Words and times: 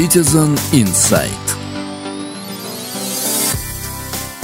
Citizen 0.00 0.58
Insight. 0.72 1.28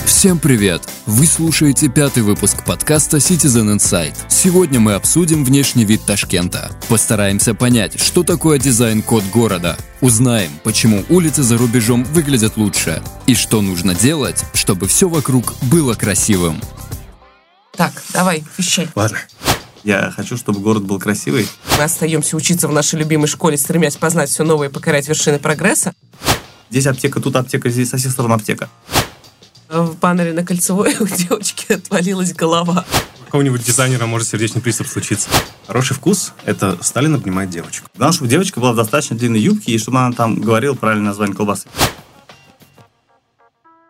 Всем 0.04 0.38
привет! 0.38 0.82
Вы 1.06 1.24
слушаете 1.24 1.88
пятый 1.88 2.22
выпуск 2.22 2.62
подкаста 2.62 3.16
Citizen 3.16 3.74
Insight. 3.74 4.14
Сегодня 4.28 4.80
мы 4.80 4.92
обсудим 4.92 5.46
внешний 5.46 5.86
вид 5.86 6.02
Ташкента. 6.04 6.78
Постараемся 6.90 7.54
понять, 7.54 7.98
что 7.98 8.22
такое 8.22 8.58
дизайн-код 8.58 9.24
города. 9.32 9.78
Узнаем, 10.02 10.50
почему 10.62 11.06
улицы 11.08 11.42
за 11.42 11.56
рубежом 11.56 12.04
выглядят 12.04 12.58
лучше. 12.58 13.02
И 13.26 13.34
что 13.34 13.62
нужно 13.62 13.94
делать, 13.94 14.44
чтобы 14.52 14.86
все 14.86 15.08
вокруг 15.08 15.54
было 15.62 15.94
красивым. 15.94 16.60
Так, 17.74 17.94
давай, 18.12 18.44
вещай. 18.58 18.90
Ладно. 18.94 19.20
Я 19.86 20.10
хочу, 20.10 20.36
чтобы 20.36 20.58
город 20.58 20.82
был 20.82 20.98
красивый. 20.98 21.48
Мы 21.78 21.84
остаемся 21.84 22.36
учиться 22.36 22.66
в 22.66 22.72
нашей 22.72 22.98
любимой 22.98 23.28
школе, 23.28 23.56
стремясь 23.56 23.94
познать 23.94 24.28
все 24.28 24.42
новое 24.42 24.68
и 24.68 24.72
покорять 24.72 25.06
вершины 25.06 25.38
прогресса. 25.38 25.94
Здесь 26.70 26.88
аптека, 26.88 27.20
тут 27.20 27.36
аптека, 27.36 27.70
здесь 27.70 27.90
со 27.90 27.96
всех 27.96 28.10
сторон 28.10 28.32
аптека. 28.32 28.68
В 29.68 29.96
баннере 29.96 30.32
на 30.32 30.44
Кольцевой 30.44 30.96
у 31.00 31.06
девочки 31.06 31.72
отвалилась 31.72 32.34
голова. 32.34 32.84
У 33.20 33.24
какого-нибудь 33.26 33.64
дизайнера 33.64 34.06
может 34.06 34.26
сердечный 34.26 34.60
приступ 34.60 34.88
случиться. 34.88 35.28
Хороший 35.68 35.94
вкус— 35.94 36.32
это 36.44 36.76
Сталин 36.82 37.14
обнимает 37.14 37.50
девочку. 37.50 37.88
Главное, 37.96 38.12
чтобы 38.12 38.28
девочка 38.28 38.58
была 38.58 38.72
в 38.72 38.76
достаточно 38.76 39.16
длинной 39.16 39.38
юбке, 39.38 39.70
и 39.70 39.78
чтобы 39.78 40.00
она 40.00 40.10
там 40.10 40.40
говорила 40.40 40.74
правильное 40.74 41.10
название 41.10 41.36
колбасы. 41.36 41.68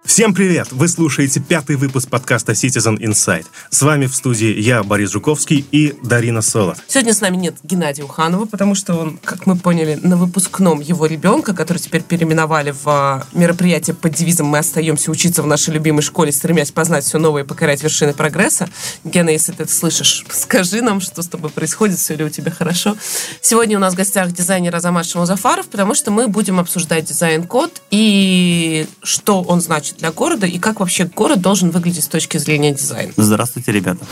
Всем 0.07 0.35
привет! 0.35 0.69
Вы 0.71 0.87
слушаете 0.87 1.41
пятый 1.41 1.75
выпуск 1.75 2.09
подкаста 2.09 2.53
Citizen 2.53 2.97
Insight. 2.97 3.45
С 3.71 3.83
вами 3.83 4.07
в 4.07 4.15
студии 4.15 4.61
я, 4.61 4.85
Борис 4.85 5.11
Жуковский 5.11 5.67
и 5.73 5.97
Дарина 6.01 6.43
Солод. 6.43 6.79
Сегодня 6.87 7.13
с 7.13 7.21
нами 7.21 7.37
нет 7.37 7.57
Геннадия 7.65 8.05
Уханова, 8.05 8.47
потому 8.47 8.77
что 8.77 8.95
он, 8.95 9.19
как 9.25 9.47
мы 9.47 9.57
поняли, 9.57 9.99
на 10.01 10.17
выпускном 10.17 10.81
его 10.81 11.07
ребенка, 11.07 11.55
который 11.55 11.79
теперь 11.79 12.03
переименовали 12.03 12.71
в 12.71 12.87
а, 12.87 13.27
мероприятие 13.33 13.97
под 13.97 14.15
девизом 14.15 14.47
«Мы 14.47 14.59
остаемся 14.59 15.11
учиться 15.11 15.43
в 15.43 15.49
нашей 15.49 15.75
любимой 15.75 16.03
школе, 16.03 16.31
стремясь 16.31 16.71
познать 16.71 17.05
все 17.05 17.19
новое 17.19 17.43
и 17.43 17.47
покорять 17.47 17.83
вершины 17.83 18.15
прогресса». 18.15 18.69
Гена, 19.03 19.31
если 19.31 19.51
ты 19.51 19.65
это 19.65 19.73
слышишь, 19.73 20.25
скажи 20.31 20.83
нам, 20.83 21.01
что 21.01 21.21
с 21.21 21.27
тобой 21.27 21.51
происходит, 21.51 21.99
все 21.99 22.15
ли 22.15 22.25
у 22.25 22.29
тебя 22.29 22.53
хорошо. 22.53 22.97
Сегодня 23.41 23.77
у 23.77 23.81
нас 23.81 23.95
в 23.95 23.97
гостях 23.97 24.31
дизайнер 24.31 24.75
Азамат 24.75 25.05
Шамузафаров, 25.07 25.67
потому 25.67 25.97
что 25.97 26.13
мы 26.13 26.29
будем 26.29 26.61
обсуждать 26.61 27.07
дизайн-код 27.07 27.83
и 27.91 28.87
что 29.03 29.43
он 29.43 29.61
значит 29.61 29.96
для 29.99 30.13
города 30.13 30.47
и 30.47 30.59
как 30.59 30.81
вообще 30.81 31.05
город 31.05 31.41
должен 31.41 31.71
выглядеть 31.71 32.05
с 32.05 32.09
точки 32.09 32.39
зрения 32.39 32.73
дизайна. 32.73 33.13
Здравствуйте, 33.17 33.73
ребята. 33.73 34.05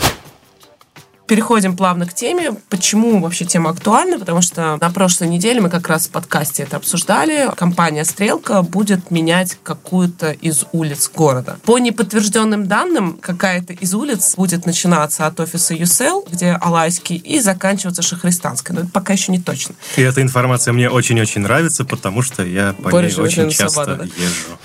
Переходим 1.27 1.75
плавно 1.75 2.05
к 2.05 2.13
теме. 2.13 2.51
Почему 2.69 3.19
вообще 3.19 3.45
тема 3.45 3.71
актуальна? 3.71 4.19
Потому 4.19 4.43
что 4.43 4.77
на 4.79 4.89
прошлой 4.91 5.27
неделе 5.27 5.59
мы 5.59 5.71
как 5.71 5.87
раз 5.87 6.05
в 6.07 6.11
подкасте 6.11 6.63
это 6.63 6.77
обсуждали. 6.77 7.49
Компания 7.57 8.05
«Стрелка» 8.05 8.61
будет 8.61 9.09
менять 9.09 9.57
какую-то 9.63 10.31
из 10.31 10.65
улиц 10.71 11.09
города. 11.13 11.57
По 11.63 11.79
неподтвержденным 11.79 12.67
данным, 12.67 13.17
какая-то 13.19 13.73
из 13.73 13.95
улиц 13.95 14.35
будет 14.35 14.67
начинаться 14.67 15.25
от 15.25 15.39
офиса 15.39 15.73
ЮСЕЛ, 15.73 16.27
где 16.31 16.51
Алайский, 16.61 17.15
и 17.15 17.39
заканчиваться 17.39 18.03
Шахристанской. 18.03 18.75
Но 18.75 18.81
это 18.81 18.91
пока 18.91 19.13
еще 19.13 19.31
не 19.31 19.39
точно. 19.39 19.73
И 19.97 20.03
эта 20.03 20.21
информация 20.21 20.73
мне 20.73 20.91
очень-очень 20.91 21.41
нравится, 21.41 21.85
потому 21.85 22.21
что 22.21 22.43
я 22.45 22.73
по 22.73 22.91
Борис 22.91 23.17
ней 23.17 23.23
очень 23.23 23.49
часто 23.49 23.69
Савада, 23.69 23.95
да? 23.95 24.03
езжу. 24.03 24.59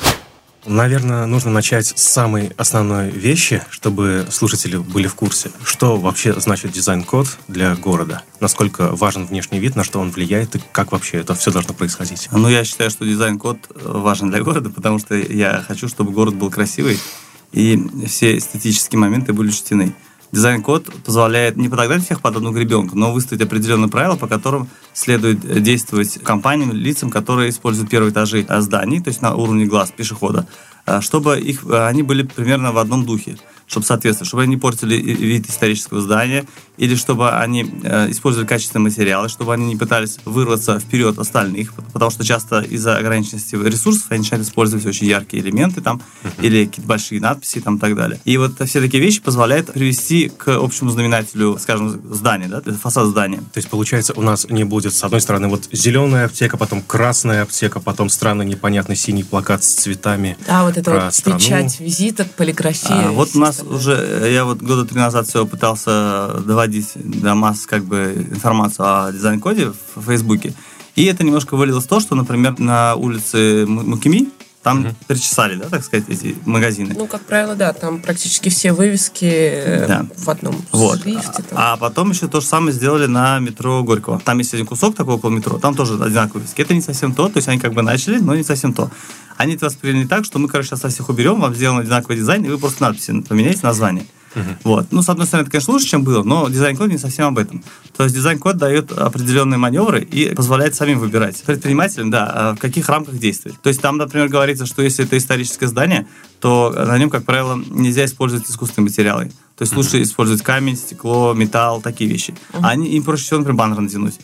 Наверное, 0.66 1.26
нужно 1.26 1.50
начать 1.50 1.86
с 1.86 2.02
самой 2.02 2.52
основной 2.56 3.10
вещи, 3.10 3.62
чтобы 3.70 4.26
слушатели 4.30 4.76
были 4.76 5.06
в 5.06 5.14
курсе. 5.14 5.50
Что 5.64 5.96
вообще 5.96 6.38
значит 6.38 6.72
дизайн-код 6.72 7.38
для 7.48 7.74
города? 7.76 8.22
Насколько 8.40 8.94
важен 8.94 9.26
внешний 9.26 9.58
вид, 9.58 9.74
на 9.74 9.84
что 9.84 10.00
он 10.00 10.10
влияет 10.10 10.56
и 10.56 10.60
как 10.72 10.92
вообще 10.92 11.18
это 11.18 11.34
все 11.34 11.50
должно 11.50 11.72
происходить? 11.72 12.28
Ну, 12.30 12.48
я 12.48 12.64
считаю, 12.64 12.90
что 12.90 13.06
дизайн-код 13.06 13.58
э, 13.70 13.80
важен 13.84 14.30
для 14.30 14.42
города, 14.42 14.68
потому 14.68 14.98
что 14.98 15.14
я 15.14 15.64
хочу, 15.66 15.88
чтобы 15.88 16.12
город 16.12 16.34
был 16.34 16.50
красивый, 16.50 16.98
и 17.52 17.82
все 18.06 18.36
эстетические 18.36 18.98
моменты 18.98 19.32
были 19.32 19.48
учтены. 19.48 19.94
Дизайн-код 20.32 20.88
позволяет 21.04 21.56
не 21.56 21.68
подогнать 21.68 22.04
всех 22.04 22.20
под 22.20 22.36
одну 22.36 22.52
гребенку, 22.52 22.96
но 22.96 23.12
выставить 23.12 23.42
определенные 23.42 23.88
правила, 23.88 24.16
по 24.16 24.28
которым 24.28 24.68
следует 24.92 25.44
э, 25.44 25.60
действовать 25.60 26.20
компаниям, 26.22 26.72
лицам, 26.72 27.10
которые 27.10 27.50
используют 27.50 27.90
первые 27.90 28.12
этажи 28.12 28.46
э, 28.48 28.60
зданий, 28.60 29.00
то 29.00 29.08
есть 29.08 29.22
на 29.22 29.34
уровне 29.34 29.66
глаз 29.66 29.90
пешехода, 29.90 30.46
э, 30.86 31.00
чтобы 31.00 31.40
их, 31.40 31.64
они 31.68 32.02
были 32.02 32.22
примерно 32.22 32.70
в 32.70 32.78
одном 32.78 33.04
духе, 33.04 33.38
чтобы 33.70 33.86
соответствовать, 33.86 34.28
чтобы 34.28 34.42
они 34.42 34.56
не 34.56 34.60
портили 34.60 34.96
вид 34.96 35.48
исторического 35.48 36.00
здания, 36.00 36.44
или 36.76 36.96
чтобы 36.96 37.30
они 37.30 37.70
э, 37.84 38.10
использовали 38.10 38.46
качественные 38.46 38.84
материалы, 38.84 39.28
чтобы 39.28 39.54
они 39.54 39.66
не 39.66 39.76
пытались 39.76 40.18
вырваться 40.24 40.80
вперед 40.80 41.18
остальных, 41.18 41.72
потому 41.92 42.10
что 42.10 42.24
часто 42.24 42.62
из-за 42.62 42.96
ограниченности 42.96 43.54
ресурсов 43.54 44.06
они 44.08 44.20
начинают 44.20 44.48
использовать 44.48 44.84
очень 44.86 45.06
яркие 45.06 45.42
элементы 45.42 45.82
там, 45.82 46.02
или 46.40 46.64
какие-то 46.64 46.88
большие 46.88 47.20
надписи 47.20 47.60
там 47.60 47.76
и 47.76 47.78
так 47.78 47.94
далее. 47.94 48.18
И 48.24 48.36
вот 48.38 48.60
все 48.66 48.80
такие 48.80 49.02
вещи 49.02 49.20
позволяют 49.20 49.72
привести 49.72 50.30
к 50.30 50.48
общему 50.48 50.90
знаменателю, 50.90 51.58
скажем, 51.60 52.00
здания, 52.12 52.48
да, 52.48 52.60
фасад 52.72 53.06
здания. 53.06 53.38
То 53.38 53.58
есть, 53.58 53.68
получается, 53.68 54.14
у 54.16 54.22
нас 54.22 54.48
не 54.48 54.64
будет, 54.64 54.94
с 54.94 55.04
одной 55.04 55.20
стороны, 55.20 55.46
вот 55.48 55.68
зеленая 55.70 56.26
аптека, 56.26 56.56
потом 56.56 56.82
красная 56.82 57.42
аптека, 57.42 57.78
потом 57.78 58.08
странный 58.08 58.46
непонятный 58.46 58.96
синий 58.96 59.22
плакат 59.22 59.62
с 59.62 59.74
цветами. 59.74 60.36
Да, 60.46 60.64
вот 60.64 60.76
это 60.76 60.90
вот 60.90 61.14
страну. 61.14 61.38
печать 61.38 61.78
визиток, 61.78 62.30
полиграфия. 62.32 63.08
А, 63.08 63.10
вот 63.12 63.30
у 63.34 63.38
нас 63.38 63.59
уже, 63.62 63.92
э, 63.94 64.32
я 64.32 64.44
вот 64.44 64.62
года 64.62 64.84
три 64.84 64.98
назад 64.98 65.26
все 65.28 65.46
пытался 65.46 66.40
доводить 66.46 66.92
до 66.94 67.34
масс 67.34 67.66
как 67.66 67.84
бы 67.84 68.26
информацию 68.30 68.86
о 68.86 69.12
дизайн-коде 69.12 69.72
в 69.94 70.02
Фейсбуке. 70.06 70.52
И 70.96 71.04
это 71.04 71.24
немножко 71.24 71.56
вылилось 71.56 71.84
в 71.84 71.88
то, 71.88 72.00
что, 72.00 72.14
например, 72.14 72.58
на 72.58 72.94
улице 72.96 73.64
Му- 73.66 73.82
Мукими 73.82 74.28
там 74.62 74.88
причесали, 75.06 75.54
да, 75.56 75.70
так 75.70 75.82
сказать, 75.82 76.04
эти 76.08 76.36
магазины. 76.44 76.94
Ну, 76.94 77.06
как 77.06 77.22
правило, 77.22 77.54
да, 77.54 77.72
там 77.72 77.98
практически 77.98 78.50
все 78.50 78.72
вывески 78.72 79.24
э, 79.24 79.86
Да. 79.88 80.06
в 80.18 80.28
одном 80.28 80.54
Вот. 80.72 81.00
шрифте. 81.00 81.42
там. 81.48 81.58
А 81.58 81.76
потом 81.78 82.10
еще 82.10 82.28
то 82.28 82.40
же 82.42 82.46
самое 82.46 82.72
сделали 82.74 83.06
на 83.06 83.38
метро 83.38 83.82
Горького. 83.82 84.20
Там 84.22 84.36
есть 84.38 84.52
один 84.52 84.66
кусок 84.66 84.94
такой 84.94 85.14
около 85.14 85.30
метро, 85.30 85.58
там 85.58 85.74
тоже 85.74 85.94
одинаковые 85.94 86.42
вывески. 86.42 86.60
Это 86.60 86.74
не 86.74 86.82
совсем 86.82 87.14
то, 87.14 87.28
то 87.28 87.38
есть 87.38 87.48
они 87.48 87.58
как 87.58 87.72
бы 87.72 87.80
начали, 87.80 88.18
но 88.18 88.34
не 88.34 88.42
совсем 88.44 88.74
то. 88.74 88.90
Они 89.40 89.54
это 89.54 89.64
восприняли 89.66 90.06
так, 90.06 90.26
что 90.26 90.38
мы, 90.38 90.48
короче, 90.48 90.68
сейчас 90.68 90.92
всех 90.92 91.08
уберем, 91.08 91.40
вам 91.40 91.54
сделан 91.54 91.78
одинаковый 91.78 92.18
дизайн, 92.18 92.44
и 92.44 92.48
вы 92.50 92.58
просто 92.58 92.82
надписи 92.82 93.22
поменяете 93.22 93.60
название. 93.62 94.04
Вот. 94.64 94.88
Ну, 94.90 95.00
с 95.02 95.08
одной 95.08 95.26
стороны, 95.26 95.44
это, 95.44 95.50
конечно, 95.50 95.72
лучше, 95.72 95.86
чем 95.86 96.04
было, 96.04 96.22
но 96.22 96.46
дизайн-код 96.50 96.88
не 96.88 96.98
совсем 96.98 97.26
об 97.28 97.38
этом. 97.38 97.64
То 97.96 98.04
есть 98.04 98.14
дизайн-код 98.14 98.58
дает 98.58 98.92
определенные 98.92 99.56
маневры 99.56 100.02
и 100.02 100.34
позволяет 100.34 100.74
самим 100.74 100.98
выбирать 100.98 101.42
предпринимателям, 101.42 102.10
да, 102.10 102.30
а 102.32 102.54
в 102.54 102.58
каких 102.58 102.90
рамках 102.90 103.18
действовать. 103.18 103.58
То 103.62 103.70
есть 103.70 103.80
там, 103.80 103.96
например, 103.96 104.28
говорится, 104.28 104.66
что 104.66 104.82
если 104.82 105.06
это 105.06 105.16
историческое 105.16 105.68
здание, 105.68 106.06
то 106.38 106.70
на 106.76 106.98
нем, 106.98 107.08
как 107.08 107.24
правило, 107.24 107.58
нельзя 107.70 108.04
использовать 108.04 108.48
искусственные 108.48 108.90
материалы. 108.90 109.32
То 109.56 109.62
есть 109.62 109.74
лучше 109.74 110.02
использовать 110.02 110.42
камень, 110.42 110.76
стекло, 110.76 111.32
металл, 111.32 111.80
такие 111.80 112.10
вещи. 112.10 112.34
А 112.52 112.68
они, 112.68 112.88
им 112.90 113.02
проще 113.04 113.24
всего, 113.24 113.38
например, 113.38 113.56
баннер 113.56 113.80
натянуть. 113.80 114.20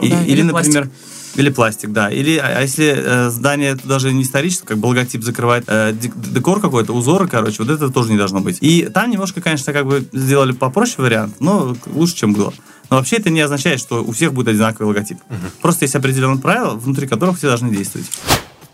И- 0.00 0.08
Да, 0.10 0.22
или, 0.22 0.30
или 0.30 0.42
например, 0.42 0.84
пластик. 0.84 0.92
Или 1.36 1.50
пластик, 1.50 1.92
да. 1.92 2.10
Или, 2.10 2.36
а 2.36 2.58
а 2.58 2.62
если 2.62 2.94
э, 2.96 3.30
здание 3.30 3.76
даже 3.84 4.12
не 4.12 4.22
историческое, 4.22 4.66
как 4.66 4.78
бы 4.78 4.86
логотип 4.86 5.22
закрывает 5.22 5.64
э, 5.66 5.92
дек- 5.92 6.14
декор 6.16 6.60
какой-то, 6.60 6.92
узоры, 6.92 7.28
короче, 7.28 7.62
вот 7.62 7.70
это 7.70 7.88
тоже 7.90 8.10
не 8.10 8.18
должно 8.18 8.40
быть. 8.40 8.58
И 8.60 8.82
там 8.92 9.10
немножко, 9.10 9.40
конечно, 9.40 9.72
как 9.72 9.86
бы 9.86 10.04
сделали 10.12 10.52
попроще 10.52 10.96
вариант, 10.98 11.36
но 11.40 11.76
лучше, 11.86 12.16
чем 12.16 12.32
было. 12.32 12.52
Но 12.90 12.96
вообще 12.96 13.16
это 13.16 13.30
не 13.30 13.40
означает, 13.40 13.80
что 13.80 14.02
у 14.04 14.12
всех 14.12 14.34
будет 14.34 14.48
одинаковый 14.48 14.88
логотип. 14.88 15.18
Просто 15.62 15.84
есть 15.84 15.94
определенные 15.94 16.40
правила, 16.40 16.74
внутри 16.74 17.06
которых 17.06 17.38
все 17.38 17.46
должны 17.46 17.70
действовать. 17.70 18.08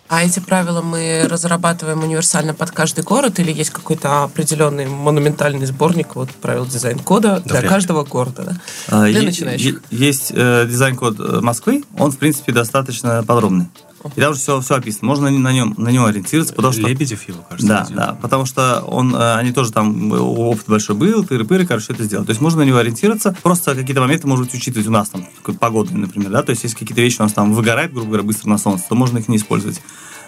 А 0.08 0.22
эти 0.24 0.38
правила 0.38 0.82
мы 0.82 1.26
разрабатываем 1.28 2.02
универсально 2.02 2.54
под 2.54 2.70
каждый 2.70 3.02
город 3.02 3.38
или 3.40 3.52
есть 3.52 3.70
какой-то 3.70 4.22
определенный 4.24 4.86
монументальный 4.86 5.66
сборник 5.66 6.14
вот 6.14 6.30
правил 6.30 6.64
дизайн-кода 6.66 7.40
для 7.44 7.52
вряд 7.52 7.62
ли. 7.64 7.68
каждого 7.68 8.04
города? 8.04 8.42
Да? 8.44 8.56
А, 8.88 9.04
Для 9.06 9.20
е- 9.20 9.26
начинающих. 9.26 9.82
е- 9.90 10.06
Есть 10.06 10.32
э, 10.34 10.66
дизайн-код 10.68 11.16
э, 11.18 11.40
Москвы, 11.40 11.84
он, 11.98 12.12
в 12.12 12.18
принципе, 12.18 12.52
достаточно 12.52 13.24
подробный. 13.24 13.66
И 14.14 14.20
там 14.20 14.30
уже 14.32 14.40
все, 14.40 14.60
все 14.60 14.74
описано. 14.76 15.08
Можно 15.08 15.30
на 15.30 15.52
нем, 15.52 15.74
на 15.76 15.88
нем 15.90 16.04
ориентироваться, 16.04 16.54
потому 16.54 16.72
что... 16.72 16.82
Лебедев 16.82 17.26
его, 17.28 17.42
кажется. 17.48 17.68
Да, 17.68 17.82
один. 17.82 17.96
да, 17.96 18.18
потому 18.20 18.46
что 18.46 18.80
он, 18.82 19.14
э, 19.14 19.34
они 19.34 19.52
тоже 19.52 19.72
там, 19.72 20.12
э, 20.12 20.18
опыт 20.18 20.64
большой 20.66 20.96
был, 20.96 21.24
тыры-пыры, 21.24 21.66
короче, 21.66 21.92
это 21.92 22.04
сделать. 22.04 22.26
То 22.26 22.30
есть 22.30 22.40
можно 22.40 22.60
на 22.60 22.64
него 22.64 22.78
ориентироваться, 22.78 23.36
просто 23.42 23.74
какие-то 23.74 24.00
моменты, 24.00 24.26
может 24.26 24.46
быть, 24.46 24.54
учитывать 24.54 24.86
у 24.86 24.90
нас 24.90 25.08
там, 25.08 25.26
погодный, 25.58 26.00
например, 26.00 26.30
да, 26.30 26.42
то 26.42 26.50
есть 26.50 26.62
если 26.62 26.76
какие-то 26.76 27.00
вещи 27.00 27.20
у 27.20 27.24
нас 27.24 27.32
там 27.32 27.52
выгорают, 27.52 27.92
грубо 27.92 28.08
говоря, 28.08 28.22
быстро 28.24 28.48
на 28.48 28.58
солнце, 28.58 28.84
то 28.88 28.94
можно 28.94 29.18
их 29.18 29.28
не 29.28 29.36
использовать. 29.36 29.80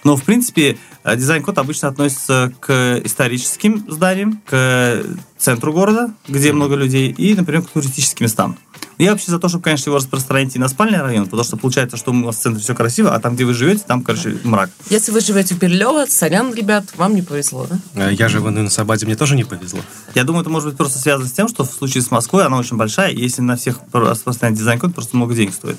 Но, 0.04 0.16
в 0.16 0.24
принципе, 0.24 0.78
э, 1.04 1.16
дизайн-код 1.16 1.58
обычно 1.58 1.88
относится 1.88 2.52
к 2.60 3.00
историческим 3.04 3.84
зданиям, 3.90 4.40
к 4.46 5.02
центру 5.38 5.72
города, 5.72 6.12
где 6.26 6.52
много 6.52 6.74
людей, 6.74 7.10
и, 7.10 7.34
например, 7.34 7.62
к 7.62 7.70
туристическим 7.70 8.24
местам. 8.24 8.56
Я 8.98 9.12
вообще 9.12 9.30
за 9.30 9.38
то, 9.38 9.48
чтобы, 9.48 9.62
конечно, 9.62 9.90
его 9.90 9.98
распространить 9.98 10.56
и 10.56 10.58
на 10.58 10.66
спальный 10.68 11.00
район, 11.00 11.24
потому 11.26 11.44
что 11.44 11.56
получается, 11.56 11.96
что 11.96 12.10
у 12.10 12.24
вас 12.24 12.36
в 12.36 12.40
центре 12.40 12.60
все 12.62 12.74
красиво, 12.74 13.14
а 13.14 13.20
там, 13.20 13.36
где 13.36 13.44
вы 13.44 13.54
живете, 13.54 13.84
там, 13.86 14.02
короче, 14.02 14.36
мрак. 14.42 14.70
Если 14.90 15.12
вы 15.12 15.20
живете 15.20 15.54
в 15.54 15.58
Берлево, 15.58 16.04
сорян, 16.08 16.52
ребят, 16.52 16.84
вам 16.96 17.14
не 17.14 17.22
повезло, 17.22 17.68
да? 17.70 18.08
Э, 18.08 18.12
Я 18.12 18.28
живу 18.28 18.50
на 18.50 18.68
Сабаде, 18.68 19.06
мне 19.06 19.14
тоже 19.14 19.36
не 19.36 19.44
повезло. 19.44 19.78
Я 20.16 20.24
думаю, 20.24 20.42
это 20.42 20.50
может 20.50 20.68
быть 20.70 20.76
просто 20.76 20.98
связано 20.98 21.28
с 21.28 21.32
тем, 21.32 21.46
что 21.46 21.64
в 21.64 21.70
случае 21.70 22.02
с 22.02 22.10
Москвой 22.10 22.44
она 22.44 22.58
очень 22.58 22.76
большая, 22.76 23.12
и 23.12 23.20
если 23.20 23.40
на 23.40 23.56
всех 23.56 23.78
распространять 23.92 24.58
дизайн-код, 24.58 24.94
просто 24.94 25.16
много 25.16 25.32
денег 25.34 25.54
стоит. 25.54 25.78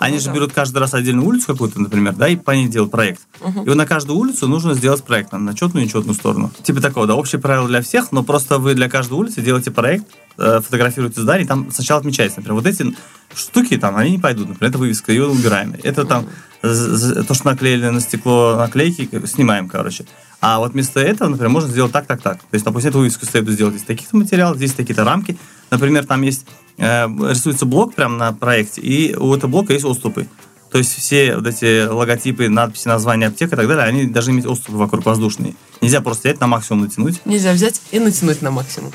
Они 0.00 0.18
же 0.18 0.26
да. 0.26 0.32
берут 0.32 0.52
каждый 0.52 0.78
раз 0.78 0.94
отдельную 0.94 1.26
улицу 1.28 1.46
какую-то, 1.46 1.80
например, 1.80 2.14
да, 2.14 2.28
и 2.28 2.34
по 2.34 2.50
ней 2.50 2.66
делают 2.66 2.90
проект. 2.90 3.20
И 3.40 3.68
вот 3.68 3.76
на 3.76 3.86
каждую 3.86 4.18
улицу 4.18 4.48
нужно 4.48 4.74
сделать 4.74 5.04
проект, 5.04 5.32
на 5.32 5.54
четную 5.54 5.84
и 5.84 5.86
нечетную 5.86 6.14
сторону. 6.14 6.50
Типа 6.64 6.80
такого, 6.80 7.06
да, 7.06 7.14
общее 7.14 7.40
правило 7.40 7.68
для 7.68 7.82
всех, 7.82 8.10
но 8.10 8.24
просто 8.24 8.58
вы 8.58 8.74
для 8.74 8.87
каждой 8.88 9.14
улицы 9.14 9.42
делаете 9.42 9.70
проект, 9.70 10.06
э, 10.38 10.60
фотографируете 10.64 11.20
здание, 11.20 11.46
там 11.46 11.70
сначала 11.70 12.00
отмечается, 12.00 12.38
например, 12.38 12.60
вот 12.60 12.66
эти 12.66 12.94
штуки 13.34 13.76
там, 13.76 13.96
они 13.96 14.12
не 14.12 14.18
пойдут, 14.18 14.48
например, 14.48 14.70
это 14.70 14.78
вывеска, 14.78 15.12
ее 15.12 15.26
убираем. 15.26 15.74
Это 15.82 16.04
там 16.04 16.26
то, 16.60 17.34
что 17.34 17.46
наклеили 17.46 17.88
на 17.88 18.00
стекло 18.00 18.56
наклейки, 18.56 19.08
снимаем, 19.26 19.68
короче. 19.68 20.06
А 20.40 20.58
вот 20.58 20.72
вместо 20.72 21.00
этого, 21.00 21.28
например, 21.28 21.50
можно 21.50 21.68
сделать 21.68 21.92
так, 21.92 22.06
так, 22.06 22.22
так. 22.22 22.38
То 22.38 22.46
есть, 22.52 22.64
допустим, 22.64 22.90
эту 22.90 22.98
вывеску 22.98 23.26
следует 23.26 23.54
сделать 23.54 23.76
из 23.76 23.82
таких-то 23.82 24.16
материалов, 24.16 24.56
здесь 24.56 24.72
такие-то 24.72 25.04
рамки. 25.04 25.36
Например, 25.70 26.06
там 26.06 26.22
есть, 26.22 26.46
э, 26.76 27.06
рисуется 27.06 27.66
блок 27.66 27.94
прямо 27.94 28.16
на 28.16 28.32
проекте, 28.32 28.80
и 28.80 29.14
у 29.16 29.34
этого 29.34 29.50
блока 29.50 29.72
есть 29.72 29.84
отступы. 29.84 30.28
То 30.70 30.78
есть 30.78 30.94
все 30.94 31.36
вот 31.36 31.46
эти 31.46 31.86
логотипы, 31.86 32.48
надписи, 32.48 32.88
названия 32.88 33.28
аптек 33.28 33.52
и 33.52 33.56
так 33.56 33.66
далее, 33.66 33.84
они 33.84 34.06
должны 34.06 34.32
иметь 34.32 34.46
отступы 34.46 34.76
вокруг 34.76 35.06
воздушные. 35.06 35.54
Нельзя 35.80 36.00
просто 36.00 36.28
взять 36.28 36.40
на 36.40 36.46
максимум 36.46 36.82
натянуть. 36.84 37.24
Нельзя 37.24 37.52
взять 37.52 37.80
и 37.90 37.98
натянуть 37.98 38.42
на 38.42 38.50
максимум. 38.50 38.92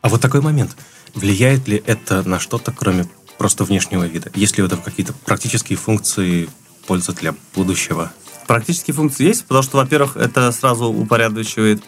А 0.00 0.08
вот 0.08 0.20
такой 0.20 0.40
момент. 0.40 0.76
Влияет 1.14 1.68
ли 1.68 1.82
это 1.86 2.26
на 2.28 2.40
что-то, 2.40 2.72
кроме 2.72 3.06
просто 3.38 3.64
внешнего 3.64 4.04
вида? 4.04 4.30
Есть 4.34 4.58
ли 4.58 4.64
это 4.64 4.76
какие-то 4.76 5.12
практические 5.12 5.78
функции 5.78 6.48
пользователя 6.86 7.34
будущего? 7.54 8.12
Практические 8.48 8.94
функции 8.94 9.26
есть, 9.26 9.44
потому 9.44 9.62
что, 9.62 9.76
во-первых, 9.76 10.16
это 10.16 10.50
сразу 10.50 10.86
упорядочивает 10.86 11.82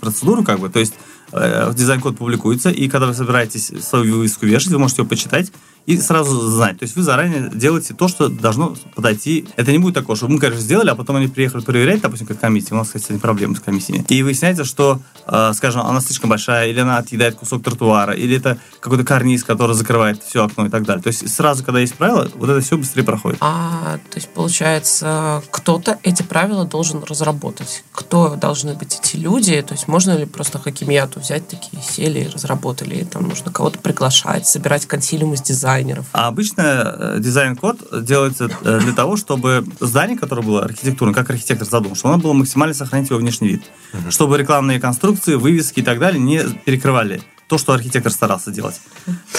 процедуру, 0.00 0.42
как 0.42 0.58
бы, 0.58 0.68
то 0.68 0.80
есть 0.80 0.94
э, 1.32 1.72
дизайн-код 1.72 2.18
публикуется, 2.18 2.70
и 2.70 2.88
когда 2.88 3.06
вы 3.06 3.14
собираетесь 3.14 3.70
свою 3.82 4.16
вывеску 4.16 4.44
вешать, 4.44 4.72
вы 4.72 4.78
можете 4.80 5.02
его 5.02 5.08
почитать 5.08 5.52
и 5.86 5.96
сразу 5.98 6.40
знать. 6.50 6.78
То 6.78 6.84
есть 6.84 6.96
вы 6.96 7.02
заранее 7.02 7.50
делаете 7.52 7.94
то, 7.94 8.08
что 8.08 8.28
должно 8.28 8.76
подойти. 8.94 9.46
Это 9.56 9.72
не 9.72 9.78
будет 9.78 9.94
такого, 9.94 10.16
что 10.16 10.28
мы, 10.28 10.38
конечно, 10.38 10.62
сделали, 10.62 10.90
а 10.90 10.94
потом 10.94 11.16
они 11.16 11.26
приехали 11.26 11.62
проверять, 11.62 12.00
допустим, 12.00 12.26
как 12.26 12.38
комиссия. 12.38 12.74
У 12.74 12.78
нас, 12.78 12.88
кстати, 12.88 13.18
проблемы 13.18 13.56
с 13.56 13.60
комиссиями. 13.60 14.04
И 14.08 14.22
выясняется, 14.22 14.64
что, 14.64 15.00
э, 15.26 15.52
скажем, 15.54 15.82
она 15.82 16.00
слишком 16.00 16.30
большая, 16.30 16.68
или 16.68 16.80
она 16.80 16.98
отъедает 16.98 17.34
кусок 17.34 17.62
тротуара, 17.62 18.12
или 18.12 18.36
это 18.36 18.58
какой-то 18.80 19.04
карниз, 19.04 19.44
который 19.44 19.74
закрывает 19.74 20.22
все 20.22 20.44
окно 20.44 20.66
и 20.66 20.68
так 20.68 20.84
далее. 20.84 21.02
То 21.02 21.08
есть 21.08 21.28
сразу, 21.28 21.64
когда 21.64 21.80
есть 21.80 21.94
правила, 21.94 22.28
вот 22.34 22.48
это 22.48 22.60
все 22.60 22.76
быстрее 22.76 23.02
проходит. 23.02 23.38
А, 23.40 23.98
то 24.10 24.16
есть, 24.16 24.28
получается, 24.28 25.42
кто-то 25.50 25.98
эти 26.02 26.22
правила 26.22 26.64
должен 26.64 27.02
разработать. 27.02 27.84
Кто 27.92 28.36
должны 28.36 28.74
быть 28.74 28.98
эти 29.02 29.16
люди? 29.16 29.60
То 29.62 29.74
есть, 29.74 29.88
можно 29.88 30.16
ли 30.16 30.24
просто 30.24 30.58
хакимиату 30.58 31.20
взять 31.20 31.48
такие, 31.48 31.82
сели 31.82 32.20
и 32.20 32.28
разработали? 32.28 32.96
И 32.96 33.04
там 33.04 33.28
нужно 33.28 33.50
кого-то 33.50 33.78
приглашать, 33.78 34.46
собирать 34.46 34.86
консилиум 34.86 35.34
из 35.34 35.40
дизайнеров. 35.70 36.06
А 36.12 36.28
обычно 36.28 36.62
э, 36.62 37.16
дизайн-код 37.20 38.04
делается 38.04 38.50
э, 38.62 38.80
для 38.80 38.92
того, 38.92 39.16
чтобы 39.16 39.64
здание, 39.80 40.18
которое 40.18 40.42
было 40.42 40.64
архитектурно, 40.64 41.14
как 41.14 41.30
архитектор 41.30 41.66
задумал, 41.66 41.96
чтобы 41.96 42.14
оно 42.14 42.22
было 42.22 42.32
максимально 42.32 42.74
сохранить 42.74 43.10
его 43.10 43.18
внешний 43.18 43.48
вид. 43.48 43.62
Чтобы 44.08 44.38
рекламные 44.38 44.80
конструкции, 44.80 45.34
вывески 45.34 45.80
и 45.80 45.82
так 45.82 45.98
далее 45.98 46.20
не 46.20 46.42
перекрывали 46.64 47.22
то, 47.46 47.58
что 47.58 47.72
архитектор 47.72 48.12
старался 48.12 48.52
делать. 48.52 48.80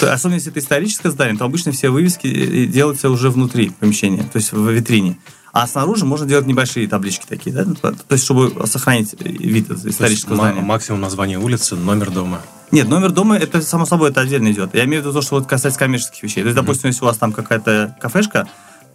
Особенно 0.02 0.36
если 0.36 0.52
это 0.52 0.60
историческое 0.60 1.12
здание, 1.12 1.38
то 1.38 1.46
обычно 1.46 1.72
все 1.72 1.90
вывески 1.90 2.28
э, 2.28 2.66
делаются 2.66 3.10
уже 3.10 3.30
внутри 3.30 3.70
помещения, 3.70 4.24
то 4.24 4.38
есть 4.38 4.52
в 4.52 4.70
витрине. 4.70 5.18
А 5.54 5.68
снаружи 5.68 6.06
можно 6.06 6.26
делать 6.26 6.46
небольшие 6.46 6.88
таблички 6.88 7.26
такие, 7.28 7.54
да? 7.54 7.66
то 7.82 7.94
есть 8.10 8.24
чтобы 8.24 8.66
сохранить 8.68 9.14
э, 9.20 9.28
вид 9.28 9.66
этого 9.66 9.80
То 9.80 9.88
есть 9.88 9.96
исторического 9.98 10.36
здания. 10.36 10.62
максимум 10.62 11.02
названия 11.02 11.38
улицы, 11.38 11.76
номер 11.76 12.10
дома. 12.10 12.42
Нет, 12.72 12.88
номер 12.88 13.12
дома, 13.12 13.38
это 13.38 13.62
само 13.62 13.86
собой 13.86 14.12
это 14.12 14.22
отдельно 14.22 14.50
идет. 14.50 14.74
Я 14.74 14.86
имею 14.86 15.04
в 15.04 15.06
виду 15.06 15.14
то, 15.14 15.22
что 15.22 15.36
вот 15.36 15.48
касается 15.48 15.78
коммерческих 15.78 16.24
вещей. 16.24 16.42
То 16.42 16.48
есть, 16.48 16.56
допустим, 16.56 16.88
если 16.88 17.04
у 17.04 17.06
вас 17.08 17.18
там 17.18 17.34
какая-то 17.34 17.98
кафешка, 18.00 18.48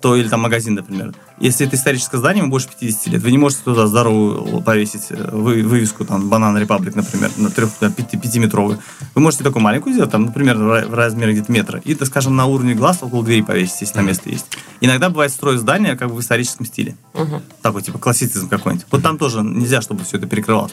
то 0.07 0.15
или 0.15 0.29
там 0.29 0.41
магазин, 0.41 0.75
например. 0.75 1.13
Если 1.41 1.67
это 1.67 1.75
историческое 1.75 2.19
здание, 2.19 2.43
ему 2.43 2.51
больше 2.53 2.69
50 2.79 3.09
лет, 3.09 3.23
вы 3.23 3.33
не 3.33 3.39
можете 3.39 3.63
туда 3.65 3.89
здоровую 3.89 4.63
повесить 4.63 5.07
э, 5.11 5.31
вы- 5.33 5.65
вывеску, 5.65 6.05
там, 6.05 6.29
Банан 6.29 6.57
Репаблик, 6.57 6.95
например, 6.95 7.33
на 7.39 7.49
3-5-метровую. 7.49 8.79
Вы 9.17 9.21
можете 9.21 9.43
такую 9.43 9.65
маленькую 9.65 9.95
сделать, 9.95 10.13
там, 10.13 10.27
например, 10.27 10.57
в 10.59 10.61
ра- 10.63 10.87
в 10.89 10.95
размере 10.95 11.33
где-то 11.33 11.51
метра, 11.51 11.81
и, 11.85 11.97
так 11.97 12.07
скажем, 12.07 12.37
на 12.37 12.47
уровне 12.47 12.75
глаз 12.75 12.99
около 13.03 13.25
двери 13.25 13.43
повесить, 13.43 13.81
если 13.81 13.95
там 13.95 14.07
место 14.07 14.31
есть. 14.31 14.47
Иногда 14.81 15.11
бывает 15.11 15.33
строят 15.33 15.61
здание 15.61 15.97
как 15.97 16.09
бы 16.11 16.15
в 16.15 16.21
историческом 16.21 16.67
стиле. 16.67 16.95
Мгм. 17.13 17.43
Такой, 17.63 17.83
типа, 17.83 17.99
классицизм 17.99 18.49
какой-нибудь. 18.49 18.87
Вот 18.93 19.03
там 19.03 19.19
тоже 19.19 19.43
нельзя, 19.43 19.81
чтобы 19.83 20.05
все 20.05 20.19
это 20.19 20.29
перекрывалось. 20.29 20.73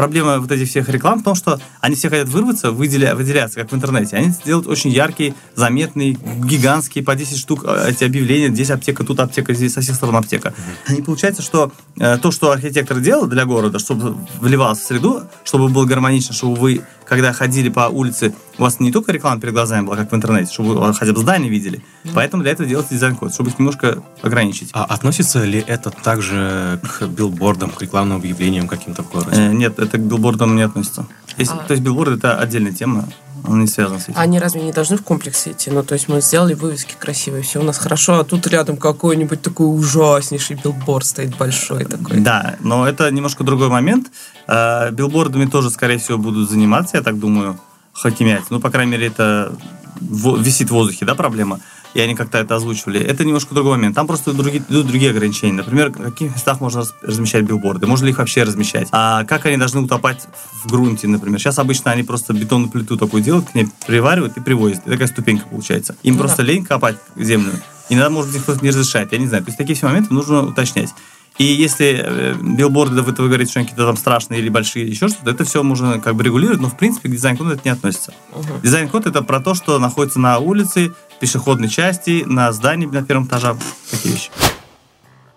Проблема 0.00 0.38
вот 0.38 0.50
этих 0.50 0.70
всех 0.70 0.88
реклам 0.88 1.20
в 1.20 1.22
том, 1.22 1.34
что 1.34 1.60
они 1.82 1.94
все 1.94 2.08
хотят 2.08 2.26
вырваться, 2.28 2.70
выделя, 2.70 3.14
выделяться, 3.14 3.60
как 3.60 3.70
в 3.70 3.74
интернете. 3.74 4.16
Они 4.16 4.30
сделают 4.30 4.66
очень 4.66 4.88
яркие, 4.88 5.34
заметные, 5.54 6.16
гигантские, 6.42 7.04
по 7.04 7.14
10 7.14 7.36
штук 7.36 7.66
э, 7.66 7.90
эти 7.90 8.04
объявления. 8.04 8.48
Здесь 8.48 8.70
аптека, 8.70 9.04
тут 9.04 9.20
аптека, 9.20 9.52
здесь 9.52 9.74
со 9.74 9.82
всех 9.82 9.96
сторон 9.96 10.16
аптека. 10.16 10.54
И 10.88 11.02
получается, 11.02 11.42
что 11.42 11.70
э, 11.98 12.16
то, 12.16 12.30
что 12.30 12.50
архитектор 12.50 12.98
делал 12.98 13.26
для 13.26 13.44
города, 13.44 13.78
чтобы 13.78 14.16
вливалось 14.40 14.78
в 14.78 14.86
среду, 14.86 15.24
чтобы 15.44 15.68
было 15.68 15.84
гармонично, 15.84 16.34
чтобы 16.34 16.54
вы, 16.54 16.82
когда 17.10 17.32
ходили 17.32 17.68
по 17.70 17.88
улице, 17.88 18.32
у 18.56 18.62
вас 18.62 18.78
не 18.78 18.92
только 18.92 19.10
реклама 19.10 19.40
перед 19.40 19.52
глазами 19.52 19.84
была, 19.84 19.96
как 19.96 20.12
в 20.12 20.14
интернете, 20.14 20.52
чтобы 20.52 20.74
вы 20.74 20.94
хотя 20.94 21.12
бы 21.12 21.18
здание 21.20 21.50
видели. 21.50 21.82
Поэтому 22.14 22.44
для 22.44 22.52
этого 22.52 22.68
делается 22.68 22.94
дизайн-код, 22.94 23.34
чтобы 23.34 23.50
их 23.50 23.58
немножко 23.58 24.02
ограничить. 24.22 24.70
А 24.74 24.84
относится 24.84 25.44
ли 25.44 25.62
это 25.66 25.90
также 25.90 26.78
к 26.82 27.06
билбордам, 27.08 27.70
к 27.70 27.82
рекламным 27.82 28.18
объявлениям 28.18 28.68
каким-то 28.68 29.02
в 29.02 29.10
городе? 29.10 29.30
Э, 29.32 29.52
Нет, 29.52 29.80
это 29.80 29.98
к 29.98 30.00
билбордам 30.02 30.54
не 30.54 30.62
относится. 30.62 31.04
Если- 31.36 31.54
А. 31.54 31.64
То 31.66 31.72
есть 31.72 31.82
билборд 31.82 32.18
это 32.18 32.38
отдельная 32.38 32.72
тема, 32.72 33.08
он 33.46 33.60
не 33.60 33.66
связан 33.66 33.98
с 33.98 34.04
этим. 34.04 34.14
Они 34.16 34.38
разве 34.38 34.62
не 34.62 34.72
должны 34.72 34.96
в 34.96 35.02
комплексе 35.02 35.52
идти? 35.52 35.70
Ну, 35.70 35.82
то 35.82 35.94
есть 35.94 36.08
мы 36.08 36.20
сделали 36.20 36.54
вывески 36.54 36.94
красивые, 36.98 37.42
все 37.42 37.60
у 37.60 37.62
нас 37.62 37.78
хорошо, 37.78 38.18
а 38.20 38.24
тут 38.24 38.46
рядом 38.46 38.76
какой-нибудь 38.76 39.42
такой 39.42 39.66
ужаснейший 39.66 40.56
билборд 40.56 41.06
стоит 41.06 41.36
большой 41.36 41.84
такой. 41.84 42.20
Да, 42.20 42.56
но 42.60 42.86
это 42.86 43.10
немножко 43.10 43.44
другой 43.44 43.68
момент. 43.68 44.10
Э, 44.46 44.90
Билбордами 44.90 45.46
тоже, 45.46 45.70
скорее 45.70 45.98
всего, 45.98 46.18
будут 46.18 46.50
заниматься, 46.50 46.96
я 46.96 47.02
так 47.02 47.18
думаю, 47.18 47.58
хакимять. 47.92 48.44
Ну, 48.50 48.60
по 48.60 48.70
крайней 48.70 48.92
мере, 48.92 49.06
это 49.06 49.52
висит 50.00 50.68
в 50.68 50.72
воздухе, 50.72 51.04
да, 51.04 51.14
проблема. 51.14 51.60
И 51.94 52.00
они 52.00 52.14
как-то 52.14 52.38
это 52.38 52.54
озвучивали. 52.54 53.00
Это 53.00 53.24
немножко 53.24 53.54
другой 53.54 53.72
момент. 53.76 53.96
Там 53.96 54.06
просто 54.06 54.32
другие, 54.32 54.62
идут 54.68 54.86
другие 54.86 55.10
ограничения. 55.10 55.54
Например, 55.54 55.90
в 55.90 56.02
каких 56.02 56.32
местах 56.32 56.60
можно 56.60 56.80
раз- 56.80 56.94
размещать 57.02 57.44
билборды? 57.44 57.86
Можно 57.86 58.04
ли 58.06 58.12
их 58.12 58.18
вообще 58.18 58.44
размещать? 58.44 58.88
А 58.92 59.24
как 59.24 59.46
они 59.46 59.56
должны 59.56 59.80
утопать 59.80 60.26
в 60.64 60.70
грунте, 60.70 61.08
например? 61.08 61.40
Сейчас 61.40 61.58
обычно 61.58 61.90
они 61.90 62.02
просто 62.04 62.32
бетонную 62.32 62.70
плиту 62.70 62.96
такую 62.96 63.22
делают, 63.22 63.50
к 63.50 63.54
ней 63.54 63.66
приваривают 63.86 64.36
и 64.36 64.40
привозят. 64.40 64.86
И 64.86 64.90
такая 64.90 65.08
ступенька 65.08 65.46
получается. 65.48 65.96
Им 66.04 66.14
Ну 66.14 66.20
просто 66.20 66.38
да. 66.38 66.42
лень 66.44 66.64
копать 66.64 66.96
землю. 67.16 67.52
Иногда, 67.88 68.08
может 68.08 68.32
быть, 68.32 68.42
кто-то 68.42 68.62
не 68.62 68.70
разрешает, 68.70 69.10
я 69.12 69.18
не 69.18 69.26
знаю. 69.26 69.42
То 69.42 69.48
есть 69.48 69.58
такие 69.58 69.74
все 69.74 69.86
моменты 69.86 70.14
нужно 70.14 70.42
уточнять. 70.44 70.90
И 71.38 71.44
если 71.44 72.02
э, 72.04 72.34
билборды, 72.40 73.02
вы, 73.02 73.12
вы 73.12 73.26
говорите, 73.28 73.50
что 73.50 73.60
они 73.60 73.66
какие-то 73.68 73.86
там 73.86 73.96
страшные 73.96 74.40
или 74.40 74.48
большие, 74.48 74.86
еще 74.86 75.08
что-то, 75.08 75.30
это 75.30 75.44
все 75.44 75.62
можно 75.62 75.98
как 75.98 76.14
бы 76.14 76.22
регулировать, 76.22 76.60
но 76.60 76.68
в 76.68 76.76
принципе 76.76 77.08
к 77.08 77.12
дизайн-коду 77.12 77.50
это 77.50 77.62
не 77.64 77.70
относится. 77.70 78.12
Мгм. 78.36 78.60
Дизайн-код 78.62 79.06
это 79.06 79.22
про 79.22 79.40
то, 79.40 79.54
что 79.54 79.78
находится 79.78 80.20
на 80.20 80.38
улице, 80.38 80.92
пешеходной 81.20 81.68
части, 81.68 82.24
на 82.26 82.50
здании 82.52 82.86
на 82.86 83.02
первом 83.02 83.26
этаже, 83.26 83.56
такие 83.90 84.14
вещи. 84.14 84.30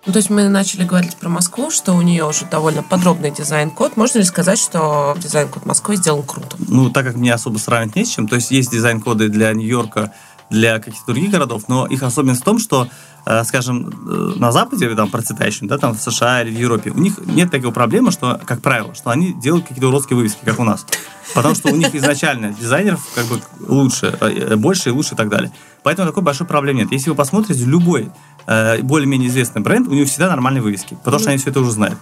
Ну, 0.06 0.12
то 0.12 0.18
есть 0.18 0.30
мы 0.30 0.50
начали 0.50 0.84
говорить 0.84 1.16
про 1.16 1.30
Москву, 1.30 1.72
что 1.72 1.94
у 1.94 2.02
нее 2.02 2.26
уже 2.26 2.46
довольно 2.46 2.84
подробный 2.84 3.32
дизайн-код. 3.32 3.96
Можно 3.96 4.20
ли 4.20 4.26
сказать, 4.26 4.60
что 4.60 5.16
дизайн-код 5.18 5.66
Москвы 5.66 5.96
сделан 5.96 6.24
круто? 6.24 6.58
Ну, 6.68 6.90
так 6.90 7.06
как 7.06 7.16
мне 7.16 7.34
особо 7.34 7.58
сравнивать 7.58 7.96
не 7.96 8.04
с 8.04 8.10
чем, 8.10 8.28
то 8.28 8.36
есть 8.36 8.52
есть 8.52 8.70
дизайн-коды 8.70 9.30
для 9.30 9.54
Нью-Йорка, 9.54 10.12
для 10.50 10.80
каких-то 10.80 11.14
других 11.14 11.32
городов, 11.32 11.64
но 11.68 11.88
их 11.88 12.04
особенность 12.04 12.42
в 12.42 12.44
том, 12.44 12.60
что, 12.60 12.88
э, 13.26 13.44
скажем, 13.44 13.90
э, 13.90 14.34
на 14.38 14.52
Западе, 14.52 14.88
там 14.96 15.10
процветающем, 15.10 15.68
да, 15.68 15.78
там 15.78 15.96
в 15.96 16.02
США 16.02 16.44
или 16.44 16.54
в 16.54 16.60
Европе, 16.60 16.92
у 16.92 17.00
них 17.00 17.18
нет 17.26 17.50
такой 17.50 17.72
проблемы, 17.72 18.12
что, 18.12 18.40
как 18.46 18.62
правило, 18.62 18.94
что 18.94 19.10
они 19.10 19.34
делают 19.34 19.68
какие-то 19.68 19.88
уродские 19.88 20.18
вывески, 20.18 20.40
как 20.46 20.60
у 20.60 20.64
нас. 20.64 20.86
Потому 21.34 21.56
что 21.56 21.70
у 21.70 21.76
них 21.76 21.96
изначально 21.96 22.54
дизайнеров 22.54 23.02
как 23.16 23.26
бы 23.26 23.42
лучше, 23.68 24.16
э, 24.20 24.56
больше 24.56 24.90
и 24.90 24.92
лучше 24.92 25.16
и 25.16 25.18
так 25.18 25.30
далее. 25.30 25.52
Поэтому 25.84 26.08
такой 26.08 26.24
большой 26.24 26.48
проблемы 26.48 26.82
нет. 26.82 26.92
Если 26.92 27.10
вы 27.10 27.16
посмотрите, 27.16 27.64
любой 27.66 28.12
э, 28.48 28.82
более-менее 28.82 29.30
известный 29.30 29.62
бренд, 29.62 29.88
у 29.88 29.94
него 29.94 30.06
всегда 30.06 30.30
нормальные 30.30 30.62
вывески, 30.62 30.98
потому 31.04 31.20
что 31.20 31.30
они 31.30 31.38
все 31.38 31.50
это 31.50 31.60
уже 31.60 31.72
знают. 31.72 31.98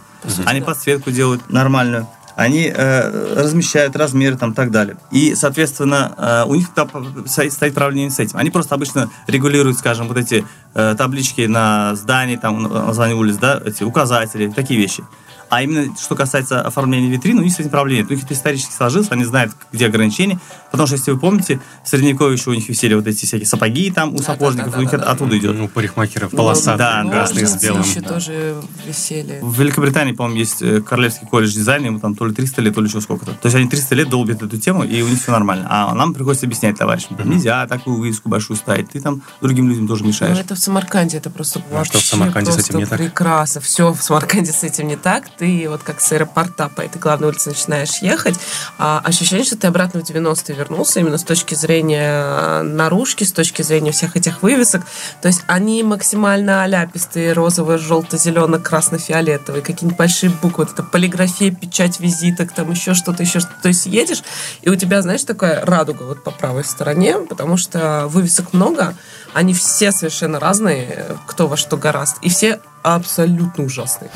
Они 0.46 0.60
да. 0.60 0.68
подсветку 0.68 1.12
делают 1.12 1.50
нормальную, 1.50 2.08
они 2.36 2.72
э, 2.74 3.34
размещают 3.36 3.96
размеры 3.96 4.38
там 4.38 4.52
и 4.52 4.54
так 4.54 4.72
далее. 4.72 4.98
И, 5.12 5.36
соответственно, 5.36 6.14
э, 6.18 6.44
у 6.48 6.56
них 6.56 6.70
там 6.74 6.90
стоит, 7.28 7.74
проблема 7.74 8.06
не 8.06 8.10
с 8.10 8.20
этим. 8.20 8.38
Они 8.38 8.50
просто 8.50 8.76
обычно 8.76 9.10
регулируют, 9.28 9.78
скажем, 9.78 10.08
вот 10.08 10.18
эти 10.18 10.46
э, 10.74 10.96
таблички 10.98 11.42
на 11.42 11.96
здании, 11.96 12.38
там, 12.38 12.64
название 12.64 13.16
улиц, 13.16 13.38
да, 13.38 13.62
эти 13.64 13.84
указатели, 13.84 14.50
такие 14.50 14.80
вещи. 14.80 15.04
А 15.52 15.62
именно, 15.62 15.94
что 15.98 16.16
касается 16.16 16.62
оформления 16.62 17.10
витрин, 17.10 17.38
у 17.38 17.42
них 17.44 17.54
с 17.54 17.60
этим 17.60 17.70
проблем 17.70 17.98
нет. 18.00 18.10
У 18.10 18.14
них 18.14 18.24
это 18.24 18.34
исторически 18.34 18.72
сложилось, 18.74 19.08
они 19.12 19.26
знают, 19.26 19.52
где 19.72 19.86
ограничения. 19.86 20.40
Потому 20.72 20.88
что, 20.88 20.96
если 20.96 21.12
вы 21.12 21.20
помните, 21.20 21.60
в 21.84 21.90
Средневековье 21.90 22.38
еще 22.38 22.50
у 22.52 22.54
них 22.54 22.68
висели 22.70 22.94
вот 22.94 23.06
эти 23.06 23.26
всякие 23.26 23.46
сапоги 23.46 23.92
там 23.92 24.14
у 24.16 24.18
Да, 24.18 24.24
сапожников, 24.24 24.72
да, 24.72 24.72
да, 24.72 24.78
у 24.78 24.82
них 24.82 24.92
да, 24.92 24.98
да. 24.98 25.04
оттуда 25.12 25.38
идет. 25.38 25.58
Ну, 25.58 25.68
парикмахеров 25.68 26.32
полосатые, 26.32 26.78
да, 26.78 27.04
красные 27.12 27.48
с 27.48 27.62
белым. 27.62 27.82
еще 27.84 28.00
тоже 28.02 28.56
висели. 28.88 29.40
В 29.42 29.60
Великобритании, 29.60 30.14
по-моему, 30.14 30.40
есть 30.40 30.62
э, 30.62 30.80
Королевский 30.82 31.28
колледж 31.28 31.54
дизайна, 31.54 31.88
ему 31.88 32.00
там 32.00 32.16
то 32.16 32.26
ли 32.26 32.34
300 32.34 32.62
лет, 32.62 32.74
то 32.76 32.82
ли 32.82 32.88
еще 32.88 33.02
сколько-то. 33.02 33.34
То 33.34 33.46
есть 33.48 33.56
они 33.56 33.68
300 33.68 33.96
лет 33.96 34.10
долбят 34.10 34.42
эту 34.42 34.58
тему, 34.58 34.84
и 34.86 35.02
у 35.02 35.08
них 35.10 35.22
все 35.22 35.32
нормально. 35.34 35.68
А 35.70 35.94
нам 35.94 36.14
приходится 36.14 36.46
объяснять 36.46 36.78
товарищам, 36.78 37.18
там, 37.18 37.30
нельзя 37.30 37.68
такую 37.68 37.98
вывеску 37.98 38.30
большую 38.30 38.56
ставить, 38.56 38.90
ты 38.92 39.02
там 39.02 39.22
другим 39.42 39.68
людям 39.70 39.88
тоже 39.88 40.04
Ну, 40.04 40.10
мешаешь. 40.10 40.38
это 40.38 40.56
в 40.56 40.60
Самарканде, 40.60 41.18
это 41.18 41.30
просто 41.30 41.60
А 41.60 41.84
что 41.84 41.92
в 41.92 41.96
вообще 41.96 42.10
Самарканде 42.10 42.52
с 42.52 42.56
просто 42.56 42.72
этим 42.72 42.80
не 42.80 42.86
так? 42.86 42.98
прекрасно. 43.00 43.60
Все 43.60 43.92
в 43.94 44.02
Самарканде 44.02 44.54
с 44.54 44.64
этим 44.64 44.88
не 44.88 44.96
так. 44.96 45.26
Ты 45.42 45.68
вот 45.68 45.82
как 45.82 46.02
с 46.02 46.12
аэропорта 46.12 46.70
по 46.70 46.82
этой 46.82 47.00
главной 47.00 47.30
улице 47.30 47.50
начинаешь 47.50 47.98
ехать, 48.04 48.36
а 48.78 49.02
ощущение, 49.04 49.44
что 49.44 49.58
ты 49.58 49.66
обратно 49.66 50.02
в 50.02 50.04
90-е 50.08 50.56
вернулся, 50.56 51.00
именно 51.00 51.18
с 51.18 51.24
точки 51.24 51.56
зрения 51.56 52.62
наружки, 52.62 53.24
с 53.24 53.32
точки 53.32 53.64
зрения 53.64 53.92
всех 53.92 54.16
этих 54.16 54.44
вывесок. 54.44 54.84
То 55.20 55.30
есть 55.30 55.42
они 55.48 55.82
максимально 55.82 56.62
аляпистые, 56.62 57.34
розовые, 57.34 57.80
желто-зелено-красно-фиолетовые, 57.80 59.64
какие-нибудь 59.64 59.98
большие 59.98 60.30
буквы, 60.30 60.66
вот 60.66 60.74
это 60.74 60.84
полиграфия, 60.84 61.50
печать 61.50 62.00
визиток, 62.00 62.52
там 62.52 62.70
еще 62.70 62.94
что-то, 62.94 63.24
еще 63.24 63.40
что-то. 63.40 63.64
То 63.64 63.70
есть 63.70 63.88
едешь, 63.88 64.22
и 64.62 64.70
у 64.70 64.76
тебя, 64.76 65.02
знаешь, 65.02 65.24
такая 65.24 65.66
радуга 65.66 66.04
вот 66.04 66.24
по 66.24 66.30
правой 66.30 66.64
стороне, 66.64 67.18
потому 67.18 67.58
что 67.58 68.06
вывесок 68.10 68.54
много, 68.54 68.94
они 69.34 69.56
все 69.56 69.92
совершенно 69.92 70.40
разные, 70.40 71.18
кто 71.26 71.48
во 71.48 71.58
что 71.58 71.78
гораст, 71.78 72.18
и 72.22 72.30
все 72.30 72.60
абсолютно 72.84 73.64
ужасные. 73.64 74.12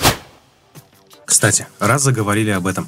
Кстати, 1.25 1.67
раз 1.79 2.03
заговорили 2.03 2.51
об 2.51 2.67
этом, 2.67 2.87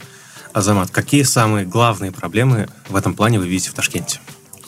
Азамат, 0.54 0.90
какие 0.92 1.24
самые 1.24 1.66
главные 1.66 2.12
проблемы 2.12 2.70
в 2.90 2.96
этом 2.96 3.14
плане 3.14 3.40
вы 3.40 3.48
видите 3.48 3.70
в 3.70 3.74
Ташкенте? 3.74 4.20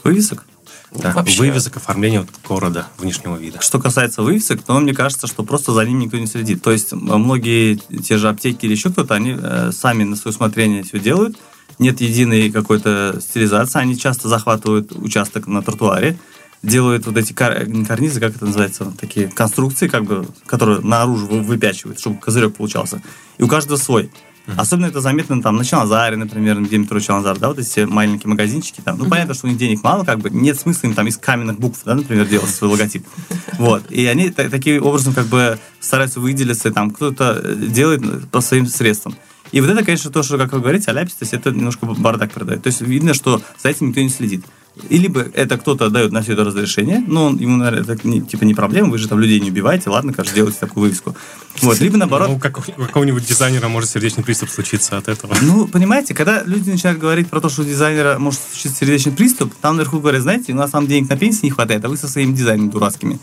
Вывесок? 0.03 0.45
Да, 0.91 1.11
Вообще. 1.11 1.39
вывесок, 1.39 1.77
оформления 1.77 2.21
вот 2.21 2.29
города 2.47 2.87
внешнего 2.97 3.37
вида. 3.37 3.61
Что 3.61 3.79
касается 3.79 4.23
вывесок, 4.23 4.63
то 4.63 4.79
мне 4.79 4.93
кажется, 4.93 5.27
что 5.27 5.43
просто 5.43 5.71
за 5.71 5.85
ним 5.85 5.99
никто 5.99 6.17
не 6.17 6.25
следит. 6.25 6.63
То 6.63 6.71
есть 6.71 6.93
многие 6.93 7.75
те 7.75 8.17
же 8.17 8.27
аптеки 8.27 8.65
или 8.65 8.73
еще 8.73 8.89
кто-то, 8.89 9.13
они 9.13 9.37
э, 9.39 9.71
сами 9.71 10.03
на 10.03 10.15
свое 10.15 10.33
усмотрение 10.33 10.81
все 10.83 10.99
делают. 10.99 11.37
Нет 11.77 12.01
единой 12.01 12.51
какой-то 12.51 13.19
стилизации. 13.21 13.79
Они 13.79 13.97
часто 13.99 14.27
захватывают 14.29 14.91
участок 14.93 15.45
на 15.45 15.61
тротуаре, 15.61 16.17
делают 16.63 17.05
вот 17.05 17.17
эти 17.17 17.33
кар- 17.33 17.67
не 17.67 17.85
карнизы, 17.85 18.19
как 18.19 18.35
это 18.35 18.45
называется, 18.45 18.91
такие 18.99 19.27
конструкции, 19.27 19.87
как 19.87 20.03
бы, 20.05 20.27
которые 20.45 20.79
наружу 20.81 21.27
вы- 21.27 21.41
выпячивают, 21.41 21.99
чтобы 21.99 22.19
козырек 22.19 22.55
получался. 22.55 23.01
И 23.37 23.43
у 23.43 23.47
каждого 23.47 23.77
свой. 23.77 24.11
Особенно 24.57 24.87
это 24.87 24.99
заметно 24.99 25.39
там 25.43 25.57
на 25.57 25.63
Чалназаре, 25.63 26.17
например, 26.17 26.59
где 26.59 26.79
метро 26.79 26.99
Чалназар, 26.99 27.37
да, 27.37 27.49
вот 27.49 27.59
эти 27.59 27.67
все 27.67 27.85
маленькие 27.85 28.29
магазинчики 28.29 28.81
там. 28.83 28.97
Ну, 28.97 29.05
понятно, 29.07 29.35
что 29.35 29.45
у 29.45 29.49
них 29.49 29.59
денег 29.59 29.83
мало, 29.83 30.03
как 30.05 30.19
бы 30.19 30.31
нет 30.31 30.59
смысла 30.59 30.87
им 30.87 30.95
там 30.95 31.05
из 31.05 31.17
каменных 31.17 31.59
букв, 31.59 31.81
да, 31.85 31.93
например, 31.93 32.25
делать 32.25 32.49
свой 32.49 32.71
логотип. 32.71 33.05
Вот. 33.59 33.91
И 33.91 34.05
они 34.07 34.29
та- 34.31 34.49
таким 34.49 34.83
образом 34.83 35.13
как 35.13 35.27
бы 35.27 35.59
стараются 35.79 36.19
выделиться, 36.19 36.71
там, 36.71 36.89
кто-то 36.91 37.39
э, 37.43 37.55
делает 37.55 38.27
по 38.31 38.41
своим 38.41 38.65
средствам. 38.65 39.15
И 39.51 39.61
вот 39.61 39.69
это, 39.69 39.83
конечно, 39.85 40.09
то, 40.09 40.23
что, 40.23 40.37
как 40.37 40.51
вы 40.53 40.61
говорите, 40.61 40.89
аляпистость, 40.89 41.33
это 41.33 41.51
немножко 41.51 41.85
бардак 41.85 42.31
придает. 42.31 42.63
То 42.63 42.67
есть 42.67 42.81
видно, 42.81 43.13
что 43.13 43.41
за 43.61 43.69
этим 43.69 43.89
никто 43.89 44.01
не 44.01 44.09
следит. 44.09 44.45
И 44.89 44.97
либо 44.97 45.21
это 45.33 45.57
кто-то 45.57 45.89
дает 45.89 46.11
на 46.11 46.21
все 46.21 46.33
это 46.33 46.43
разрешение, 46.43 47.03
но 47.05 47.25
он, 47.25 47.37
ему, 47.37 47.57
наверное, 47.57 47.95
это 47.95 48.07
не, 48.07 48.21
типа 48.21 48.43
не 48.43 48.53
проблема, 48.53 48.89
вы 48.89 48.97
же 48.97 49.07
там 49.07 49.19
людей 49.19 49.39
не 49.39 49.51
убиваете, 49.51 49.89
ладно, 49.89 50.13
конечно, 50.13 50.35
делайте 50.35 50.59
такую 50.59 50.83
вывеску. 50.85 51.15
Вот. 51.61 51.79
Либо 51.79 51.97
наоборот, 51.97 52.29
Ну, 52.29 52.39
как 52.39 52.57
у 52.59 52.61
какого-нибудь 52.61 53.25
дизайнера 53.25 53.67
может 53.67 53.89
сердечный 53.89 54.23
приступ 54.23 54.49
случиться 54.49 54.97
от 54.97 55.07
этого. 55.07 55.35
ну, 55.41 55.67
понимаете, 55.67 56.13
когда 56.13 56.43
люди 56.43 56.69
начинают 56.69 56.99
говорить 56.99 57.29
про 57.29 57.41
то, 57.41 57.49
что 57.49 57.63
у 57.63 57.65
дизайнера 57.65 58.17
может 58.19 58.39
случиться 58.51 58.79
сердечный 58.79 59.11
приступ, 59.11 59.53
там 59.61 59.75
наверху 59.75 59.99
говорят, 59.99 60.21
знаете, 60.21 60.53
у 60.53 60.55
нас 60.55 60.71
там 60.71 60.87
денег 60.87 61.09
на 61.09 61.17
пенсии 61.17 61.45
не 61.45 61.51
хватает, 61.51 61.83
а 61.85 61.89
вы 61.89 61.97
со 61.97 62.07
своими 62.07 62.33
дизайнами 62.33 62.69
дурацкими. 62.69 63.19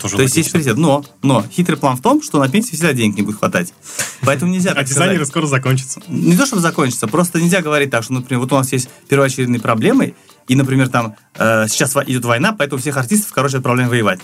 Тоже 0.00 0.16
То 0.16 0.22
есть 0.22 0.36
есть 0.36 0.50
приоритет. 0.50 0.78
Но, 0.78 1.04
но 1.22 1.44
хитрый 1.50 1.76
план 1.76 1.96
в 1.96 2.00
том, 2.00 2.22
что 2.22 2.38
на 2.38 2.48
пенсии 2.48 2.72
всегда 2.72 2.94
денег 2.94 3.16
не 3.16 3.22
будет 3.22 3.38
хватать. 3.38 3.74
Поэтому 4.22 4.50
нельзя 4.50 4.72
А 4.76 4.82
дизайнеры 4.82 5.26
скоро 5.26 5.46
закончатся. 5.46 6.00
Не 6.08 6.36
то, 6.36 6.46
чтобы 6.46 6.62
закончится, 6.62 7.06
просто 7.06 7.40
нельзя 7.40 7.60
говорить 7.60 7.90
так, 7.90 8.02
что, 8.02 8.14
например, 8.14 8.40
вот 8.40 8.52
у 8.52 8.56
нас 8.56 8.72
есть 8.72 8.88
первоочередные 9.08 9.60
проблемы, 9.60 10.14
и, 10.48 10.54
например, 10.54 10.88
там 10.88 11.16
э, 11.36 11.66
сейчас 11.68 11.94
идет 12.06 12.24
война, 12.24 12.52
поэтому 12.52 12.80
всех 12.80 12.96
артистов, 12.96 13.32
короче, 13.32 13.58
отправляем 13.58 13.88
воевать. 13.88 14.20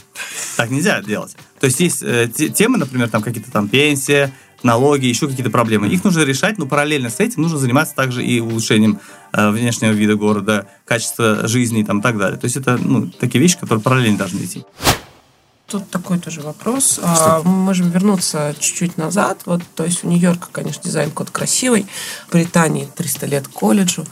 Так 0.56 0.70
нельзя 0.70 1.00
делать. 1.02 1.36
То 1.60 1.66
есть 1.66 1.80
есть 1.80 2.02
э, 2.02 2.28
те- 2.34 2.48
темы, 2.48 2.78
например, 2.78 3.08
там 3.08 3.22
какие-то 3.22 3.50
там 3.50 3.68
пенсия, 3.68 4.32
налоги, 4.62 5.06
еще 5.06 5.28
какие-то 5.28 5.50
проблемы. 5.50 5.88
Их 5.88 6.04
нужно 6.04 6.22
решать, 6.22 6.58
но 6.58 6.66
параллельно 6.66 7.10
с 7.10 7.20
этим 7.20 7.42
нужно 7.42 7.58
заниматься 7.58 7.94
также 7.94 8.24
и 8.24 8.40
улучшением 8.40 9.00
э, 9.32 9.50
внешнего 9.50 9.92
вида 9.92 10.16
города, 10.16 10.66
качества 10.84 11.46
жизни 11.46 11.80
и 11.80 11.84
там, 11.84 12.02
так 12.02 12.18
далее. 12.18 12.38
То 12.38 12.46
есть 12.46 12.56
это 12.56 12.76
ну, 12.76 13.08
такие 13.08 13.40
вещи, 13.40 13.58
которые 13.58 13.82
параллельно 13.82 14.18
должны 14.18 14.44
идти. 14.44 14.64
Тут 15.68 15.90
такой 15.90 16.18
тоже 16.18 16.42
вопрос. 16.42 17.00
А, 17.02 17.42
мы 17.42 17.50
можем 17.50 17.90
вернуться 17.90 18.54
чуть-чуть 18.58 18.96
назад. 18.96 19.42
Вот, 19.46 19.62
то 19.74 19.84
есть 19.84 20.04
у 20.04 20.08
Нью-Йорка, 20.08 20.46
конечно, 20.52 20.80
дизайн-код 20.84 21.30
красивый. 21.30 21.86
В 22.28 22.32
Британии 22.32 22.88
300 22.94 23.26
лет 23.26 23.48
колледжу. 23.48 24.04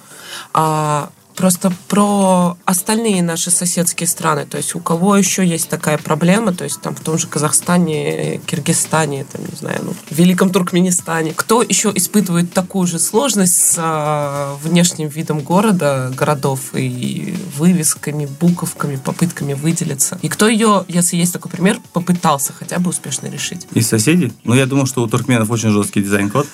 А, 0.52 1.10
просто 1.34 1.72
про 1.88 2.56
остальные 2.64 3.22
наши 3.22 3.50
соседские 3.50 4.06
страны. 4.06 4.46
То 4.46 4.56
есть 4.56 4.74
у 4.74 4.80
кого 4.80 5.16
еще 5.16 5.46
есть 5.46 5.68
такая 5.68 5.98
проблема, 5.98 6.52
то 6.52 6.64
есть 6.64 6.80
там 6.80 6.94
в 6.94 7.00
том 7.00 7.18
же 7.18 7.26
Казахстане, 7.26 8.40
Киргизстане, 8.46 9.24
там, 9.24 9.42
не 9.42 9.56
знаю, 9.56 9.80
ну, 9.84 9.92
в 9.92 10.16
Великом 10.16 10.50
Туркменистане. 10.50 11.32
Кто 11.34 11.62
еще 11.62 11.92
испытывает 11.94 12.52
такую 12.52 12.86
же 12.86 12.98
сложность 12.98 13.56
с 13.56 13.76
а, 13.78 14.56
внешним 14.62 15.08
видом 15.08 15.40
города, 15.40 16.12
городов 16.16 16.74
и 16.74 17.36
вывесками, 17.56 18.26
буковками, 18.26 18.96
попытками 18.96 19.54
выделиться? 19.54 20.18
И 20.22 20.28
кто 20.28 20.48
ее, 20.48 20.84
если 20.88 21.16
есть 21.16 21.32
такой 21.32 21.50
пример, 21.50 21.80
попытался 21.92 22.52
хотя 22.52 22.78
бы 22.78 22.90
успешно 22.90 23.26
решить? 23.26 23.66
Из 23.74 23.88
соседей? 23.88 24.32
Ну, 24.44 24.54
я 24.54 24.66
думаю, 24.66 24.86
что 24.86 25.02
у 25.02 25.08
туркменов 25.08 25.50
очень 25.50 25.70
жесткий 25.70 26.02
дизайн-код. 26.02 26.46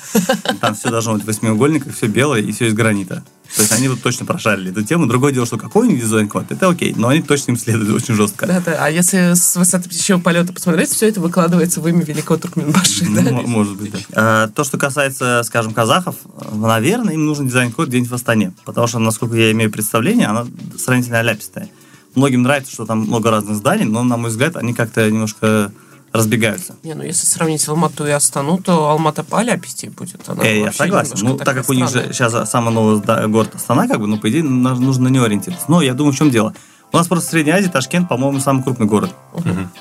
Там 0.61 0.75
все 0.75 0.91
должно 0.91 1.15
быть 1.15 1.25
в 1.25 1.27
восьмиугольниках, 1.27 1.95
все 1.95 2.07
белое 2.07 2.41
и 2.41 2.53
все 2.53 2.67
из 2.67 2.75
гранита. 2.75 3.23
То 3.55 3.63
есть 3.63 3.73
они 3.73 3.89
вот 3.89 4.01
точно 4.01 4.27
прошарили 4.27 4.71
эту 4.71 4.83
тему. 4.83 5.07
Другое 5.07 5.33
дело, 5.33 5.45
что 5.45 5.59
какой 5.59 5.89
у 5.89 5.91
них 5.91 6.01
дизайн-код, 6.01 6.47
это 6.51 6.69
окей, 6.69 6.95
но 6.97 7.09
они 7.09 7.21
точно 7.21 7.53
им 7.53 7.59
следуют 7.59 7.91
очень 7.91 8.15
жестко. 8.15 8.47
Да, 8.47 8.61
да. 8.61 8.77
А 8.81 8.89
если 8.89 9.35
с 9.35 9.57
высоты 9.57 9.89
птичьего 9.89 10.21
полета 10.21 10.53
посмотреть, 10.53 10.91
все 10.91 11.09
это 11.09 11.21
выкладывается 11.21 11.81
в 11.81 11.89
имя 11.89 12.05
великого 12.05 12.39
Туркменбаши. 12.39 13.07
Ну, 13.07 13.23
да? 13.23 13.31
может 13.47 13.77
быть, 13.77 13.91
да. 13.91 13.99
А, 14.13 14.49
То, 14.49 14.63
что 14.63 14.79
касается, 14.79 15.43
скажем, 15.45 15.75
казахов, 15.75 16.17
э, 16.41 16.55
наверное, 16.55 17.15
им 17.15 17.27
нужен 17.27 17.49
дизайн-код 17.49 17.89
где-нибудь 17.89 18.11
в 18.11 18.15
Астане. 18.15 18.53
Потому 18.65 18.87
что, 18.87 18.99
насколько 18.99 19.37
я 19.37 19.51
имею 19.51 19.71
представление, 19.71 20.29
она 20.29 20.47
сравнительно 20.79 21.19
аляпистая. 21.19 21.69
Многим 22.15 22.43
нравится, 22.43 22.73
что 22.73 22.87
там 22.87 23.01
много 23.01 23.31
разных 23.31 23.57
зданий, 23.57 23.85
но, 23.85 24.03
на 24.05 24.17
мой 24.17 24.31
взгляд, 24.31 24.57
они 24.57 24.75
как-то 24.75 25.09
немножко 25.11 25.73
разбегаются. 26.13 26.77
Не, 26.83 26.95
ну 26.95 27.03
если 27.03 27.27
сравнить 27.27 27.67
Алмату 27.69 28.07
и 28.07 28.11
Астану, 28.11 28.59
то 28.59 28.89
Алмата 28.91 29.23
по 29.23 29.39
аляписти 29.39 29.87
будет. 29.87 30.29
Она 30.29 30.43
Э, 30.45 30.61
я 30.65 30.73
согласен. 30.73 31.17
Ну, 31.23 31.37
так 31.37 31.55
как 31.55 31.69
у 31.69 31.73
них 31.73 31.85
же 31.85 31.91
странная. 32.13 32.13
сейчас 32.13 32.51
самый 32.51 32.73
новый 32.75 33.29
город 33.29 33.55
Астана, 33.55 33.87
как 33.87 34.01
бы, 34.01 34.07
ну, 34.07 34.19
по 34.19 34.29
идее, 34.31 34.43
на- 34.43 34.75
нужно 34.75 35.05
на 35.05 35.09
него 35.13 35.25
ориентироваться. 35.25 35.71
Но 35.71 35.83
я 35.83 35.95
думаю, 35.95 36.13
в 36.13 36.17
чем 36.17 36.31
дело. 36.31 36.55
У 36.93 36.97
нас 36.97 37.07
просто 37.07 37.29
в 37.29 37.31
Средней 37.31 37.53
Азии 37.53 37.69
Ташкент, 37.69 38.09
по-моему, 38.09 38.41
самый 38.41 38.65
крупный 38.65 38.87
город. 38.87 39.15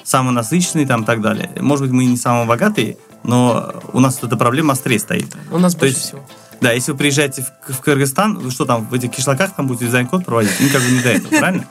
Самый 0.03 0.31
насыщенный 0.31 0.85
там 0.85 1.01
и 1.01 1.05
так 1.05 1.21
далее. 1.21 1.49
Может 1.59 1.85
быть, 1.85 1.91
мы 1.91 2.05
не 2.05 2.17
самые 2.17 2.45
богатые, 2.45 2.97
но 3.23 3.73
у 3.93 3.99
нас 3.99 4.19
вот 4.21 4.27
эта 4.27 4.37
проблема 4.37 4.73
острее 4.73 4.99
стоит. 4.99 5.35
У 5.51 5.57
нас 5.57 5.73
То 5.73 5.79
больше 5.79 5.95
есть, 5.95 6.07
всего. 6.09 6.21
Да, 6.61 6.71
если 6.73 6.91
вы 6.91 6.97
приезжаете 6.99 7.41
в, 7.67 7.73
в 7.73 7.79
Кыргызстан, 7.79 8.37
вы 8.37 8.51
что 8.51 8.65
там, 8.65 8.85
в 8.85 8.93
этих 8.93 9.11
кишлаках 9.11 9.55
там 9.55 9.65
будете 9.65 9.85
дизайн-код 9.87 10.25
проводить? 10.25 10.51
Им 10.59 10.69
как 10.69 10.81
бы 10.83 10.91
не 10.91 11.01
до 11.01 11.09
этого, 11.09 11.29
правильно? 11.39 11.65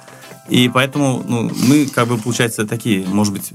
И 0.49 0.71
поэтому 0.71 1.23
ну, 1.27 1.51
мы, 1.67 1.87
как 1.87 2.09
бы, 2.09 2.17
получается, 2.17 2.67
такие, 2.67 3.07
может 3.07 3.35
быть, 3.35 3.53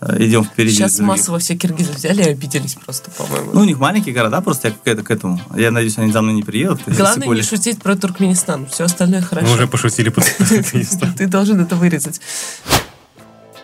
э, 0.00 0.24
идем 0.24 0.44
впереди. 0.44 0.74
Сейчас 0.74 0.96
других. 0.96 1.08
массово 1.08 1.38
все 1.38 1.56
киргизы 1.56 1.92
взяли 1.92 2.22
и 2.22 2.28
обиделись 2.28 2.74
просто, 2.74 3.10
по-моему. 3.10 3.52
Ну, 3.54 3.60
у 3.62 3.64
них 3.64 3.78
маленькие 3.78 4.14
города, 4.14 4.40
просто 4.42 4.68
я 4.68 4.74
к, 4.74 4.86
это, 4.86 5.02
к 5.02 5.10
этому. 5.10 5.40
Я 5.56 5.70
надеюсь, 5.70 5.96
они 5.96 6.12
за 6.12 6.20
мной 6.20 6.34
не 6.34 6.42
приедут. 6.42 6.80
Главное 6.86 7.28
не 7.28 7.42
шутить 7.42 7.82
про 7.82 7.96
Туркменистан. 7.96 8.66
Все 8.66 8.84
остальное 8.84 9.22
хорошо. 9.22 9.46
Мы 9.46 9.54
уже 9.54 9.66
пошутили 9.66 10.10
по 10.10 10.20
Туркменистан. 10.48 11.14
Ты 11.14 11.26
должен 11.26 11.60
это 11.60 11.76
вырезать. 11.76 12.20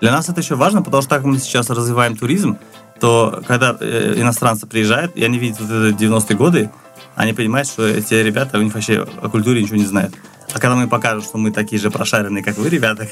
Для 0.01 0.13
нас 0.13 0.31
это 0.31 0.41
еще 0.41 0.55
важно, 0.55 0.83
потому 0.83 1.03
что 1.03 1.11
так 1.11 1.25
мы 1.25 1.39
сейчас 1.39 1.69
развиваем 1.69 2.17
туризм, 2.17 2.57
то 2.99 3.43
когда 3.47 3.77
э, 3.79 4.15
иностранцы 4.17 4.67
приезжают, 4.67 5.15
и 5.17 5.25
они 5.25 5.39
видят 5.39 5.61
вот 5.61 5.71
это 5.71 5.89
90-е 5.95 6.37
годы, 6.37 6.71
они 7.15 7.35
понимают, 7.35 7.69
что 7.69 7.87
эти 7.87 8.15
ребята, 8.15 8.59
у 8.59 8.63
них 8.63 8.73
вообще 8.73 9.07
о 9.23 9.29
культуре 9.29 9.63
ничего 9.63 9.77
не 9.77 9.85
знают. 9.85 10.15
А 10.53 10.59
когда 10.59 10.75
мы 10.77 10.89
покажем, 10.89 11.23
что 11.23 11.39
мы 11.39 11.51
такие 11.51 11.81
же 11.81 11.91
прошаренные, 11.91 12.43
как 12.43 12.57
вы, 12.57 12.69
ребята, 12.69 13.07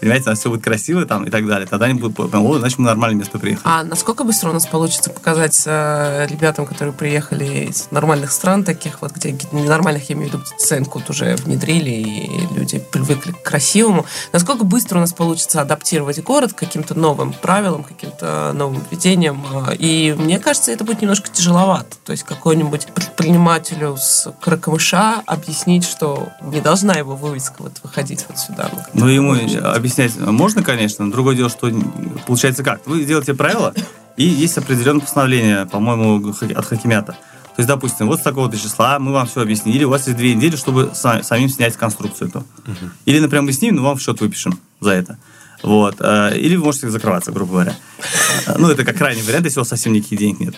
понимаете, 0.00 0.26
у 0.26 0.30
нас 0.30 0.38
все 0.38 0.50
будет 0.50 0.62
красиво 0.62 1.04
там 1.04 1.24
и 1.24 1.30
так 1.30 1.46
далее, 1.46 1.66
тогда 1.66 1.86
они 1.86 1.98
будут, 1.98 2.18
о, 2.34 2.58
значит, 2.58 2.78
мы 2.78 2.84
на 2.84 2.90
нормальное 2.90 3.18
место 3.18 3.38
приехали. 3.38 3.62
А 3.64 3.84
насколько 3.84 4.24
быстро 4.24 4.50
у 4.50 4.52
нас 4.52 4.66
получится 4.66 5.10
показать 5.10 5.62
э, 5.66 6.26
ребятам, 6.28 6.66
которые 6.66 6.92
приехали 6.92 7.68
из 7.68 7.88
нормальных 7.90 8.32
стран, 8.32 8.64
таких 8.64 9.02
вот, 9.02 9.12
где 9.12 9.32
ненормальных, 9.52 10.08
я 10.08 10.16
имею 10.16 10.30
в 10.30 10.34
виду, 10.34 10.44
дизайн-код 10.58 11.10
уже 11.10 11.36
внедрили, 11.36 11.90
и 11.90 12.54
люди 12.54 12.78
привыкли 12.78 13.32
к 13.32 13.42
красивому, 13.42 14.06
насколько 14.32 14.64
быстро 14.64 14.98
у 14.98 15.00
нас 15.00 15.12
получится 15.12 15.60
адаптировать 15.60 16.22
город 16.22 16.52
к 16.52 16.56
каким-то 16.56 16.94
новым 16.94 17.32
правилам, 17.32 17.84
каким-то 17.84 18.52
новым 18.54 18.82
введениям, 18.90 19.44
э, 19.68 19.76
и 19.76 20.14
мне 20.18 20.38
кажется, 20.38 20.72
это 20.72 20.84
будет 20.84 21.02
немножко 21.02 21.28
тяжеловато, 21.28 21.96
то 22.04 22.12
есть 22.12 22.24
какой-нибудь 22.24 22.86
предпринимателю 22.94 23.96
с 23.98 24.32
кракомыша 24.40 25.22
объяснить, 25.26 25.84
что 25.84 26.30
не 26.42 26.60
должна 26.78 26.94
его 26.94 27.16
вывеска 27.16 27.56
вот 27.58 27.72
выходить 27.82 28.24
вот 28.28 28.38
сюда. 28.38 28.70
Ну, 28.94 29.08
ему 29.08 29.34
объяснять 29.64 30.16
можно, 30.16 30.62
конечно, 30.62 31.10
другое 31.10 31.34
дело, 31.34 31.50
что 31.50 31.70
получается 32.26 32.62
как? 32.62 32.86
Вы 32.86 33.04
делаете 33.04 33.34
правила, 33.34 33.74
и 34.16 34.24
есть 34.24 34.56
определенное 34.58 35.00
постановление, 35.00 35.66
по-моему, 35.66 36.30
от 36.30 36.66
Хакимята. 36.66 37.12
То 37.12 37.62
есть, 37.62 37.68
допустим, 37.68 38.06
вот 38.06 38.20
с 38.20 38.22
такого-то 38.22 38.56
числа 38.56 39.00
мы 39.00 39.12
вам 39.12 39.26
все 39.26 39.42
объяснили, 39.42 39.82
у 39.82 39.90
вас 39.90 40.06
есть 40.06 40.16
две 40.16 40.34
недели, 40.36 40.54
чтобы 40.54 40.92
самим 40.94 41.48
снять 41.48 41.76
конструкцию 41.76 42.28
эту. 42.28 42.38
Угу. 42.38 42.90
Или, 43.06 43.18
например, 43.18 43.42
мы 43.42 43.52
снимем, 43.52 43.76
но 43.76 43.82
вам 43.82 43.96
в 43.96 44.00
счет 44.00 44.20
выпишем 44.20 44.60
за 44.80 44.92
это. 44.92 45.18
Вот. 45.62 45.96
Э, 46.00 46.36
или 46.36 46.56
вы 46.56 46.64
можете 46.64 46.88
закрываться, 46.88 47.32
грубо 47.32 47.52
говоря. 47.52 47.76
Э, 48.46 48.54
ну, 48.58 48.70
это 48.70 48.84
как 48.84 48.96
крайний 48.96 49.22
вариант, 49.22 49.46
если 49.46 49.58
у 49.58 49.62
вас 49.62 49.68
совсем 49.68 49.92
никаких 49.92 50.18
денег 50.18 50.40
нет. 50.40 50.54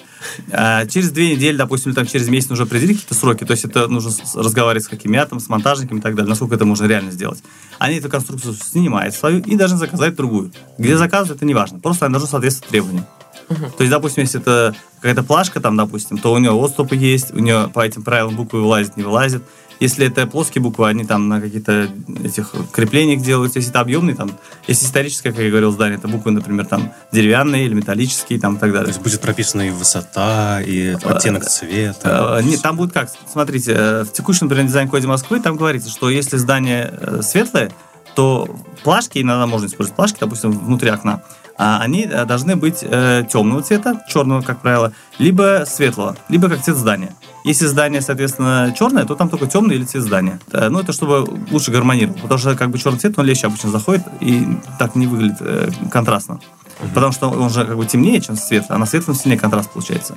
А 0.51 0.87
через 0.87 1.11
две 1.11 1.35
недели, 1.35 1.57
допустим, 1.57 1.91
или 1.91 1.97
там 1.97 2.07
через 2.07 2.29
месяц 2.29 2.51
нужно 2.51 2.65
определить 2.67 2.99
какие-то 2.99 3.15
сроки, 3.15 3.45
то 3.45 3.53
есть 3.53 3.65
это 3.65 3.89
нужно 3.89 4.13
разговаривать 4.35 4.85
с 4.85 4.89
какими-то, 4.89 5.39
с 5.39 5.49
монтажниками 5.49 5.99
и 5.99 6.03
так 6.03 6.15
далее, 6.15 6.29
насколько 6.29 6.55
это 6.55 6.65
можно 6.65 6.87
реально 6.87 7.11
сделать. 7.11 7.43
Они 7.79 7.97
эту 7.97 8.09
конструкцию 8.09 8.55
снимают 8.55 9.15
свою 9.15 9.41
и 9.41 9.57
должны 9.57 9.79
заказать 9.79 10.15
другую. 10.15 10.53
Где 10.77 10.97
заказывают, 10.97 11.39
это 11.39 11.47
не 11.47 11.55
важно. 11.55 11.81
Просто 11.81 12.07
они 12.07 12.13
должны 12.13 12.29
соответствовать 12.29 12.71
требованиям. 12.71 13.07
Uh-huh. 13.49 13.71
То 13.77 13.83
есть, 13.83 13.91
допустим, 13.91 14.23
если 14.23 14.41
это 14.41 14.77
какая-то 14.97 15.23
плашка, 15.23 15.61
там, 15.61 15.77
допустим, 15.77 16.19
то 16.19 16.33
у 16.33 16.39
нее 16.39 16.53
отступы 16.53 16.95
есть, 16.95 17.33
у 17.33 17.39
нее 17.39 17.71
по 17.73 17.81
этим 17.81 18.03
правилам 18.03 18.37
буквы 18.37 18.61
вылазит, 18.61 18.97
не 18.97 19.03
вылазит. 19.03 19.43
Если 19.81 20.07
это 20.07 20.27
плоские 20.27 20.61
буквы, 20.63 20.89
они 20.89 21.05
там 21.05 21.29
на 21.29 21.41
каких-то 21.41 21.89
этих 22.23 22.55
креплениях 22.71 23.23
делаются. 23.23 23.59
Если 23.59 23.71
это 23.71 23.81
объемный, 23.81 24.15
там, 24.15 24.31
если 24.67 24.85
историческое, 24.85 25.31
как 25.33 25.41
я 25.41 25.49
говорил, 25.49 25.73
здание, 25.73 25.99
это 25.99 26.07
буквы, 26.07 26.33
например, 26.33 26.67
там 26.67 26.93
деревянные 27.13 27.65
или 27.65 27.73
металлические, 27.73 28.39
там 28.39 28.57
и 28.57 28.59
так 28.59 28.73
далее. 28.73 28.85
То 28.85 28.91
есть 28.91 29.01
будет 29.01 29.23
прописана 29.23 29.63
и 29.63 29.71
высота, 29.71 30.61
и 30.61 30.97
оттенок 31.03 31.47
цвета? 31.47 32.37
А, 32.37 32.43
нет, 32.43 32.61
там 32.61 32.77
будет 32.77 32.93
как? 32.93 33.11
Смотрите, 33.33 33.73
э, 33.73 34.05
в 34.05 34.13
текущем, 34.13 34.47
например, 34.47 34.67
дизайн-коде 34.67 35.07
Москвы 35.07 35.41
там 35.41 35.57
говорится, 35.57 35.89
что 35.89 36.11
если 36.11 36.37
здание 36.37 36.93
э, 37.01 37.21
светлое, 37.23 37.73
то 38.15 38.55
плашки, 38.85 39.19
иногда 39.19 39.47
можно 39.47 39.67
использовать 39.67 39.97
плашки, 39.97 40.19
допустим, 40.21 40.51
внутри 40.51 40.91
окна, 40.91 41.23
а 41.57 41.81
они 41.81 42.05
э, 42.05 42.27
должны 42.27 42.57
быть 42.57 42.81
темного 42.81 43.63
цвета, 43.63 44.03
черного, 44.09 44.43
как 44.43 44.61
правило, 44.61 44.93
либо 45.19 45.65
светлого, 45.67 46.19
либо 46.29 46.51
как 46.51 46.63
цвет 46.63 46.77
здания. 46.77 47.15
Если 47.45 47.67
здание, 47.67 48.01
соответственно, 48.01 48.75
черное, 48.79 49.05
то 49.05 49.15
там 49.15 49.29
только 49.29 49.47
темный 49.47 49.77
или 49.77 49.85
цвет 49.85 50.03
здания. 50.03 50.39
Э, 50.53 50.69
ну, 50.69 50.81
это 50.81 50.93
чтобы 50.93 51.27
лучше 51.51 51.71
гармонировал, 51.71 52.19
потому 52.21 52.39
что 52.39 52.55
как 52.55 52.71
бы 52.71 52.79
черный 52.79 52.99
цвет, 52.99 53.19
он 53.19 53.27
легче 53.27 53.47
обычно 53.47 53.71
заходит 53.71 54.03
и 54.21 54.47
так 54.79 54.95
не 54.95 55.07
выглядит 55.07 55.39
э, 55.41 55.71
контрастно. 55.91 56.35
Mm-hmm. 56.35 56.95
Потому 56.95 57.13
что 57.13 57.31
он 57.31 57.51
же 57.51 57.65
как 57.65 57.77
бы 57.77 57.87
темнее, 57.87 58.21
чем 58.21 58.37
светлый, 58.37 58.77
а 58.77 58.79
на 58.79 58.87
светлом 58.87 59.15
сильнее 59.15 59.39
контраст 59.39 59.71
получается. 59.71 60.17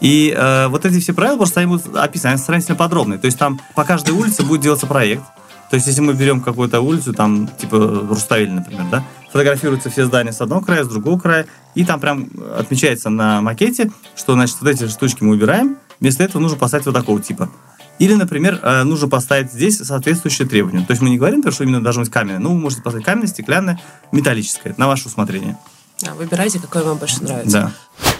И 0.00 0.34
э, 0.36 0.68
вот 0.68 0.84
эти 0.84 1.00
все 1.00 1.12
правила 1.12 1.38
просто 1.38 1.60
они 1.60 1.68
будут 1.68 1.94
описаны, 1.96 2.32
они 2.32 2.40
сравнительно 2.40 2.76
подробные. 2.76 3.18
То 3.18 3.26
есть 3.26 3.38
там 3.38 3.60
по 3.74 3.84
каждой 3.84 4.10
улице 4.10 4.42
будет 4.42 4.60
делаться 4.60 4.86
проект, 4.86 5.22
то 5.70 5.76
есть, 5.76 5.86
если 5.86 6.00
мы 6.00 6.14
берем 6.14 6.40
какую-то 6.40 6.80
улицу, 6.80 7.12
там, 7.12 7.46
типа 7.46 8.04
Руставель, 8.08 8.50
например, 8.50 8.86
да, 8.90 9.04
фотографируются 9.30 9.88
все 9.88 10.04
здания 10.04 10.32
с 10.32 10.40
одного 10.40 10.62
края, 10.62 10.82
с 10.82 10.88
другого 10.88 11.16
края, 11.16 11.46
и 11.76 11.84
там 11.84 12.00
прям 12.00 12.28
отмечается 12.58 13.08
на 13.08 13.40
макете, 13.40 13.92
что, 14.16 14.34
значит, 14.34 14.56
вот 14.60 14.68
эти 14.68 14.88
штучки 14.88 15.22
мы 15.22 15.34
убираем, 15.34 15.76
вместо 16.00 16.24
этого 16.24 16.40
нужно 16.40 16.58
поставить 16.58 16.86
вот 16.86 16.94
такого 16.94 17.20
типа. 17.20 17.50
Или, 17.98 18.14
например, 18.14 18.58
э, 18.62 18.82
нужно 18.84 19.08
поставить 19.08 19.52
здесь 19.52 19.76
соответствующие 19.76 20.48
требования. 20.48 20.84
То 20.86 20.92
есть 20.92 21.02
мы 21.02 21.10
не 21.10 21.18
говорим, 21.18 21.42
что 21.50 21.64
именно 21.64 21.82
должно 21.82 22.02
быть 22.02 22.10
каменное, 22.10 22.38
но 22.38 22.50
вы 22.50 22.58
можете 22.58 22.82
поставить 22.82 23.04
каменное, 23.04 23.28
стеклянное, 23.28 23.80
металлическое, 24.10 24.74
на 24.78 24.86
ваше 24.86 25.08
усмотрение. 25.08 25.58
Да, 26.00 26.14
выбирайте, 26.14 26.58
какое 26.58 26.82
вам 26.82 26.96
больше 26.96 27.22
нравится. 27.22 27.72
Да. 28.02 28.10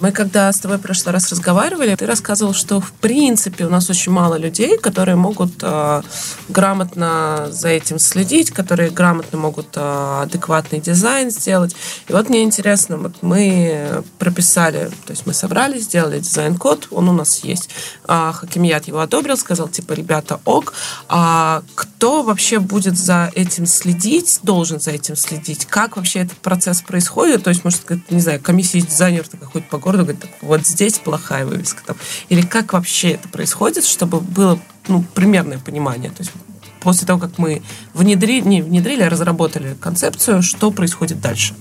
Мы 0.00 0.12
когда 0.12 0.50
с 0.50 0.58
тобой 0.58 0.78
в 0.78 0.80
прошлый 0.80 1.12
раз 1.12 1.30
разговаривали, 1.30 1.94
ты 1.94 2.06
рассказывал, 2.06 2.54
что 2.54 2.80
в 2.80 2.90
принципе 2.92 3.66
у 3.66 3.68
нас 3.68 3.90
очень 3.90 4.12
мало 4.12 4.36
людей, 4.36 4.78
которые 4.78 5.16
могут 5.16 5.52
э, 5.60 6.02
грамотно 6.48 7.48
за 7.50 7.68
этим 7.68 7.98
следить, 7.98 8.50
которые 8.50 8.88
грамотно 8.88 9.36
могут 9.36 9.76
э, 9.76 10.20
адекватный 10.22 10.80
дизайн 10.80 11.30
сделать. 11.30 11.76
И 12.08 12.14
вот 12.14 12.30
мне 12.30 12.44
интересно, 12.44 12.96
вот 12.96 13.16
мы 13.20 14.02
прописали, 14.18 14.90
то 15.04 15.10
есть 15.10 15.26
мы 15.26 15.34
собрали, 15.34 15.78
сделали 15.78 16.18
дизайн-код, 16.18 16.88
он 16.90 17.10
у 17.10 17.12
нас 17.12 17.44
есть. 17.44 17.68
А 18.06 18.32
Хакимият 18.32 18.88
его 18.88 19.00
одобрил, 19.00 19.36
сказал, 19.36 19.68
типа, 19.68 19.92
ребята, 19.92 20.40
ок. 20.46 20.72
А 21.10 21.62
кто 21.74 22.22
вообще 22.22 22.58
будет 22.58 22.96
за 22.96 23.30
этим 23.34 23.66
следить, 23.66 24.40
должен 24.42 24.80
за 24.80 24.92
этим 24.92 25.14
следить? 25.14 25.66
Как 25.66 25.98
вообще 25.98 26.20
этот 26.20 26.38
процесс 26.38 26.80
происходит? 26.80 27.44
То 27.44 27.50
есть, 27.50 27.64
может, 27.64 27.82
не 28.10 28.20
знаю, 28.20 28.40
комиссия 28.40 28.80
дизайнеров 28.80 29.28
какой-то 29.28 29.68
по 29.68 29.76
городу 29.76 29.89
говорит, 29.98 30.24
вот 30.40 30.66
здесь 30.66 30.98
плохая 30.98 31.46
вывеска. 31.46 31.82
Там. 31.84 31.96
Или 32.28 32.42
как 32.42 32.72
вообще 32.72 33.10
это 33.12 33.28
происходит, 33.28 33.84
чтобы 33.84 34.20
было 34.20 34.58
ну, 34.88 35.04
примерное 35.14 35.58
понимание. 35.58 36.10
То 36.10 36.22
есть 36.22 36.32
после 36.80 37.06
того, 37.06 37.20
как 37.20 37.38
мы 37.38 37.62
внедрили, 37.94 38.46
не 38.46 38.62
внедрили, 38.62 39.02
а 39.02 39.10
разработали 39.10 39.76
концепцию, 39.80 40.42
что 40.42 40.70
происходит 40.70 41.20
дальше? 41.20 41.54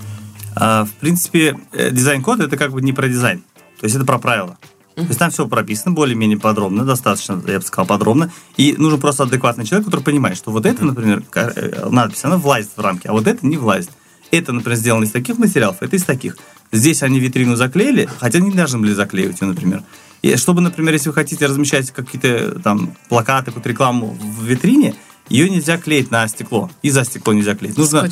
А, 0.56 0.86
в 0.86 0.92
принципе, 0.94 1.58
э, 1.72 1.92
дизайн-код 1.92 2.40
это 2.40 2.58
как 2.58 2.72
бы 2.72 2.82
не 2.82 2.94
про 2.94 3.08
дизайн. 3.08 3.44
То 3.80 3.86
есть 3.86 3.96
это 3.96 4.06
про 4.06 4.20
правила. 4.20 4.58
То 4.96 5.06
есть 5.08 5.20
там 5.20 5.32
все 5.32 5.48
прописано 5.48 5.94
более-менее 5.94 6.38
подробно, 6.38 6.84
достаточно, 6.84 7.42
я 7.48 7.60
бы 7.60 7.66
сказал, 7.66 7.86
подробно. 7.86 8.32
И 8.58 8.76
нужен 8.78 9.00
просто 9.00 9.24
адекватный 9.24 9.66
человек, 9.66 9.86
который 9.86 10.02
понимает, 10.02 10.36
что 10.36 10.52
вот 10.52 10.66
это, 10.66 10.84
например, 10.84 11.24
э, 11.36 11.88
надпись, 11.90 12.26
она 12.26 12.38
влазит 12.38 12.72
в 12.76 12.82
рамки, 12.82 13.08
а 13.08 13.14
вот 13.14 13.26
это 13.26 13.46
не 13.46 13.58
влазит. 13.58 13.92
Это, 14.32 14.52
например, 14.52 14.78
сделано 14.78 15.06
из 15.06 15.12
таких 15.12 15.38
материалов, 15.38 15.78
это 15.80 15.96
из 15.96 16.04
таких. 16.04 16.38
Здесь 16.72 17.04
они 17.04 17.20
витрину 17.20 17.56
заклеили, 17.56 18.08
хотя 18.20 18.40
не 18.40 18.52
должны 18.52 18.80
были 18.80 18.94
заклеивать 18.94 19.42
ее, 19.42 19.48
например. 19.48 19.84
И 20.22 20.36
чтобы, 20.36 20.62
например, 20.62 20.94
если 20.94 21.10
вы 21.10 21.16
хотите 21.16 21.46
размещать 21.46 21.92
какие-то 21.92 22.60
там 22.60 22.96
плакаты, 23.08 23.52
под 23.52 23.66
рекламу 23.66 24.18
в 24.20 24.44
витрине, 24.44 24.96
ее 25.30 25.50
нельзя 25.50 25.78
клеить 25.78 26.12
на 26.12 26.28
стекло. 26.28 26.70
И 26.82 26.90
за 26.90 27.06
стекло 27.06 27.34
нельзя 27.34 27.56
клеить. 27.56 27.78
Нужно... 27.78 28.10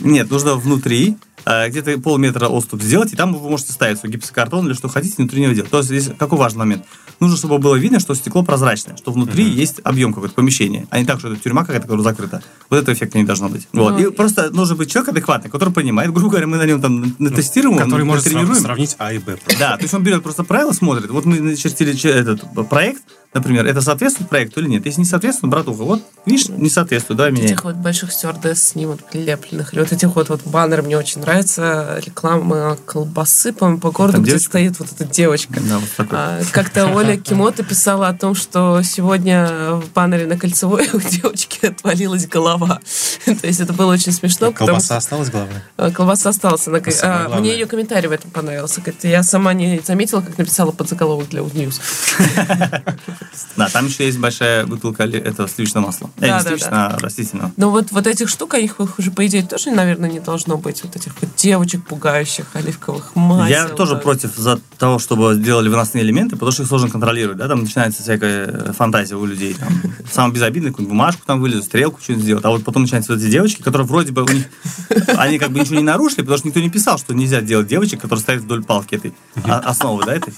Нет, 0.00 0.30
нужно 0.30 0.54
внутри 0.54 1.16
где-то 1.44 1.98
полметра 2.00 2.48
отступ 2.48 2.82
сделать, 2.82 3.12
и 3.12 3.16
там 3.16 3.34
вы 3.34 3.50
можете 3.50 3.72
ставить 3.72 3.98
свой 3.98 4.12
гипсокартон 4.12 4.66
или 4.66 4.74
что 4.74 4.88
хотите 4.88 5.16
внутри 5.18 5.42
него 5.42 5.52
делать. 5.52 5.70
То 5.70 5.78
есть 5.78 5.88
здесь 5.88 6.10
какой 6.18 6.38
важный 6.38 6.60
момент? 6.60 6.84
Нужно, 7.20 7.36
чтобы 7.36 7.58
было 7.58 7.76
видно, 7.76 8.00
что 8.00 8.14
стекло 8.14 8.42
прозрачное, 8.42 8.96
что 8.96 9.12
внутри 9.12 9.44
uh-huh. 9.44 9.54
есть 9.54 9.80
объем 9.84 10.12
какой-то 10.12 10.34
помещения, 10.34 10.86
а 10.90 10.98
не 10.98 11.04
так, 11.04 11.20
что 11.20 11.32
это 11.32 11.40
тюрьма 11.40 11.60
какая-то, 11.60 11.82
которая 11.82 12.02
закрыта. 12.02 12.42
Вот 12.68 12.78
этого 12.78 12.94
эффекта 12.94 13.18
не 13.18 13.24
должно 13.24 13.48
быть. 13.48 13.68
Вот. 13.72 13.94
Uh-huh. 13.94 14.08
И 14.08 14.12
просто 14.12 14.50
нужен 14.50 14.76
быть 14.76 14.90
человек 14.90 15.10
адекватный, 15.10 15.50
который 15.50 15.72
понимает, 15.72 16.12
грубо 16.12 16.30
говоря, 16.30 16.46
мы 16.48 16.56
на 16.56 16.66
нем 16.66 16.80
там 16.80 17.14
натестируем, 17.18 17.78
который 17.78 18.04
может 18.04 18.24
сравнить 18.24 18.96
А 18.98 19.12
и 19.12 19.18
Б. 19.18 19.36
Да, 19.58 19.76
то 19.76 19.82
есть 19.82 19.94
он 19.94 20.02
берет 20.02 20.22
просто 20.22 20.42
правила, 20.42 20.72
смотрит. 20.72 21.10
Вот 21.10 21.24
мы 21.24 21.40
начертили 21.40 21.92
этот 22.10 22.42
проект, 22.68 23.02
например, 23.34 23.66
это 23.66 23.80
соответствует 23.80 24.28
проекту 24.28 24.60
или 24.60 24.68
нет. 24.68 24.84
Если 24.84 25.00
не 25.00 25.06
соответствует, 25.06 25.50
братуха, 25.50 25.84
вот, 25.84 26.02
видишь, 26.26 26.48
не 26.48 26.68
соответствует, 26.68 27.16
давай 27.16 27.32
меня. 27.32 27.44
Этих 27.44 27.64
вот 27.64 27.76
больших 27.76 28.12
стюардесс 28.12 28.62
снимут 28.62 29.04
прилепленных, 29.04 29.72
или 29.72 29.80
вот 29.80 29.92
этих 29.92 30.14
вот, 30.16 30.28
вот 30.28 30.42
баннеры 30.46 30.82
мне 30.82 30.98
очень 30.98 31.20
нравится, 31.20 31.31
реклама 31.40 32.76
колбасы, 32.84 33.52
по-моему, 33.52 33.80
по 33.80 33.90
городу, 33.90 34.14
Там 34.14 34.22
где 34.22 34.32
девочка? 34.32 34.50
стоит 34.50 34.78
вот 34.78 34.88
эта 34.92 35.04
девочка. 35.04 35.60
Да, 35.60 35.78
вот 35.78 36.06
а, 36.10 36.42
как-то 36.52 36.86
Оля 36.88 37.16
Кимота 37.16 37.62
писала 37.62 38.08
о 38.08 38.12
том, 38.12 38.34
что 38.34 38.82
сегодня 38.82 39.74
в 39.74 39.92
баннере 39.94 40.26
на 40.26 40.38
Кольцевой 40.38 40.88
у 40.92 41.00
девочки 41.00 41.66
отвалилась 41.66 42.26
голова. 42.26 42.80
То 43.24 43.46
есть 43.46 43.60
это 43.60 43.72
было 43.72 43.92
очень 43.92 44.12
смешно. 44.12 44.48
А 44.48 44.52
колбаса 44.52 44.96
осталась 44.96 45.30
главное? 45.30 45.62
А, 45.76 45.90
колбаса 45.90 46.30
осталась. 46.30 46.66
Она, 46.66 46.80
а, 47.02 47.38
мне 47.38 47.52
ее 47.52 47.66
комментарий 47.66 48.08
в 48.08 48.12
этом 48.12 48.30
понравился. 48.30 48.82
Я 49.02 49.22
сама 49.22 49.54
не 49.54 49.80
заметила, 49.84 50.20
как 50.20 50.36
написала 50.38 50.72
под 50.72 50.88
заголовок 50.88 51.28
для 51.28 51.42
News. 51.42 51.80
Да, 53.56 53.68
там 53.68 53.86
еще 53.86 54.06
есть 54.06 54.18
большая 54.18 54.66
бутылка 54.66 55.04
этого 55.04 55.48
сливочного 55.48 55.86
масла. 55.86 56.10
Да, 56.16 56.26
э, 56.26 56.32
не 56.34 56.40
сливочного, 56.40 56.86
а 56.86 56.98
растительного. 56.98 57.52
Ну 57.56 57.70
вот, 57.70 57.90
вот 57.90 58.06
этих 58.06 58.28
штук, 58.28 58.54
их 58.54 58.80
уже, 58.98 59.10
по 59.10 59.26
идее, 59.26 59.42
тоже, 59.42 59.70
наверное, 59.70 60.10
не 60.10 60.20
должно 60.20 60.56
быть. 60.56 60.82
Вот 60.82 60.96
этих 60.96 61.14
девочек 61.36 61.84
пугающих, 61.84 62.46
оливковых 62.54 63.14
масел. 63.14 63.50
Я 63.50 63.68
тоже 63.68 63.96
против 63.96 64.36
за 64.36 64.60
того, 64.78 64.98
чтобы 64.98 65.36
делали 65.36 65.68
выносные 65.68 66.04
элементы, 66.04 66.36
потому 66.36 66.52
что 66.52 66.62
их 66.62 66.68
сложно 66.68 66.90
контролировать. 66.90 67.38
Да? 67.38 67.48
Там 67.48 67.60
начинается 67.60 68.02
всякая 68.02 68.72
фантазия 68.72 69.16
у 69.16 69.24
людей. 69.24 69.54
Там, 69.54 69.68
самое 70.10 70.34
безобидное, 70.34 70.70
какую-нибудь 70.70 70.96
бумажку 70.96 71.22
там 71.26 71.40
вылезут, 71.40 71.64
стрелку 71.64 72.00
что-нибудь 72.00 72.24
сделать. 72.24 72.44
А 72.44 72.50
вот 72.50 72.64
потом 72.64 72.82
начинаются 72.82 73.12
вот 73.12 73.20
эти 73.20 73.30
девочки, 73.30 73.62
которые 73.62 73.86
вроде 73.86 74.12
бы 74.12 74.22
у 74.22 74.28
них... 74.28 74.46
Они 75.16 75.38
как 75.38 75.50
бы 75.50 75.60
ничего 75.60 75.76
не 75.76 75.82
нарушили, 75.82 76.20
потому 76.20 76.38
что 76.38 76.48
никто 76.48 76.60
не 76.60 76.70
писал, 76.70 76.98
что 76.98 77.14
нельзя 77.14 77.40
делать 77.40 77.66
девочек, 77.66 78.00
которые 78.00 78.22
стоят 78.22 78.42
вдоль 78.42 78.64
палки 78.64 78.94
этой 78.94 79.14
основы, 79.44 80.04
да, 80.04 80.14
этой. 80.14 80.34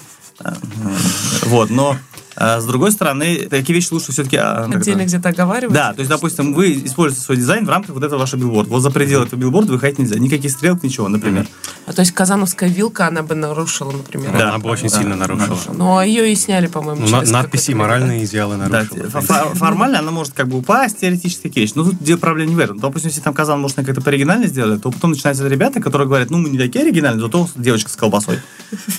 Вот, 1.44 1.70
но 1.70 1.96
А 2.36 2.60
с 2.60 2.64
другой 2.66 2.90
стороны, 2.92 3.46
такие 3.48 3.74
вещи 3.74 3.88
лучше 3.92 4.12
все-таки... 4.12 4.36
а, 4.36 4.64
Отдельно 4.64 5.00
это- 5.02 5.08
где-то 5.08 5.28
оговаривать. 5.28 5.74
Да, 5.74 5.92
то 5.92 6.00
есть, 6.00 6.10
допустим, 6.10 6.52
вы 6.54 6.72
используете 6.84 7.24
свой 7.24 7.36
дизайн 7.36 7.64
в 7.64 7.68
рамках 7.68 7.94
вот 7.94 8.02
этого 8.02 8.18
вашего 8.20 8.40
билборда. 8.40 8.70
Вот 8.70 8.80
за 8.80 8.90
пределы 8.90 9.26
этого 9.26 9.38
билборда 9.38 9.72
выходить 9.72 9.98
нельзя. 9.98 10.18
Никаких 10.18 10.50
стрелок, 10.50 10.82
ничего, 10.82 11.08
например. 11.08 11.46
А 11.86 11.92
то 11.92 12.00
есть 12.00 12.12
казановская 12.12 12.68
вилка, 12.68 13.06
она 13.06 13.22
бы 13.22 13.34
нарушила, 13.34 13.92
например. 13.92 14.32
Да. 14.32 14.48
Она 14.50 14.58
бы 14.58 14.68
очень 14.70 14.88
да, 14.88 14.98
сильно 14.98 15.16
нарушила. 15.16 15.46
нарушила. 15.48 15.72
Но 15.74 16.02
ее 16.02 16.32
и 16.32 16.34
сняли, 16.34 16.66
по-моему, 16.66 17.02
Ну, 17.02 17.06
через 17.18 17.30
надписи 17.30 17.70
моральные 17.72 18.24
идеалы 18.24 18.56
Да, 18.56 18.68
нарушила. 18.68 19.20
фо- 19.20 19.54
формально 19.56 19.98
она 20.00 20.10
может 20.10 20.32
как 20.34 20.48
бы 20.48 20.58
упасть, 20.58 20.98
теоретически 21.00 21.42
такие 21.44 21.66
вещи. 21.66 21.74
Но 21.76 21.84
тут 21.84 22.20
проблема 22.20 22.50
не 22.50 22.56
в 22.56 22.58
этом. 22.58 22.78
Допустим, 22.78 23.08
если 23.10 23.20
там 23.20 23.34
казан, 23.34 23.60
может, 23.60 23.76
как-то 23.76 24.00
пооригинально 24.00 24.46
сделали, 24.46 24.78
то 24.78 24.90
потом 24.90 25.10
начинаются 25.12 25.46
ребята, 25.46 25.80
которые 25.80 26.08
говорят, 26.08 26.30
ну, 26.30 26.38
мы 26.38 26.48
не 26.48 26.58
такие 26.58 26.84
оригинальные, 26.84 27.20
зато 27.22 27.48
девочка 27.56 27.90
с 27.90 27.96
колбасой. 27.96 28.38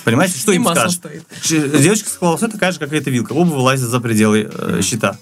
Понимаете, 0.04 0.38
что 0.38 0.52
И 0.52 0.56
им 0.56 0.66
скажешь? 0.66 1.00
Девочка 1.48 2.08
с 2.08 2.12
колбасой 2.14 2.50
такая 2.50 2.72
же, 2.72 2.78
как 2.78 2.92
и 2.92 2.96
эта 2.96 3.10
вилка. 3.10 3.25
Оба 3.30 3.48
вылазят 3.48 3.88
за 3.88 4.00
пределы 4.00 4.50
э, 4.52 4.80
щита. 4.82 5.16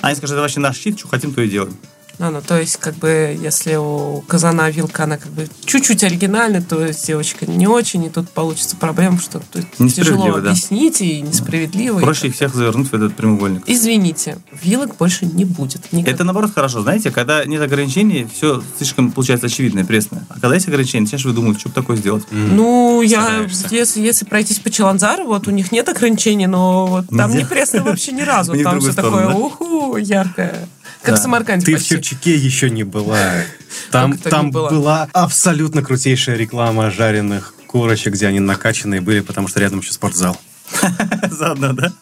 Они 0.00 0.14
скажут, 0.14 0.34
это 0.34 0.42
вообще 0.42 0.60
наш 0.60 0.76
щит, 0.76 0.98
что 0.98 1.08
хотим, 1.08 1.32
то 1.32 1.40
и 1.40 1.48
делаем. 1.48 1.76
А, 2.18 2.30
ну, 2.30 2.40
то 2.40 2.58
есть, 2.58 2.76
как 2.76 2.94
бы, 2.94 3.36
если 3.40 3.76
у 3.76 4.22
казана 4.26 4.70
вилка, 4.70 5.04
она 5.04 5.16
как 5.18 5.32
бы 5.32 5.48
чуть-чуть 5.64 6.04
оригинальная, 6.04 6.62
то 6.62 6.84
есть 6.84 7.06
девочка 7.06 7.46
не 7.46 7.66
очень, 7.66 8.04
и 8.04 8.10
тут 8.10 8.28
получится 8.30 8.76
проблема, 8.76 9.18
что 9.18 9.40
тут 9.40 9.92
тяжело 9.92 10.40
да. 10.40 10.50
объяснить 10.50 11.00
и 11.00 11.20
несправедливо. 11.20 11.98
и 11.98 12.02
Проще 12.02 12.28
их 12.28 12.34
всех 12.34 12.54
завернуть 12.54 12.90
в 12.90 12.94
этот 12.94 13.14
прямоугольник. 13.14 13.62
Извините, 13.66 14.38
вилок 14.62 14.96
больше 14.96 15.26
не 15.26 15.44
будет. 15.44 15.92
Никак. 15.92 16.14
Это 16.14 16.24
наоборот 16.24 16.52
хорошо, 16.54 16.82
знаете, 16.82 17.10
когда 17.10 17.44
нет 17.44 17.62
ограничений, 17.62 18.28
все 18.32 18.62
слишком 18.76 19.10
получается 19.10 19.46
очевидное, 19.46 19.84
пресное. 19.84 20.24
А 20.28 20.34
когда 20.34 20.54
есть 20.54 20.68
ограничения, 20.68 21.02
начинаешь 21.02 21.24
выдумывать, 21.24 21.60
что 21.60 21.70
бы 21.70 21.74
такое 21.74 21.96
сделать. 21.96 22.24
Ну, 22.30 23.02
я, 23.02 23.46
если, 23.70 24.00
если 24.00 24.24
пройтись 24.24 24.58
по 24.58 24.70
Челанзару, 24.70 25.26
вот 25.26 25.48
у 25.48 25.50
них 25.50 25.72
нет 25.72 25.88
ограничений, 25.88 26.46
но 26.46 26.86
вот 26.86 27.06
там 27.08 27.34
не 27.34 27.44
пресно 27.44 27.82
вообще 27.82 28.12
ни 28.12 28.22
разу. 28.22 28.52
Там 28.62 28.80
все 28.80 28.92
такое, 28.92 29.28
уху, 29.28 29.96
яркое. 29.96 30.68
Как 31.02 31.14
Да. 31.14 31.20
в 31.20 31.22
Самарканде 31.22 31.66
Ты 31.66 31.72
в 31.72 31.74
почти. 31.76 31.96
Черчаке 31.96 32.36
еще 32.36 32.70
не 32.70 32.84
была. 32.84 33.18
Там, 33.90 34.16
там 34.18 34.50
была? 34.50 34.70
была 34.70 35.08
абсолютно 35.12 35.82
крутейшая 35.82 36.36
реклама 36.36 36.90
жареных 36.90 37.54
курочек, 37.66 38.12
где 38.14 38.26
они 38.26 38.38
накачанные 38.38 39.00
были, 39.00 39.20
потому 39.20 39.48
что 39.48 39.60
рядом 39.60 39.80
еще 39.80 39.92
спортзал. 39.92 40.38
Заодно, 41.30 41.72
да? 41.72 41.92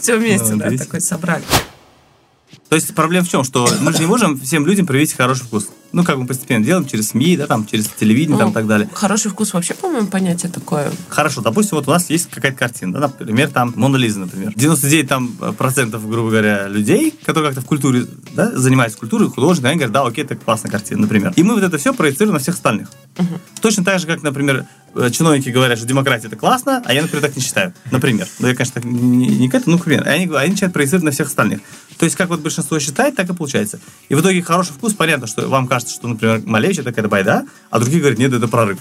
Все 0.00 0.16
вместе, 0.16 0.54
да, 0.56 0.70
такой 0.76 1.00
собрали. 1.00 1.44
То 2.68 2.76
есть 2.76 2.94
проблема 2.94 3.24
в 3.24 3.28
чем? 3.28 3.44
Что 3.44 3.68
мы 3.80 3.92
же 3.92 3.98
не 4.00 4.06
можем 4.06 4.40
всем 4.40 4.66
людям 4.66 4.86
привить 4.86 5.12
хороший 5.12 5.44
вкус. 5.44 5.68
Ну, 5.92 6.02
как 6.02 6.16
мы 6.16 6.26
постепенно 6.26 6.64
делаем 6.64 6.86
через 6.86 7.10
СМИ, 7.10 7.36
да, 7.36 7.46
там, 7.46 7.66
через 7.66 7.86
телевидение, 7.86 8.36
там, 8.36 8.48
и 8.48 8.50
Ну, 8.50 8.54
так 8.54 8.66
далее. 8.66 8.88
Хороший 8.92 9.30
вкус 9.30 9.54
вообще, 9.54 9.74
по-моему, 9.74 10.08
понятие 10.08 10.50
такое. 10.50 10.90
Хорошо, 11.08 11.40
допустим, 11.40 11.76
вот 11.76 11.86
у 11.86 11.90
нас 11.92 12.10
есть 12.10 12.28
какая-то 12.30 12.58
картина, 12.58 12.94
да, 12.94 13.00
например, 13.02 13.48
там 13.50 13.72
Мона 13.76 13.96
Лиза, 13.96 14.18
например. 14.18 14.52
99 14.56 15.08
там 15.08 15.28
процентов, 15.56 16.08
грубо 16.08 16.30
говоря, 16.30 16.66
людей, 16.66 17.14
которые 17.24 17.50
как-то 17.50 17.60
в 17.64 17.66
культуре, 17.68 18.06
да, 18.34 18.50
занимаются 18.58 18.98
культурой, 18.98 19.28
художниками, 19.28 19.70
они 19.70 19.76
говорят, 19.78 19.92
да, 19.92 20.04
окей, 20.04 20.24
это 20.24 20.34
классная 20.34 20.70
картина, 20.72 21.02
например. 21.02 21.32
И 21.36 21.44
мы 21.44 21.54
вот 21.54 21.62
это 21.62 21.78
все 21.78 21.94
проецируем 21.94 22.34
на 22.34 22.40
всех 22.40 22.56
остальных. 22.56 22.88
Точно 23.60 23.84
так 23.84 24.00
же, 24.00 24.08
как, 24.08 24.22
например, 24.24 24.56
э, 24.56 24.64
чиновники 25.10 25.48
говорят, 25.48 25.78
что 25.78 25.86
демократия 25.86 26.28
это 26.28 26.36
классно, 26.36 26.82
а 26.84 26.94
я, 26.94 27.02
например, 27.02 27.22
так 27.22 27.36
не 27.36 27.42
считаю. 27.42 27.74
Например. 27.90 28.26
Ну, 28.38 28.48
я, 28.48 28.54
конечно, 28.54 28.74
так 28.80 28.84
не, 28.84 29.28
не 29.28 29.48
к 29.48 29.54
этому, 29.54 29.76
ну, 29.76 29.82
к 29.82 29.84
примеру. 29.84 30.04
Они, 30.08 30.24
они 30.34 30.50
начинают 30.52 30.72
проецировать 30.72 31.04
на 31.04 31.10
всех 31.10 31.28
остальных. 31.28 31.60
То 31.98 32.04
есть, 32.04 32.16
как 32.16 32.28
вот 32.28 32.40
большинство 32.40 32.78
считает, 32.78 33.16
так 33.16 33.28
и 33.28 33.34
получается. 33.34 33.80
И 34.08 34.14
в 34.14 34.20
итоге 34.20 34.42
хороший 34.42 34.72
вкус, 34.72 34.94
понятно, 34.94 35.26
что 35.26 35.48
вам 35.48 35.66
кажется, 35.66 35.94
что, 35.94 36.08
например, 36.08 36.42
Малевич 36.44 36.78
это 36.78 36.90
какая-то 36.90 37.08
байда, 37.08 37.46
а 37.70 37.78
другие 37.78 38.00
говорят, 38.00 38.18
нет, 38.18 38.32
это 38.32 38.48
прорыв. 38.48 38.78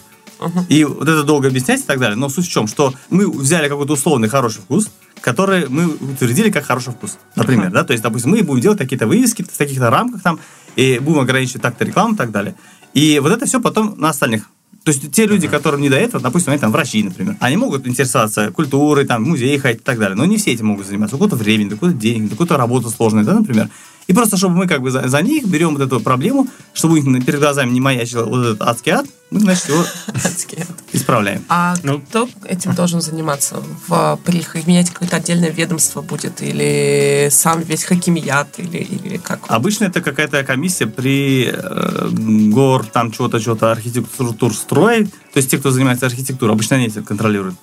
И 0.69 0.84
вот 0.84 1.08
это 1.08 1.23
долго 1.23 1.47
объяснять 1.47 1.82
и 1.82 1.84
так 1.84 1.99
далее. 1.99 2.15
Но 2.15 2.30
суть 2.30 2.45
в 2.45 2.52
чем, 2.52 2.67
что 2.67 2.93
мы 3.10 3.30
взяли 3.32 3.69
какой-то 3.69 3.93
условный 3.93 4.28
хороший 4.28 4.62
вкус, 4.62 4.89
который 5.21 5.69
мы 5.69 5.88
утвердили 5.88 6.49
как 6.49 6.65
хороший 6.65 6.91
вкус. 6.91 7.17
Например, 7.36 7.71
да, 7.71 7.84
то 7.84 7.93
есть, 7.93 8.04
допустим, 8.04 8.32
мы 8.32 8.43
будем 8.43 8.62
делать 8.62 8.80
какие-то 8.80 9.08
вывески 9.08 9.43
в 9.43 9.58
таких-то 9.58 9.89
рамках 9.89 10.21
там, 10.21 10.39
и 10.76 10.99
будем 10.99 11.19
ограничивать 11.19 11.62
так-то 11.62 11.86
рекламу 11.86 12.15
и 12.15 12.17
так 12.17 12.32
далее. 12.32 12.56
И 12.93 13.19
вот 13.19 13.32
это 13.32 13.45
все 13.45 13.62
потом 13.62 13.95
на 13.97 14.10
остальных. 14.10 14.49
То 14.84 14.91
есть 14.91 15.12
те 15.12 15.26
люди, 15.26 15.48
которым 15.48 15.82
не 15.82 15.89
до 15.89 15.96
этого, 15.96 16.22
допустим, 16.22 16.52
они 16.52 16.60
там 16.60 16.72
врачи, 16.72 17.02
например, 17.04 17.38
они 17.39 17.56
могут 17.56 17.88
интересоваться 17.88 18.52
культурой, 18.52 19.06
там, 19.06 19.24
музеи 19.24 19.58
ходить 19.58 19.82
и 19.82 19.84
так 19.84 19.98
далее, 19.98 20.15
но 20.15 20.26
не 20.26 20.38
все 20.38 20.52
этим 20.52 20.67
могут 20.67 20.86
заниматься. 20.86 21.15
У 21.15 21.19
кого-то 21.19 21.38
времени, 21.38 21.74
у 21.74 21.78
кого-то 21.78 21.98
денег, 21.98 22.34
у 22.34 22.36
кого-то 22.36 22.58
работа 22.58 22.89
сложная, 22.89 23.24
да, 23.24 23.36
например. 23.36 23.69
И 24.08 24.13
просто, 24.13 24.36
чтобы 24.36 24.56
мы 24.56 24.67
как 24.67 24.82
бы 24.82 24.91
за, 24.91 25.08
за 25.08 25.22
них 25.22 25.46
берем 25.46 25.76
вот 25.76 25.82
эту 25.82 26.02
проблему, 26.02 26.50
чтобы 26.74 27.00
у 27.00 27.02
них 27.02 27.26
перед 27.26 27.39
глазами 27.39 27.72
не 27.72 27.80
маячил 27.80 28.28
вот 28.28 28.46
этот 28.46 28.62
адский 28.62 28.91
ад, 28.91 29.06
мы, 29.32 29.39
значит, 29.39 29.69
его 29.69 29.86
Адский 30.13 30.62
ад. 30.62 30.83
Исправляем. 31.13 31.43
А 31.49 31.76
Ну. 31.84 31.99
кто 31.99 32.28
этим 32.45 32.73
должен 32.73 33.02
заниматься? 33.02 33.62
В, 33.88 34.19
их- 34.28 34.67
менять 34.67 34.89
какое-то 34.89 35.17
отдельное 35.17 35.49
ведомство 35.52 36.02
будет? 36.02 36.41
Или 36.41 37.30
сам 37.32 37.62
весь 37.62 37.84
хакимият? 37.84 38.60
Или, 38.60 38.78
или 38.78 39.17
как? 39.17 39.39
Обычно 39.47 39.86
это 39.86 40.02
какая-то 40.02 40.43
комиссия 40.43 40.88
при 40.88 41.52
э, 41.54 42.10
гор, 42.49 42.86
там 42.86 43.12
чего-то, 43.12 43.39
чего-то, 43.39 43.71
архитектур, 43.71 44.54
строй. 44.54 45.06
То 45.06 45.38
есть 45.38 45.49
те, 45.52 45.58
кто 45.58 45.71
занимается 45.71 46.06
архитектурой, 46.06 46.54
обычно 46.54 46.76
они 46.78 46.88
это 46.88 47.02
контролируют. 47.02 47.56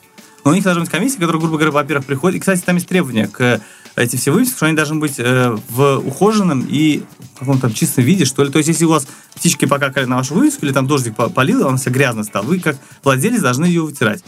Но 0.44 0.52
у 0.52 0.54
них 0.54 0.64
должна 0.64 0.80
быть 0.82 0.90
комиссия, 0.90 1.18
которая, 1.18 1.40
грубо 1.40 1.56
говоря, 1.58 1.70
во-первых, 1.72 2.06
приходит. 2.06 2.36
И, 2.36 2.40
кстати, 2.40 2.62
там 2.64 2.76
есть 2.76 2.88
требования 2.88 3.28
к 3.28 3.60
эти 4.00 4.16
все 4.16 4.30
вывески, 4.30 4.56
что 4.56 4.66
они 4.66 4.76
должны 4.76 4.96
быть 4.96 5.14
э, 5.18 5.56
в 5.68 5.98
ухоженном 5.98 6.66
и 6.68 7.02
каком-то 7.38 7.62
там 7.62 7.74
чистом 7.74 8.04
виде, 8.04 8.24
что 8.24 8.44
ли. 8.44 8.50
То 8.50 8.58
есть, 8.58 8.68
если 8.68 8.84
у 8.84 8.90
вас 8.90 9.06
птички 9.34 9.64
покакали 9.64 10.04
на 10.04 10.16
вашу 10.16 10.34
вывеску, 10.34 10.66
или 10.66 10.72
там 10.72 10.86
дождик 10.86 11.16
по- 11.16 11.30
полил, 11.30 11.60
и 11.60 11.64
он 11.64 11.78
вся 11.78 11.90
грязно 11.90 12.24
стал, 12.24 12.44
вы, 12.44 12.60
как 12.60 12.76
владелец, 13.02 13.40
должны 13.40 13.64
ее 13.64 13.82
вытирать. 13.82 14.22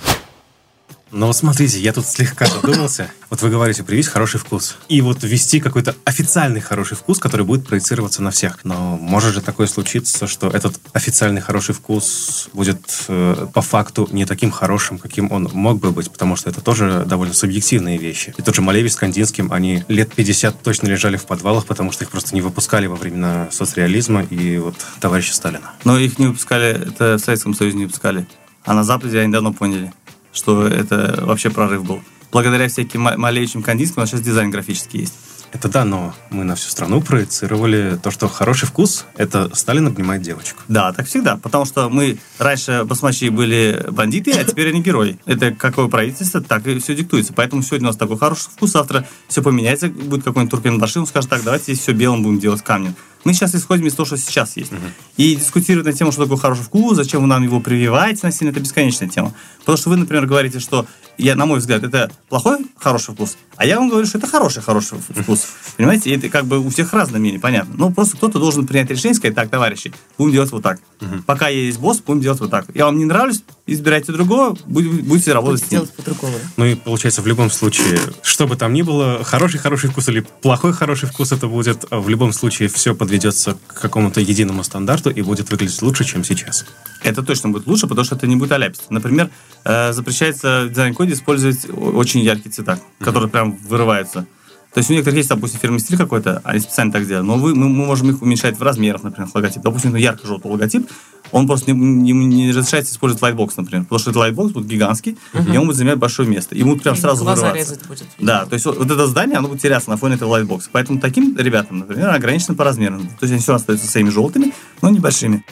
Но 1.12 1.30
смотрите, 1.34 1.78
я 1.78 1.92
тут 1.92 2.06
слегка 2.06 2.46
задумался. 2.46 3.10
Вот 3.28 3.42
вы 3.42 3.50
говорите, 3.50 3.84
привить 3.84 4.08
хороший 4.08 4.40
вкус. 4.40 4.76
И 4.88 5.02
вот 5.02 5.22
ввести 5.22 5.60
какой-то 5.60 5.94
официальный 6.04 6.60
хороший 6.60 6.96
вкус, 6.96 7.18
который 7.18 7.44
будет 7.44 7.66
проецироваться 7.66 8.22
на 8.22 8.30
всех. 8.30 8.58
Но 8.64 8.96
может 8.96 9.34
же 9.34 9.42
такое 9.42 9.66
случиться, 9.66 10.26
что 10.26 10.48
этот 10.48 10.80
официальный 10.94 11.42
хороший 11.42 11.74
вкус 11.74 12.48
будет 12.54 13.04
э, 13.08 13.46
по 13.52 13.60
факту 13.60 14.08
не 14.10 14.24
таким 14.24 14.50
хорошим, 14.50 14.98
каким 14.98 15.30
он 15.30 15.50
мог 15.52 15.80
бы 15.80 15.92
быть, 15.92 16.10
потому 16.10 16.34
что 16.34 16.48
это 16.48 16.62
тоже 16.62 17.04
довольно 17.06 17.34
субъективные 17.34 17.98
вещи. 17.98 18.34
И 18.38 18.42
тот 18.42 18.54
же 18.54 18.62
Малевич 18.62 18.92
с 18.92 18.96
Кандинским, 18.96 19.52
они 19.52 19.84
лет 19.88 20.14
50 20.14 20.62
точно 20.62 20.88
лежали 20.88 21.18
в 21.18 21.26
подвалах, 21.26 21.66
потому 21.66 21.92
что 21.92 22.04
их 22.04 22.10
просто 22.10 22.34
не 22.34 22.40
выпускали 22.40 22.86
во 22.86 22.96
времена 22.96 23.48
соцреализма 23.50 24.22
и 24.22 24.56
вот 24.56 24.76
товарища 25.00 25.34
Сталина. 25.34 25.72
Но 25.84 25.98
их 25.98 26.18
не 26.18 26.28
выпускали, 26.28 26.88
это 26.88 27.18
в 27.18 27.20
Советском 27.20 27.54
Союзе 27.54 27.76
не 27.76 27.84
выпускали. 27.84 28.26
А 28.64 28.74
на 28.74 28.84
Западе 28.84 29.18
они 29.18 29.32
давно 29.32 29.52
поняли, 29.52 29.92
что 30.32 30.66
это 30.66 31.22
вообще 31.22 31.50
прорыв 31.50 31.84
был. 31.84 32.02
Благодаря 32.32 32.68
всяким 32.68 33.02
ма- 33.02 33.16
малейшим 33.16 33.62
кандинским 33.62 33.98
у 33.98 34.00
нас 34.00 34.10
сейчас 34.10 34.22
дизайн 34.22 34.50
графический 34.50 35.00
есть. 35.00 35.14
Это 35.52 35.68
да, 35.68 35.84
но 35.84 36.14
мы 36.30 36.44
на 36.44 36.54
всю 36.54 36.70
страну 36.70 37.02
проецировали 37.02 37.98
то, 38.02 38.10
что 38.10 38.26
хороший 38.26 38.66
вкус– 38.66 39.04
это 39.18 39.54
Сталин 39.54 39.86
обнимает 39.86 40.22
девочку. 40.22 40.62
Да, 40.66 40.94
так 40.94 41.06
всегда. 41.06 41.36
Потому 41.36 41.66
что 41.66 41.90
мы 41.90 42.16
раньше 42.38 42.84
басмачи 42.84 43.28
были 43.28 43.84
бандиты, 43.90 44.32
а 44.32 44.44
теперь 44.44 44.70
они 44.70 44.80
герои. 44.80 45.18
Это 45.26 45.52
какое 45.52 45.88
правительство, 45.88 46.40
так 46.40 46.66
и 46.66 46.78
все 46.78 46.94
диктуется. 46.94 47.34
Поэтому 47.34 47.62
сегодня 47.62 47.88
у 47.88 47.90
нас 47.90 47.98
такой 47.98 48.16
хороший 48.16 48.48
вкус, 48.48 48.70
завтра 48.70 49.06
все 49.28 49.42
поменяется, 49.42 49.88
будет 49.88 50.24
какой-нибудь 50.24 50.50
Туркменбаши, 50.50 51.00
он 51.00 51.06
скажет, 51.06 51.28
так, 51.28 51.42
давайте 51.42 51.64
здесь 51.64 51.80
все 51.80 51.92
белым 51.92 52.22
будем 52.22 52.38
делать 52.38 52.62
камнем. 52.62 52.94
Мы 53.24 53.34
сейчас 53.34 53.54
исходим 53.54 53.86
из 53.86 53.94
того, 53.94 54.06
что 54.06 54.16
сейчас 54.16 54.56
есть. 54.56 54.72
И 55.16 55.36
дискутировать 55.36 55.86
на 55.86 55.92
тему, 55.92 56.12
что 56.12 56.22
такое 56.22 56.38
хороший 56.38 56.64
вкус, 56.64 56.96
зачем 56.96 57.22
вы 57.22 57.28
нам 57.28 57.42
его 57.42 57.60
прививаете 57.60 58.20
насильно, 58.24 58.50
это 58.50 58.60
бесконечная 58.60 59.08
тема. 59.08 59.32
Потому 59.60 59.78
что 59.78 59.90
вы, 59.90 59.96
например, 59.96 60.26
говорите, 60.26 60.58
что, 60.58 60.86
я, 61.18 61.36
на 61.36 61.46
мой 61.46 61.60
взгляд, 61.60 61.84
это 61.84 62.10
плохой 62.28 62.58
хороший 62.76 63.14
вкус, 63.14 63.36
а 63.56 63.64
я 63.64 63.78
вам 63.78 63.88
говорю, 63.88 64.06
что 64.06 64.18
это 64.18 64.26
хороший 64.26 64.60
хороший 64.62 64.98
вкус. 64.98 65.46
Понимаете, 65.76 66.10
и 66.10 66.16
это 66.16 66.28
как 66.28 66.46
бы 66.46 66.58
у 66.58 66.68
всех 66.68 66.92
разное 66.92 67.20
мнение, 67.20 67.38
понятно. 67.38 67.74
Ну, 67.76 67.92
просто 67.92 68.16
кто-то 68.16 68.40
должен 68.40 68.66
принять 68.66 68.90
решение, 68.90 69.14
сказать, 69.14 69.36
так, 69.36 69.48
товарищи, 69.50 69.92
будем 70.18 70.32
делать 70.32 70.50
вот 70.50 70.62
так. 70.62 70.80
Пока 71.26 71.48
я 71.48 71.60
есть 71.60 71.78
босс, 71.78 72.00
будем 72.00 72.20
делать 72.22 72.40
вот 72.40 72.50
так. 72.50 72.66
Я 72.74 72.86
вам 72.86 72.98
не 72.98 73.04
нравлюсь, 73.04 73.42
избирайте 73.66 74.10
другого, 74.10 74.56
будете 74.66 75.32
работать 75.32 75.60
Будет 75.60 75.68
с 75.68 75.70
ним. 75.70 75.80
делать 75.80 75.94
по-другому. 75.94 76.34
Ну 76.56 76.64
и 76.64 76.74
получается, 76.74 77.22
в 77.22 77.26
любом 77.26 77.50
случае, 77.50 78.00
что 78.22 78.46
бы 78.48 78.56
там 78.56 78.72
ни 78.72 78.82
было, 78.82 79.22
хороший 79.22 79.60
хороший 79.60 79.90
вкус 79.90 80.08
или 80.08 80.20
плохой 80.40 80.72
хороший 80.72 81.08
вкус 81.08 81.30
это 81.30 81.46
будет, 81.46 81.84
в 81.90 82.08
любом 82.08 82.32
случае 82.32 82.68
все 82.68 82.94
подведется 83.12 83.58
к 83.66 83.74
какому-то 83.74 84.20
единому 84.20 84.64
стандарту 84.64 85.10
и 85.10 85.20
будет 85.20 85.50
выглядеть 85.50 85.82
лучше, 85.82 86.04
чем 86.04 86.24
сейчас. 86.24 86.64
Это 87.02 87.22
точно 87.22 87.50
будет 87.50 87.66
лучше, 87.66 87.86
потому 87.86 88.06
что 88.06 88.16
это 88.16 88.26
не 88.26 88.36
будет 88.36 88.52
аляпиться. 88.52 88.86
Например, 88.88 89.28
э, 89.64 89.92
запрещается 89.92 90.64
в 90.64 90.70
дизайн-коде 90.70 91.12
использовать 91.12 91.66
очень 91.68 92.20
яркие 92.20 92.50
цвета, 92.50 92.78
которые 93.00 93.28
прям 93.28 93.52
вырываются. 93.68 94.24
То 94.74 94.78
есть 94.78 94.88
у 94.88 94.94
некоторых 94.94 95.18
есть, 95.18 95.28
допустим, 95.28 95.60
фирменный 95.60 95.80
стиль 95.80 95.98
какой-то, 95.98 96.40
они 96.44 96.58
специально 96.60 96.90
так 96.92 97.06
делают, 97.06 97.26
но 97.26 97.36
вы, 97.36 97.54
мы, 97.54 97.68
мы 97.68 97.84
можем 97.86 98.08
их 98.10 98.22
уменьшать 98.22 98.58
в 98.58 98.62
размерах, 98.62 99.02
например, 99.02 99.28
логотип. 99.34 99.62
Допустим, 99.62 99.94
ярко-желтый 99.94 100.50
логотип, 100.50 100.90
он 101.30 101.46
просто 101.46 101.72
не, 101.72 101.78
не, 101.78 102.12
не 102.12 102.50
разрешается 102.50 102.92
использовать 102.92 103.22
лайтбокс, 103.22 103.56
например, 103.56 103.84
потому 103.84 103.98
что 103.98 104.10
этот 104.10 104.20
лайтбокс 104.20 104.52
будет 104.52 104.66
гигантский, 104.66 105.18
и 105.52 105.56
он 105.58 105.66
будет 105.66 105.76
занимать 105.76 105.98
большое 105.98 106.26
место. 106.26 106.54
Ему 106.54 106.76
прям 106.76 106.94
И 106.94 106.98
сразу 106.98 107.22
глаза 107.22 107.48
вырываться. 107.50 107.74
резать 107.74 107.86
будет. 107.86 108.06
Да, 108.18 108.46
то 108.46 108.54
есть 108.54 108.64
вот, 108.64 108.78
вот 108.78 108.90
это 108.90 109.06
здание, 109.06 109.36
оно 109.36 109.48
будет 109.48 109.60
теряться 109.60 109.90
на 109.90 109.98
фоне 109.98 110.14
этого 110.14 110.30
лайтбокса. 110.30 110.70
Поэтому 110.72 111.00
таким 111.00 111.36
ребятам, 111.36 111.80
например, 111.80 112.08
ограничено 112.08 112.54
по 112.54 112.64
размерам. 112.64 113.00
То 113.02 113.24
есть 113.24 113.32
они 113.32 113.42
все 113.42 113.54
остаются 113.54 113.86
своими 113.86 114.08
желтыми, 114.08 114.54
но 114.80 114.88
небольшими. 114.88 115.44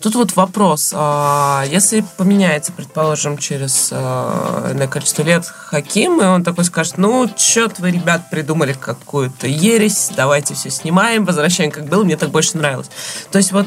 Тут 0.00 0.14
вот 0.14 0.36
вопрос. 0.36 0.92
А, 0.94 1.64
если 1.68 2.04
поменяется, 2.16 2.70
предположим, 2.70 3.36
через 3.36 3.88
а, 3.90 4.70
иное 4.72 4.86
количество 4.86 5.22
лет 5.24 5.44
Хаким, 5.44 6.22
и 6.22 6.24
он 6.24 6.44
такой 6.44 6.64
скажет, 6.64 6.98
ну, 6.98 7.28
что-то 7.36 7.82
вы, 7.82 7.90
ребят, 7.90 8.30
придумали 8.30 8.74
какую-то 8.78 9.48
ересь, 9.48 10.12
давайте 10.16 10.54
все 10.54 10.70
снимаем, 10.70 11.24
возвращаем 11.24 11.72
как 11.72 11.86
было, 11.88 12.04
мне 12.04 12.16
так 12.16 12.30
больше 12.30 12.56
нравилось. 12.56 12.88
То 13.32 13.38
есть 13.38 13.50
вот 13.50 13.66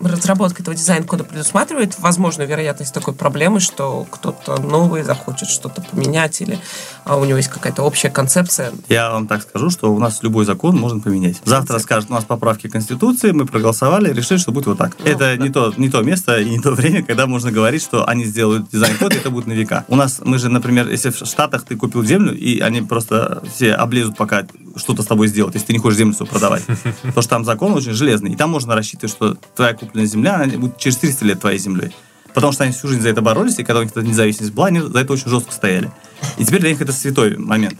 разработка 0.00 0.62
этого 0.62 0.76
дизайн-кода 0.76 1.24
предусматривает 1.24 1.98
возможную 1.98 2.48
вероятность 2.48 2.94
такой 2.94 3.14
проблемы, 3.14 3.58
что 3.58 4.06
кто-то 4.08 4.62
новый 4.62 5.02
захочет 5.02 5.48
что-то 5.48 5.82
поменять, 5.82 6.40
или 6.42 6.60
а 7.04 7.16
у 7.16 7.24
него 7.24 7.38
есть 7.38 7.48
какая-то 7.48 7.82
общая 7.82 8.10
концепция. 8.10 8.72
Я 8.88 9.10
вам 9.10 9.26
так 9.26 9.42
скажу, 9.42 9.70
что 9.70 9.92
у 9.92 9.98
нас 9.98 10.22
любой 10.22 10.44
закон 10.44 10.76
можно 10.76 11.00
поменять. 11.00 11.38
Завтра 11.44 11.80
скажут, 11.80 12.10
у 12.10 12.14
нас 12.14 12.24
поправки 12.24 12.68
Конституции, 12.68 13.32
мы 13.32 13.46
проголосовали, 13.46 14.12
решили, 14.12 14.38
что 14.38 14.52
будет 14.52 14.66
вот 14.66 14.78
так. 14.78 14.96
Ну, 15.00 15.06
Это 15.06 15.18
да. 15.18 15.36
не 15.36 15.50
то 15.50 15.71
не 15.76 15.88
то 15.88 16.02
место 16.02 16.38
и 16.38 16.48
не 16.48 16.58
то 16.58 16.72
время, 16.72 17.02
когда 17.02 17.26
можно 17.26 17.50
говорить, 17.50 17.82
что 17.82 18.08
они 18.08 18.24
сделают 18.24 18.68
дизайн-код, 18.70 19.14
и 19.14 19.16
это 19.16 19.30
будет 19.30 19.46
на 19.46 19.52
века. 19.52 19.84
У 19.88 19.96
нас, 19.96 20.20
мы 20.24 20.38
же, 20.38 20.48
например, 20.48 20.88
если 20.88 21.10
в 21.10 21.16
Штатах 21.16 21.64
ты 21.64 21.76
купил 21.76 22.04
землю, 22.04 22.36
и 22.36 22.60
они 22.60 22.82
просто 22.82 23.42
все 23.54 23.74
облезут, 23.74 24.16
пока 24.16 24.46
что-то 24.76 25.02
с 25.02 25.06
тобой 25.06 25.28
сделать, 25.28 25.54
если 25.54 25.68
ты 25.68 25.72
не 25.72 25.78
хочешь 25.78 25.98
землю 25.98 26.14
свою 26.14 26.30
продавать. 26.30 26.64
Потому 27.02 27.22
что 27.22 27.28
там 27.28 27.44
закон 27.44 27.72
очень 27.72 27.92
железный, 27.92 28.32
и 28.32 28.36
там 28.36 28.50
можно 28.50 28.74
рассчитывать, 28.74 29.10
что 29.10 29.36
твоя 29.54 29.74
купленная 29.74 30.06
земля, 30.06 30.34
она 30.36 30.46
будет 30.58 30.78
через 30.78 30.96
300 30.98 31.24
лет 31.24 31.40
твоей 31.40 31.58
землей. 31.58 31.92
Потому 32.34 32.52
что 32.52 32.64
они 32.64 32.72
всю 32.72 32.88
жизнь 32.88 33.02
за 33.02 33.10
это 33.10 33.20
боролись, 33.20 33.58
и 33.58 33.64
когда 33.64 33.80
у 33.80 33.82
них 33.82 33.92
эта 33.92 34.02
независимость 34.02 34.54
была, 34.54 34.68
они 34.68 34.80
за 34.80 34.98
это 34.98 35.12
очень 35.12 35.28
жестко 35.28 35.52
стояли. 35.52 35.90
И 36.38 36.44
теперь 36.44 36.60
для 36.60 36.70
них 36.70 36.80
это 36.80 36.92
святой 36.92 37.36
момент. 37.36 37.78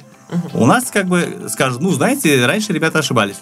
У 0.55 0.67
нас 0.67 0.91
как 0.91 1.09
бы 1.09 1.47
скажут, 1.51 1.81
ну, 1.81 1.91
знаете, 1.91 2.47
раньше 2.47 2.73
ребята 2.73 3.01
ошибались. 3.01 3.37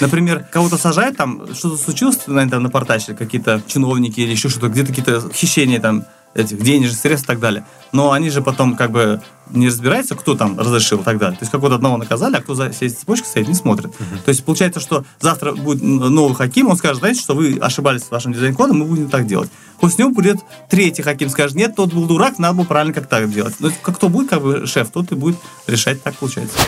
Например, 0.00 0.44
кого-то 0.50 0.76
сажают, 0.76 1.16
там 1.16 1.54
что-то 1.54 1.76
случилось, 1.76 2.18
наверное, 2.26 2.50
там 2.50 2.62
напортачили 2.62 3.14
какие-то 3.14 3.62
чиновники 3.66 4.20
или 4.20 4.30
еще 4.30 4.48
что-то, 4.48 4.68
где-то 4.68 4.88
какие-то 4.88 5.30
хищения 5.32 5.80
там 5.80 6.04
этих 6.34 6.62
денежных 6.62 6.98
средств 6.98 7.24
и 7.24 7.26
так 7.26 7.40
далее. 7.40 7.64
Но 7.92 8.12
они 8.12 8.30
же 8.30 8.42
потом 8.42 8.76
как 8.76 8.90
бы 8.90 9.20
не 9.50 9.68
разбираются, 9.68 10.14
кто 10.14 10.34
там 10.34 10.58
разрешил 10.58 11.00
и 11.00 11.02
так 11.02 11.18
далее. 11.18 11.38
То 11.38 11.42
есть 11.42 11.50
какого-то 11.50 11.76
одного 11.76 11.96
наказали, 11.96 12.36
а 12.36 12.40
кто 12.40 12.54
за 12.54 12.70
всей 12.70 12.90
цепочкой 12.90 13.28
стоит, 13.28 13.48
не 13.48 13.54
смотрит. 13.54 13.86
Uh-huh. 13.86 14.22
То 14.24 14.28
есть 14.28 14.44
получается, 14.44 14.78
что 14.78 15.04
завтра 15.20 15.52
будет 15.52 15.82
новый 15.82 16.34
хаким, 16.34 16.68
он 16.68 16.76
скажет, 16.76 16.98
знаете, 16.98 17.20
что 17.20 17.34
вы 17.34 17.58
ошибались 17.60 18.02
с 18.04 18.10
вашим 18.10 18.32
дизайн-кодом, 18.32 18.78
мы 18.78 18.84
будем 18.84 19.08
так 19.08 19.26
делать. 19.26 19.50
После 19.80 20.04
него 20.04 20.14
будет 20.14 20.38
третий 20.68 21.02
хаким, 21.02 21.30
скажет, 21.30 21.56
нет, 21.56 21.74
тот 21.74 21.94
был 21.94 22.06
дурак, 22.06 22.38
надо 22.38 22.56
было 22.56 22.64
правильно 22.64 22.92
как 22.92 23.06
так 23.06 23.30
делать. 23.30 23.54
Но 23.58 23.70
как 23.82 23.96
кто 23.96 24.08
будет 24.08 24.28
как 24.28 24.42
бы 24.42 24.66
шеф, 24.66 24.90
тот 24.90 25.10
и 25.12 25.14
будет 25.14 25.38
решать, 25.66 26.02
так 26.02 26.14
получается. 26.16 26.58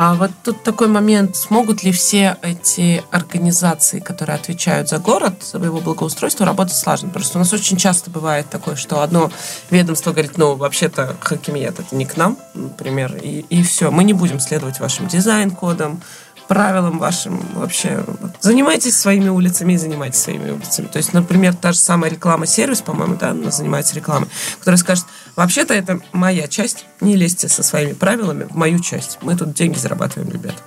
А 0.00 0.14
вот 0.14 0.30
тут 0.44 0.62
такой 0.62 0.86
момент, 0.86 1.34
смогут 1.34 1.82
ли 1.82 1.90
все 1.90 2.36
эти 2.42 3.02
организации, 3.10 3.98
которые 3.98 4.36
отвечают 4.36 4.88
за 4.88 5.00
город, 5.00 5.42
за 5.42 5.58
его 5.58 5.80
благоустройство, 5.80 6.46
работать 6.46 6.76
слаженно? 6.76 7.10
Просто 7.10 7.36
у 7.36 7.40
нас 7.40 7.52
очень 7.52 7.76
часто 7.76 8.08
бывает 8.08 8.48
такое, 8.48 8.76
что 8.76 9.02
одно 9.02 9.28
ведомство 9.70 10.12
говорит, 10.12 10.38
ну, 10.38 10.54
вообще-то 10.54 11.16
хакимиет 11.18 11.80
это 11.80 11.96
не 11.96 12.06
к 12.06 12.16
нам, 12.16 12.38
например, 12.54 13.16
и, 13.16 13.40
и 13.40 13.60
все, 13.64 13.90
мы 13.90 14.04
не 14.04 14.12
будем 14.12 14.38
следовать 14.38 14.78
вашим 14.78 15.08
дизайн-кодам, 15.08 16.00
правилам 16.48 16.98
вашим 16.98 17.40
вообще. 17.54 18.04
Занимайтесь 18.40 18.96
своими 18.96 19.28
улицами 19.28 19.74
и 19.74 19.76
занимайтесь 19.76 20.20
своими 20.20 20.50
улицами. 20.50 20.86
То 20.86 20.96
есть, 20.96 21.12
например, 21.12 21.54
та 21.54 21.72
же 21.72 21.78
самая 21.78 22.10
реклама-сервис, 22.10 22.80
по-моему, 22.80 23.16
да, 23.16 23.30
она 23.30 23.50
занимается 23.50 23.94
рекламой, 23.94 24.28
которая 24.58 24.78
скажет, 24.78 25.04
вообще-то 25.36 25.74
это 25.74 26.00
моя 26.12 26.48
часть, 26.48 26.86
не 27.00 27.16
лезьте 27.16 27.48
со 27.48 27.62
своими 27.62 27.92
правилами 27.92 28.44
в 28.44 28.56
мою 28.56 28.80
часть. 28.80 29.18
Мы 29.20 29.36
тут 29.36 29.52
деньги 29.52 29.78
зарабатываем, 29.78 30.32
ребята. 30.32 30.58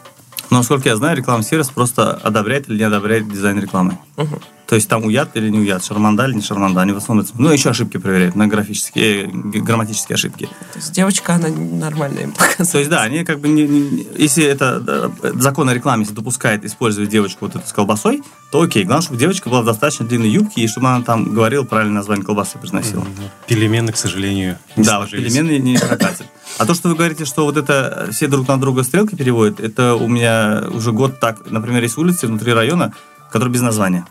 Но, 0.52 0.58
насколько 0.58 0.90
я 0.90 0.98
знаю, 0.98 1.18
рекламный 1.18 1.46
сервис 1.46 1.70
просто 1.70 2.12
одобряет 2.12 2.70
или 2.70 2.78
не 2.78 2.84
одобряет 2.84 3.28
дизайн 3.32 3.60
рекламы. 3.60 3.98
Угу. 4.18 4.42
То 4.68 4.76
есть 4.76 4.88
там 4.88 5.04
уят 5.04 5.36
или 5.36 5.50
не 5.50 5.60
уят, 5.60 5.84
шарманда 5.84 6.28
или 6.28 6.36
не 6.36 6.42
шарманда, 6.42 6.82
они 6.82 6.94
в 6.94 6.98
основном... 6.98 7.26
Ну, 7.34 7.52
еще 7.52 7.72
ошибки 7.72 7.98
проверяют, 7.98 8.36
на 8.36 8.48
графические, 8.48 9.28
грамматические 9.28 10.16
ошибки. 10.16 10.46
То 10.46 10.80
есть 10.80 10.94
девочка, 10.94 11.36
она 11.36 11.50
нормальная 11.50 12.24
им 12.24 12.32
показывает. 12.32 12.72
То 12.72 12.78
есть, 12.78 12.90
да, 12.90 13.02
они 13.02 13.26
как 13.26 13.40
бы... 13.40 13.50
Не, 13.50 13.68
не, 13.68 14.08
если 14.18 14.46
это 14.46 14.80
да, 14.80 15.12
закон 15.40 15.68
о 15.68 15.74
рекламе 15.74 16.04
если 16.04 16.16
допускает 16.16 16.64
использовать 16.64 17.10
девочку 17.10 17.48
вот 17.48 17.56
эту 17.56 17.68
с 17.68 17.74
колбасой, 17.74 18.22
то 18.50 18.62
окей. 18.62 18.84
Главное, 18.86 19.04
чтобы 19.04 19.20
девочка 19.20 19.50
была 19.50 19.62
в 19.62 19.66
достаточно 19.66 20.06
длинной 20.06 20.30
юбке, 20.30 20.62
и 20.62 20.68
чтобы 20.68 20.88
она 20.88 21.04
там 21.04 21.34
говорила 21.34 21.64
правильное 21.64 21.96
название 21.96 22.26
колбасы 22.26 22.58
произносила. 22.58 23.06
Пельмены, 23.48 23.92
к 23.92 23.98
сожалению, 23.98 24.58
не 24.78 24.84
Да, 24.84 25.00
вот 25.00 25.12
пельмены 25.12 25.60
не 25.60 25.78
прокатят. 25.78 26.28
А 26.58 26.66
то, 26.66 26.74
что 26.74 26.90
вы 26.90 26.96
говорите, 26.96 27.26
что 27.26 27.46
вот 27.46 27.58
это 27.58 28.10
все 28.12 28.28
друг 28.28 28.48
на 28.48 28.60
друга 28.60 28.84
стрелки 28.84 29.16
переводят, 29.16 29.60
это 29.60 29.96
у 29.96 30.08
меня 30.08 30.64
уже 30.72 30.92
год 30.92 31.20
так. 31.20 31.50
Например, 31.50 31.82
есть 31.82 31.98
улицы 31.98 32.28
внутри 32.28 32.54
района, 32.54 32.94
которые 33.32 33.52
без 33.52 33.62
названия. 33.62 34.06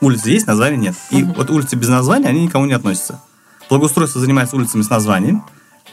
Улицы 0.00 0.30
есть, 0.30 0.46
названия 0.46 0.76
нет. 0.76 0.94
И 1.10 1.22
вот 1.22 1.50
улицы 1.50 1.76
без 1.76 1.88
названия, 1.88 2.28
они 2.28 2.44
никому 2.44 2.64
не 2.64 2.72
относятся. 2.72 3.20
Благоустройство 3.70 4.20
занимается 4.20 4.56
улицами 4.56 4.82
с 4.82 4.90
названием, 4.90 5.44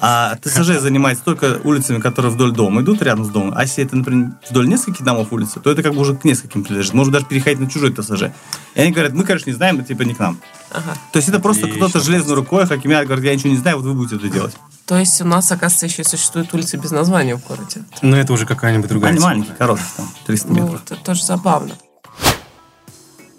а 0.01 0.35
ТСЖ 0.41 0.79
занимается 0.79 1.23
только 1.23 1.59
улицами, 1.63 1.99
которые 1.99 2.31
вдоль 2.31 2.53
дома 2.53 2.81
идут, 2.81 3.01
рядом 3.01 3.25
с 3.25 3.29
домом. 3.29 3.53
А 3.55 3.63
если 3.63 3.83
это, 3.83 3.97
например, 3.97 4.31
вдоль 4.49 4.67
нескольких 4.67 5.03
домов 5.03 5.27
улицы, 5.31 5.59
то 5.59 5.69
это 5.69 5.83
как 5.83 5.93
бы 5.93 6.01
уже 6.01 6.15
к 6.15 6.23
нескольким 6.23 6.63
принадлежит. 6.63 6.93
Можно 6.93 7.13
даже 7.13 7.25
переходить 7.25 7.59
на 7.59 7.69
чужой 7.69 7.93
ТСЖ. 7.93 8.31
И 8.75 8.81
они 8.81 8.91
говорят, 8.91 9.13
мы, 9.13 9.23
конечно, 9.25 9.49
не 9.49 9.55
знаем, 9.55 9.77
это 9.77 9.89
типа 9.89 10.03
не 10.03 10.13
к 10.13 10.19
нам. 10.19 10.39
Ага. 10.71 10.95
То 11.11 11.17
есть 11.17 11.27
это 11.27 11.39
просто 11.39 11.67
кто-то 11.67 11.99
железной 11.99 12.35
рукой, 12.35 12.65
хакимят 12.65 13.05
говорит, 13.05 13.25
я 13.25 13.35
ничего 13.35 13.51
не 13.51 13.57
знаю, 13.57 13.77
вот 13.77 13.85
вы 13.85 13.93
будете 13.93 14.15
это 14.15 14.29
делать. 14.29 14.55
То 14.89 14.97
есть 14.97 15.21
у 15.21 15.25
нас, 15.25 15.51
оказывается, 15.51 15.85
еще 15.85 16.03
существуют 16.03 16.51
улицы 16.51 16.77
без 16.77 16.89
названия 16.89 17.35
в 17.35 17.47
городе. 17.47 17.83
Но 18.01 18.17
это 18.17 18.33
уже 18.33 18.47
какая-нибудь 18.47 18.89
другая. 18.89 19.11
Они 19.11 19.19
маленькие, 19.19 19.53
короткие, 19.53 19.87
там, 19.95 20.09
300 20.25 20.47
метров. 20.47 20.69
Ну, 20.71 20.75
это 20.77 20.95
тоже 20.95 21.23
забавно. 21.23 21.75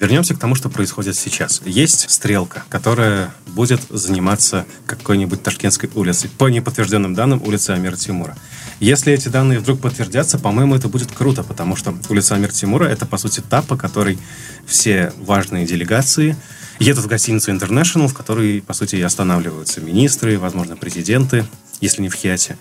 Вернемся 0.00 0.34
к 0.34 0.38
тому, 0.38 0.54
что 0.54 0.70
происходит 0.70 1.14
сейчас. 1.14 1.60
Есть 1.66 2.08
стрелка, 2.08 2.64
которая 2.70 3.34
будет 3.48 3.82
заниматься 3.90 4.64
какой-нибудь 4.86 5.42
Ташкентской 5.42 5.90
улицей. 5.94 6.30
По 6.38 6.48
неподтвержденным 6.48 7.14
данным, 7.14 7.42
улица 7.44 7.74
Амира 7.74 7.96
Тимура. 7.96 8.34
Если 8.80 9.12
эти 9.12 9.28
данные 9.28 9.58
вдруг 9.58 9.82
подтвердятся, 9.82 10.38
по-моему, 10.38 10.74
это 10.74 10.88
будет 10.88 11.12
круто, 11.12 11.42
потому 11.42 11.76
что 11.76 11.94
улица 12.08 12.34
Амир 12.34 12.50
Тимура— 12.50 12.84
это, 12.86 13.04
по 13.04 13.18
сути, 13.18 13.42
та, 13.46 13.60
по 13.60 13.76
которой 13.76 14.18
все 14.64 15.12
важные 15.18 15.66
делегации 15.66 16.34
едут 16.78 17.04
в 17.04 17.06
гостиницу 17.06 17.52
International, 17.52 18.08
в 18.08 18.14
которой, 18.14 18.62
по 18.62 18.72
сути, 18.72 18.96
и 18.96 19.02
останавливаются 19.02 19.82
министры, 19.82 20.38
возможно, 20.38 20.76
президенты, 20.76 21.44
если 21.82 22.00
не 22.00 22.08
в 22.08 22.14
Хиате. 22.14 22.56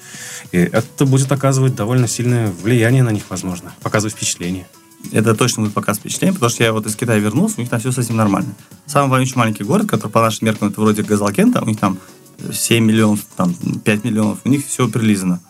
И 0.51 0.57
это 0.57 1.05
будет 1.05 1.31
оказывать 1.31 1.73
довольно 1.73 2.09
сильное 2.09 2.51
влияние 2.51 3.03
на 3.03 3.11
них, 3.11 3.23
возможно, 3.29 3.73
показывать 3.81 4.13
впечатление 4.13 4.67
это 5.11 5.35
точно 5.35 5.63
будет 5.63 5.73
показ 5.73 5.97
впечатление, 5.97 6.33
потому 6.33 6.49
что 6.49 6.63
я 6.63 6.73
вот 6.73 6.85
из 6.85 6.95
Китая 6.95 7.19
вернулся, 7.19 7.55
у 7.57 7.61
них 7.61 7.69
там 7.69 7.79
все 7.79 7.91
совсем 7.91 8.15
нормально. 8.15 8.53
Самый 8.85 9.09
вонючий 9.09 9.35
маленький 9.35 9.63
город, 9.63 9.87
который 9.87 10.11
по 10.11 10.21
нашим 10.21 10.47
меркам 10.47 10.69
это 10.69 10.79
вроде 10.81 11.03
Газалкента, 11.03 11.61
у 11.61 11.65
них 11.65 11.79
там 11.79 11.97
7 12.51 12.83
миллионов, 12.83 13.21
там 13.35 13.53
5 13.53 14.03
миллионов, 14.03 14.39
у 14.43 14.49
них 14.49 14.65
все 14.65 14.87
прилизано. 14.87 15.41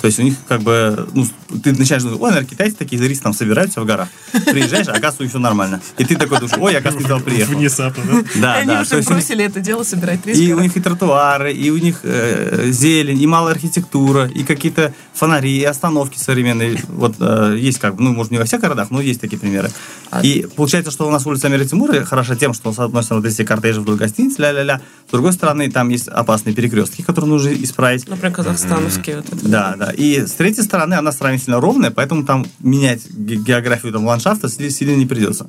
То 0.00 0.06
есть 0.06 0.18
у 0.18 0.22
них 0.22 0.34
как 0.48 0.62
бы, 0.62 1.08
ну, 1.14 1.26
ты 1.62 1.72
начинаешь 1.72 2.02
думать, 2.02 2.20
ой, 2.20 2.30
наверное, 2.30 2.48
китайцы 2.48 2.76
такие 2.76 3.00
туристы 3.00 3.22
там 3.22 3.32
собираются 3.32 3.80
в 3.80 3.86
горах. 3.86 4.08
Приезжаешь, 4.32 4.88
а 4.88 4.92
оказывается, 4.92 5.28
все 5.28 5.38
нормально. 5.38 5.80
И 5.96 6.04
ты 6.04 6.16
такой 6.16 6.38
думаешь, 6.40 6.56
ой, 6.58 6.72
я, 6.72 6.78
оказывается, 6.78 7.14
не 7.14 7.20
приехал. 7.20 7.54
Внезапно, 7.54 8.02
да? 8.04 8.22
Да, 8.40 8.54
Они 8.54 8.66
да. 8.68 8.80
уже 8.80 9.02
бросили 9.02 9.44
это 9.44 9.60
дело, 9.60 9.84
собирать 9.84 10.26
риски. 10.26 10.42
И 10.42 10.52
у 10.52 10.60
них 10.60 10.76
и 10.76 10.80
тротуары, 10.80 11.52
и 11.52 11.70
у 11.70 11.78
них 11.78 12.00
э, 12.02 12.70
зелень, 12.70 13.20
и 13.20 13.26
малая 13.26 13.54
архитектура, 13.54 14.26
и 14.26 14.42
какие-то 14.42 14.92
фонари, 15.14 15.56
и 15.58 15.64
остановки 15.64 16.18
современные. 16.18 16.82
Вот 16.88 17.16
э, 17.20 17.56
есть 17.58 17.78
как 17.78 17.94
бы, 17.94 18.02
ну, 18.02 18.12
может, 18.12 18.32
не 18.32 18.38
во 18.38 18.44
всех 18.44 18.60
городах, 18.60 18.90
но 18.90 19.00
есть 19.00 19.20
такие 19.20 19.38
примеры. 19.38 19.70
А... 20.10 20.20
И 20.22 20.46
получается, 20.56 20.90
что 20.90 21.06
у 21.06 21.10
нас 21.10 21.26
улица 21.26 21.46
Амира 21.46 21.64
Тимура 21.64 22.04
хороша 22.04 22.34
тем, 22.34 22.54
что, 22.54 22.72
с 22.72 22.78
одной 22.78 23.02
стороны, 23.02 23.24
вот 23.24 23.32
эти 23.32 23.44
кортежи 23.44 23.80
вдоль 23.80 23.96
гостиниц, 23.96 24.38
ля-ля-ля. 24.38 24.80
С 25.08 25.12
другой 25.12 25.32
стороны, 25.32 25.70
там 25.70 25.90
есть 25.90 26.08
опасные 26.08 26.54
перекрестки, 26.54 27.02
которые 27.02 27.30
нужно 27.30 27.50
исправить. 27.50 28.08
Например, 28.08 28.34
казахстановские. 28.34 29.16
Mm-hmm. 29.16 29.24
Вот 29.30 29.40
это. 29.40 29.48
Да, 29.48 29.74
да. 29.82 29.90
И 29.90 30.24
с 30.26 30.32
третьей 30.32 30.62
стороны, 30.62 30.94
она 30.94 31.10
сравнительно 31.10 31.60
ровная, 31.60 31.90
поэтому 31.90 32.24
там 32.24 32.46
менять 32.60 33.10
географию 33.10 33.92
там, 33.92 34.06
ландшафта 34.06 34.48
сильно 34.48 34.94
не 34.94 35.06
придется. 35.06 35.48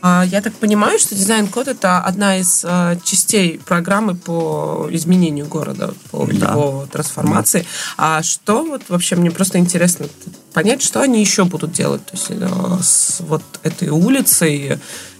А, 0.00 0.24
я 0.26 0.40
так 0.42 0.52
понимаю, 0.54 0.98
что 0.98 1.14
дизайн-код 1.14 1.68
это 1.68 1.98
одна 2.00 2.38
из 2.38 2.64
э, 2.64 2.98
частей 3.02 3.58
программы 3.64 4.14
по 4.14 4.86
изменению 4.92 5.46
города, 5.46 5.92
по 6.10 6.26
да. 6.26 6.52
его 6.52 6.86
трансформации. 6.92 7.66
А 7.96 8.22
что 8.22 8.64
вот 8.64 8.82
вообще 8.88 9.16
мне 9.16 9.30
просто 9.30 9.58
интересно 9.58 10.06
понять, 10.52 10.82
что 10.82 11.00
они 11.00 11.20
еще 11.20 11.44
будут 11.44 11.72
делать, 11.72 12.04
то 12.04 12.12
есть 12.12 12.26
э, 12.30 12.78
с 12.82 13.20
вот 13.20 13.42
этой 13.62 13.88
улицей 13.88 14.78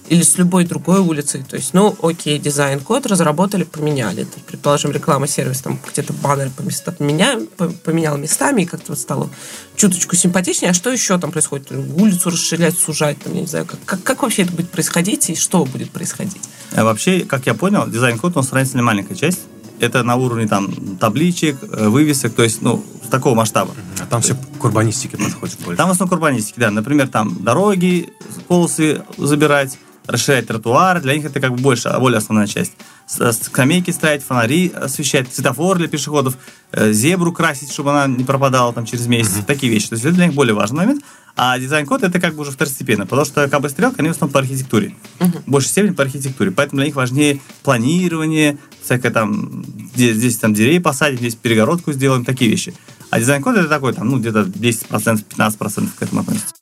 или 0.09 0.23
с 0.23 0.37
любой 0.37 0.65
другой 0.65 0.99
улицей. 0.99 1.43
То 1.47 1.55
есть, 1.55 1.73
ну, 1.73 1.95
окей, 2.01 2.39
дизайн-код 2.39 3.05
разработали, 3.05 3.63
поменяли. 3.63 4.23
Это, 4.23 4.39
предположим, 4.45 4.91
реклама 4.91 5.27
сервис 5.27 5.61
там 5.61 5.79
где-то 5.91 6.13
баннер 6.13 6.49
по 6.49 6.61
места, 6.63 6.91
поменял, 6.91 7.41
поменял 7.83 8.17
местами 8.17 8.63
и 8.63 8.65
как-то 8.65 8.93
вот 8.93 8.99
стало 8.99 9.29
чуточку 9.75 10.15
симпатичнее. 10.15 10.71
А 10.71 10.73
что 10.73 10.89
еще 10.89 11.17
там 11.19 11.31
происходит? 11.31 11.71
Улицу 11.71 12.31
расширять, 12.31 12.77
сужать, 12.77 13.19
там, 13.19 13.33
я 13.35 13.41
не 13.41 13.47
знаю, 13.47 13.65
как, 13.65 13.79
как, 13.85 14.03
как 14.03 14.23
вообще 14.23 14.41
это 14.41 14.51
будет 14.51 14.71
происходить 14.71 15.29
и 15.29 15.35
что 15.35 15.63
будет 15.63 15.91
происходить? 15.91 16.41
А 16.73 16.83
вообще, 16.83 17.21
как 17.21 17.45
я 17.45 17.53
понял, 17.53 17.87
дизайн-код, 17.87 18.35
он 18.35 18.43
сравнительно 18.43 18.83
маленькая 18.83 19.15
часть. 19.15 19.41
Это 19.79 20.03
на 20.03 20.17
уровне 20.17 20.45
там 20.45 20.97
табличек, 20.97 21.57
э, 21.61 21.87
вывесок, 21.87 22.33
то 22.33 22.43
есть, 22.43 22.61
ну, 22.61 22.83
такого 23.09 23.35
масштаба. 23.35 23.73
А 23.99 24.05
там 24.05 24.21
все 24.21 24.35
к 24.35 24.63
урбанистике 24.63 25.17
подходит 25.17 25.57
больше. 25.59 25.77
Там 25.77 25.87
в 25.87 25.91
основном 25.91 26.09
к 26.09 26.13
урбанистике, 26.13 26.59
да. 26.59 26.71
Например, 26.71 27.07
там 27.07 27.43
дороги, 27.43 28.09
полосы 28.47 29.03
забирать, 29.17 29.77
расширять 30.09 30.47
тротуар, 30.47 31.01
для 31.01 31.15
них 31.15 31.25
это 31.25 31.39
как 31.39 31.51
бы 31.51 31.57
больше, 31.57 31.93
более 31.99 32.17
основная 32.17 32.47
часть. 32.47 32.73
Скамейки 33.07 33.91
ставить, 33.91 34.23
фонари 34.23 34.69
освещать, 34.69 35.33
светофор 35.33 35.77
для 35.77 35.87
пешеходов, 35.87 36.37
э, 36.71 36.91
зебру 36.91 37.31
красить, 37.31 37.71
чтобы 37.71 37.91
она 37.91 38.07
не 38.13 38.23
пропадала 38.23 38.73
там 38.73 38.85
через 38.85 39.07
месяц, 39.07 39.37
mm-hmm. 39.37 39.45
такие 39.45 39.71
вещи. 39.71 39.89
То 39.89 39.95
есть 39.95 40.05
это 40.05 40.15
для 40.15 40.27
них 40.27 40.35
более 40.35 40.53
важный 40.53 40.77
момент. 40.77 41.03
А 41.35 41.57
дизайн-код 41.57 42.03
это 42.03 42.19
как 42.19 42.35
бы 42.35 42.41
уже 42.41 42.51
второстепенно, 42.51 43.05
потому 43.05 43.23
что 43.23 43.47
КБ 43.47 43.69
Стрелка, 43.69 43.99
они 43.99 44.09
в 44.09 44.11
основном 44.11 44.33
по 44.33 44.39
архитектуре. 44.39 44.93
Uh-huh. 45.19 45.41
В 45.45 45.49
большей 45.49 45.69
степени 45.69 45.91
по 45.91 46.03
архитектуре. 46.03 46.51
Поэтому 46.51 46.79
для 46.79 46.87
них 46.87 46.95
важнее 46.95 47.39
планирование, 47.63 48.57
всякое 48.83 49.09
там, 49.09 49.63
здесь, 49.95 50.17
здесь 50.17 50.37
там 50.37 50.53
деревья 50.53 50.81
посадим, 50.81 51.19
здесь 51.19 51.35
перегородку 51.35 51.93
сделаем, 51.93 52.25
такие 52.25 52.51
вещи. 52.51 52.73
А 53.09 53.19
дизайн-код 53.19 53.55
это 53.55 53.69
такой, 53.69 53.93
там, 53.93 54.09
ну, 54.09 54.19
где-то 54.19 54.41
10%, 54.41 55.23
15% 55.37 55.89
к 55.97 56.03
этому 56.03 56.21
относится. 56.21 56.53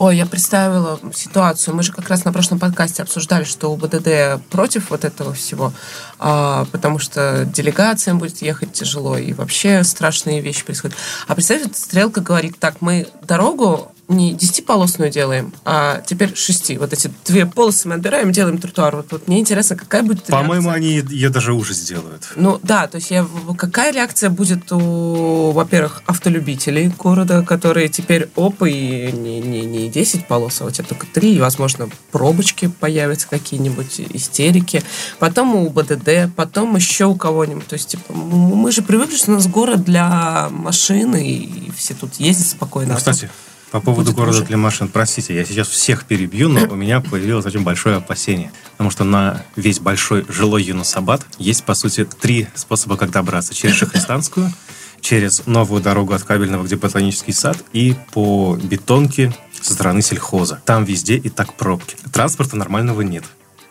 Ой, 0.00 0.16
я 0.16 0.24
представила 0.24 0.98
ситуацию. 1.14 1.74
Мы 1.76 1.82
же 1.82 1.92
как 1.92 2.08
раз 2.08 2.24
на 2.24 2.32
прошлом 2.32 2.58
подкасте 2.58 3.02
обсуждали, 3.02 3.44
что 3.44 3.70
УБДД 3.70 4.42
против 4.48 4.88
вот 4.88 5.04
этого 5.04 5.34
всего, 5.34 5.74
потому 6.20 6.98
что 6.98 7.44
делегациям 7.44 8.18
будет 8.18 8.42
ехать 8.42 8.72
тяжело, 8.72 9.16
и 9.16 9.32
вообще 9.32 9.82
страшные 9.84 10.40
вещи 10.40 10.64
происходят. 10.64 10.96
А 11.26 11.34
представьте, 11.34 11.70
Стрелка 11.74 12.20
говорит, 12.20 12.58
так, 12.58 12.80
мы 12.80 13.06
дорогу 13.22 13.92
не 14.10 14.34
десятиполосную 14.34 15.10
делаем, 15.10 15.52
а 15.64 16.02
теперь 16.04 16.34
шести. 16.34 16.76
Вот 16.76 16.92
эти 16.92 17.10
две 17.24 17.46
полосы 17.46 17.88
мы 17.88 17.94
отбираем, 17.94 18.32
делаем 18.32 18.58
тротуар. 18.58 18.96
Вот, 18.96 19.12
вот 19.12 19.28
мне 19.28 19.38
интересно, 19.38 19.76
какая 19.76 20.02
будет 20.02 20.24
По-моему, 20.24 20.70
они 20.70 21.00
ее 21.08 21.28
даже 21.30 21.54
уже 21.54 21.74
сделают. 21.74 22.28
Ну 22.34 22.58
да, 22.62 22.88
то 22.88 22.96
есть 22.96 23.10
я, 23.12 23.24
какая 23.56 23.92
реакция 23.92 24.28
будет 24.28 24.72
у, 24.72 25.52
во-первых, 25.52 26.02
автолюбителей 26.06 26.88
города, 26.88 27.42
которые 27.42 27.88
теперь 27.88 28.28
оп, 28.34 28.62
и 28.62 29.12
не, 29.12 29.40
не, 29.40 29.64
не 29.64 29.88
10 29.88 30.26
полос, 30.26 30.60
а 30.60 30.64
у 30.64 30.70
тебя 30.70 30.88
только 30.88 31.06
три, 31.06 31.36
и, 31.36 31.40
возможно, 31.40 31.88
пробочки 32.10 32.66
появятся 32.66 33.28
какие-нибудь, 33.28 34.00
истерики. 34.12 34.82
Потом 35.20 35.54
у 35.54 35.70
БДД, 35.70 36.08
потом 36.36 36.76
еще 36.76 37.06
у 37.06 37.14
кого-нибудь. 37.14 37.66
То 37.66 37.74
есть, 37.74 37.88
типа, 37.88 38.12
мы 38.12 38.72
же 38.72 38.82
привыкли, 38.82 39.16
что 39.16 39.32
у 39.32 39.34
нас 39.34 39.46
город 39.46 39.84
для 39.84 40.48
машины, 40.50 41.26
и 41.26 41.70
все 41.76 41.94
тут 41.94 42.14
ездят 42.16 42.48
спокойно. 42.48 42.92
Ну, 42.92 42.98
кстати, 42.98 43.30
по 43.70 43.80
поводу 43.80 44.12
города 44.12 44.38
уже. 44.38 44.46
для 44.46 44.56
машин, 44.56 44.88
простите, 44.88 45.34
я 45.34 45.44
сейчас 45.44 45.68
всех 45.68 46.04
перебью, 46.04 46.48
но 46.48 46.66
у 46.66 46.74
меня 46.74 47.00
появилось 47.00 47.46
очень 47.46 47.62
большое 47.62 47.96
опасение. 47.96 48.52
Потому 48.72 48.90
что 48.90 49.04
на 49.04 49.44
весь 49.54 49.78
большой 49.78 50.26
жилой 50.28 50.64
Юнусабад 50.64 51.24
есть, 51.38 51.64
по 51.64 51.74
сути, 51.74 52.04
три 52.04 52.48
способа, 52.54 52.96
как 52.96 53.10
добраться. 53.10 53.54
Через 53.54 53.76
Шахристанскую, 53.76 54.52
через 55.00 55.46
новую 55.46 55.80
дорогу 55.82 56.14
от 56.14 56.24
Кабельного, 56.24 56.64
где 56.64 56.76
ботанический 56.76 57.32
сад, 57.32 57.58
и 57.72 57.94
по 58.12 58.58
бетонке 58.60 59.32
со 59.60 59.74
стороны 59.74 60.02
сельхоза. 60.02 60.60
Там 60.64 60.84
везде 60.84 61.16
и 61.16 61.28
так 61.28 61.54
пробки. 61.54 61.96
Транспорта 62.12 62.56
нормального 62.56 63.02
нет 63.02 63.24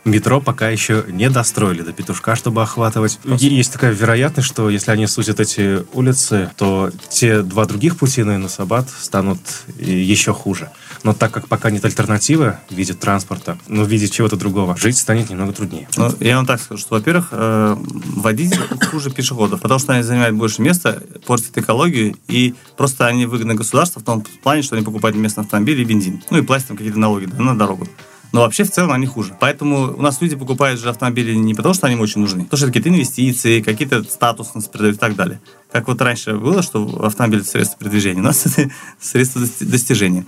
метро 0.09 0.41
пока 0.41 0.69
еще 0.69 1.05
не 1.07 1.29
достроили 1.29 1.81
до 1.81 1.93
петушка, 1.93 2.35
чтобы 2.35 2.61
охватывать. 2.61 3.19
Есть 3.25 3.73
такая 3.73 3.91
вероятность, 3.91 4.47
что 4.47 4.69
если 4.69 4.91
они 4.91 5.07
сузят 5.07 5.39
эти 5.39 5.83
улицы, 5.93 6.51
то 6.57 6.91
те 7.09 7.41
два 7.41 7.65
других 7.65 7.97
пути 7.97 8.23
на 8.23 8.35
Инусабад 8.35 8.89
станут 8.89 9.39
еще 9.77 10.33
хуже. 10.33 10.69
Но 11.03 11.13
так 11.13 11.31
как 11.31 11.47
пока 11.47 11.71
нет 11.71 11.85
альтернативы 11.85 12.57
в 12.69 12.73
виде 12.73 12.93
транспорта, 12.93 13.57
ну, 13.67 13.83
в 13.83 13.87
виде 13.87 14.07
чего-то 14.07 14.35
другого, 14.35 14.75
жить 14.75 14.97
станет 14.97 15.29
немного 15.29 15.53
труднее. 15.53 15.87
Ну, 15.95 16.11
я 16.19 16.35
вам 16.35 16.45
так 16.45 16.61
скажу, 16.61 16.81
что, 16.81 16.95
во-первых, 16.95 17.29
э, 17.31 17.77
водитель 17.79 18.59
хуже 18.91 19.09
пешеходов, 19.09 19.61
потому 19.61 19.79
что 19.79 19.93
они 19.93 20.03
занимают 20.03 20.35
больше 20.35 20.61
места, 20.61 21.01
портят 21.25 21.57
экологию, 21.57 22.15
и 22.27 22.53
просто 22.75 23.07
они 23.07 23.25
выгодны 23.25 23.53
государству 23.53 24.01
в 24.01 24.03
том 24.03 24.25
плане, 24.43 24.61
что 24.61 24.75
они 24.75 24.83
покупают 24.83 25.15
местные 25.15 25.43
автомобили 25.43 25.81
и 25.81 25.85
бензин. 25.85 26.21
Ну, 26.29 26.39
и 26.39 26.41
платят 26.41 26.67
там 26.67 26.77
какие-то 26.77 26.99
налоги 26.99 27.25
да, 27.25 27.41
на 27.41 27.57
дорогу. 27.57 27.87
Но 28.31 28.41
вообще 28.41 28.63
в 28.63 28.71
целом 28.71 28.91
они 28.91 29.07
хуже. 29.07 29.35
Поэтому 29.39 29.95
у 29.97 30.01
нас 30.01 30.21
люди 30.21 30.35
покупают 30.35 30.79
же 30.79 30.89
автомобили 30.89 31.33
не 31.33 31.55
потому, 31.55 31.73
что 31.73 31.87
они 31.87 31.95
им 31.95 32.01
очень 32.01 32.21
нужны, 32.21 32.43
потому 32.43 32.57
что 32.57 32.67
какие-то 32.67 32.89
инвестиции, 32.89 33.61
какие-то 33.61 34.03
статусности 34.03 34.71
передают 34.71 34.97
и 34.97 34.99
так 34.99 35.15
далее. 35.15 35.41
Как 35.71 35.87
вот 35.87 36.01
раньше 36.01 36.35
было, 36.35 36.61
что 36.61 37.05
автомобиль 37.05 37.39
это 37.39 37.49
средство 37.49 37.79
передвижения, 37.79 38.21
у 38.21 38.25
нас 38.25 38.45
это 38.57 38.69
средство 38.99 39.41
достижения. 39.61 40.25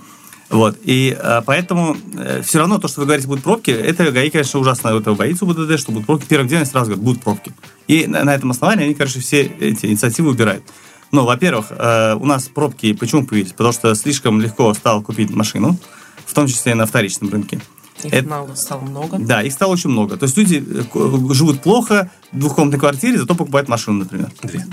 Вот. 0.50 0.78
И 0.84 1.18
а, 1.18 1.42
поэтому 1.42 1.96
э, 2.18 2.42
все 2.44 2.60
равно 2.60 2.78
то, 2.78 2.90
что 2.90 3.00
вы 3.00 3.06
говорите, 3.06 3.28
будут 3.28 3.44
пробки, 3.44 3.72
это 3.72 4.12
ГАИ, 4.12 4.30
конечно, 4.30 4.60
ужасно 4.60 4.90
этого 4.90 5.16
боится 5.16 5.46
УБДД, 5.46 5.80
что 5.80 5.94
будут 5.94 6.08
пробки. 6.08 6.26
Первым 6.28 6.50
делом 6.50 6.66
сразу 6.66 6.88
говорят, 6.88 7.04
будут 7.06 7.24
пробки. 7.24 7.54
И 7.88 8.06
на, 8.06 8.26
на 8.26 8.36
этом 8.36 8.52
основании 8.52 8.86
они, 8.86 8.94
конечно, 8.94 9.22
все 9.22 9.44
эти 9.44 9.86
инициативы 9.86 10.30
убирают. 10.30 10.64
Но, 11.14 11.26
во-первых, 11.26 11.68
э, 11.70 12.16
у 12.16 12.26
нас 12.26 12.50
пробки 12.50 12.92
почему 12.94 13.26
появились? 13.26 13.54
Потому 13.54 13.72
что 13.72 13.96
слишком 13.96 14.42
легко 14.42 14.74
стало 14.74 15.02
купить 15.02 15.30
машину, 15.30 15.78
в 16.26 16.34
том 16.34 16.48
числе 16.48 16.74
и 16.74 16.76
на 16.76 16.86
вторичном 16.86 17.30
рынке. 17.30 17.62
Их 18.06 18.14
это, 18.14 18.48
стало 18.56 18.82
много. 18.82 19.18
Да, 19.20 19.42
их 19.42 19.54
стало 19.54 19.72
очень 19.72 19.90
много. 19.90 20.18
То 20.18 20.26
есть 20.26 20.38
люди 20.38 20.64
э, 20.68 21.34
живут 21.34 21.62
плохо 21.62 22.10
в 22.32 22.40
двухкомнатной 22.40 22.80
квартире, 22.80 23.20
зато 23.20 23.36
покупают 23.36 23.70
машину, 23.70 24.00
например. 24.00 24.32
Две. 24.42 24.66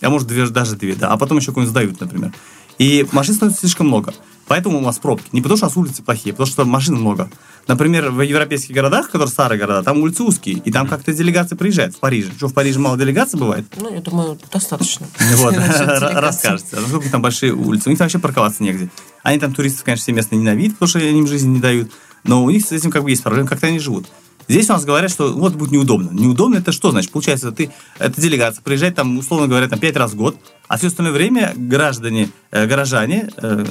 А 0.00 0.10
может, 0.10 0.28
две, 0.28 0.46
даже 0.48 0.76
две, 0.76 0.94
да. 0.94 1.08
А 1.08 1.16
потом 1.16 1.38
еще 1.38 1.48
какую-нибудь 1.48 1.70
сдают, 1.70 2.00
например. 2.00 2.32
И 2.78 3.06
машин 3.12 3.34
становится 3.34 3.60
слишком 3.60 3.88
много. 3.88 4.14
Поэтому 4.46 4.78
у 4.78 4.80
нас 4.80 4.98
пробки. 4.98 5.28
Не 5.32 5.42
потому, 5.42 5.58
что 5.58 5.66
у 5.66 5.68
нас 5.68 5.76
улицы 5.76 6.02
плохие, 6.02 6.32
а 6.32 6.34
потому 6.34 6.46
что 6.46 6.64
машин 6.64 6.94
много. 6.94 7.30
Например, 7.66 8.10
в 8.10 8.22
европейских 8.22 8.74
городах, 8.74 9.10
которые 9.10 9.28
старые 9.28 9.58
города, 9.58 9.82
там 9.82 10.00
улицы 10.00 10.22
узкие, 10.22 10.56
и 10.56 10.72
там 10.72 10.88
как-то 10.88 11.12
делегации 11.12 11.54
приезжают 11.54 11.94
в 11.94 11.98
Париже. 11.98 12.30
Что, 12.34 12.48
в 12.48 12.54
Париже 12.54 12.78
мало 12.78 12.96
делегаций 12.96 13.38
бывает? 13.38 13.66
Ну, 13.78 13.92
я 13.92 14.00
думаю, 14.00 14.38
достаточно. 14.50 15.06
Вот, 15.36 15.54
расскажете. 15.98 16.78
А 16.78 16.80
насколько 16.80 17.10
там 17.10 17.20
большие 17.20 17.52
улицы? 17.52 17.88
У 17.88 17.90
них 17.90 18.00
вообще 18.00 18.18
парковаться 18.18 18.62
негде. 18.62 18.88
Они 19.22 19.38
там 19.38 19.52
туристов, 19.52 19.84
конечно, 19.84 20.04
все 20.04 20.12
местные 20.12 20.38
ненавидят, 20.38 20.74
потому 20.74 20.88
что 20.88 20.98
они 21.00 21.18
им 21.18 21.26
жизни 21.26 21.50
не 21.50 21.60
дают. 21.60 21.90
Но 22.24 22.44
у 22.44 22.50
них 22.50 22.64
с 22.64 22.72
этим 22.72 22.90
как 22.90 23.02
бы 23.02 23.10
есть 23.10 23.22
проблема, 23.22 23.48
как-то 23.48 23.66
они 23.66 23.78
живут. 23.78 24.06
Здесь 24.48 24.70
у 24.70 24.72
нас 24.72 24.84
говорят, 24.84 25.10
что 25.10 25.32
вот 25.32 25.54
будет 25.54 25.72
неудобно. 25.72 26.10
Неудобно 26.10 26.56
это 26.56 26.72
что 26.72 26.90
значит? 26.90 27.10
Получается, 27.10 27.52
ты, 27.52 27.70
это 27.98 28.18
делегация 28.18 28.62
приезжает 28.62 28.94
там, 28.94 29.18
условно 29.18 29.46
говоря, 29.46 29.68
там 29.68 29.78
пять 29.78 29.96
раз 29.96 30.12
в 30.12 30.16
год, 30.16 30.36
а 30.68 30.78
все 30.78 30.86
остальное 30.86 31.12
время 31.12 31.52
граждане, 31.54 32.30
э, 32.50 32.66
горожане, 32.66 33.28
э, 33.36 33.64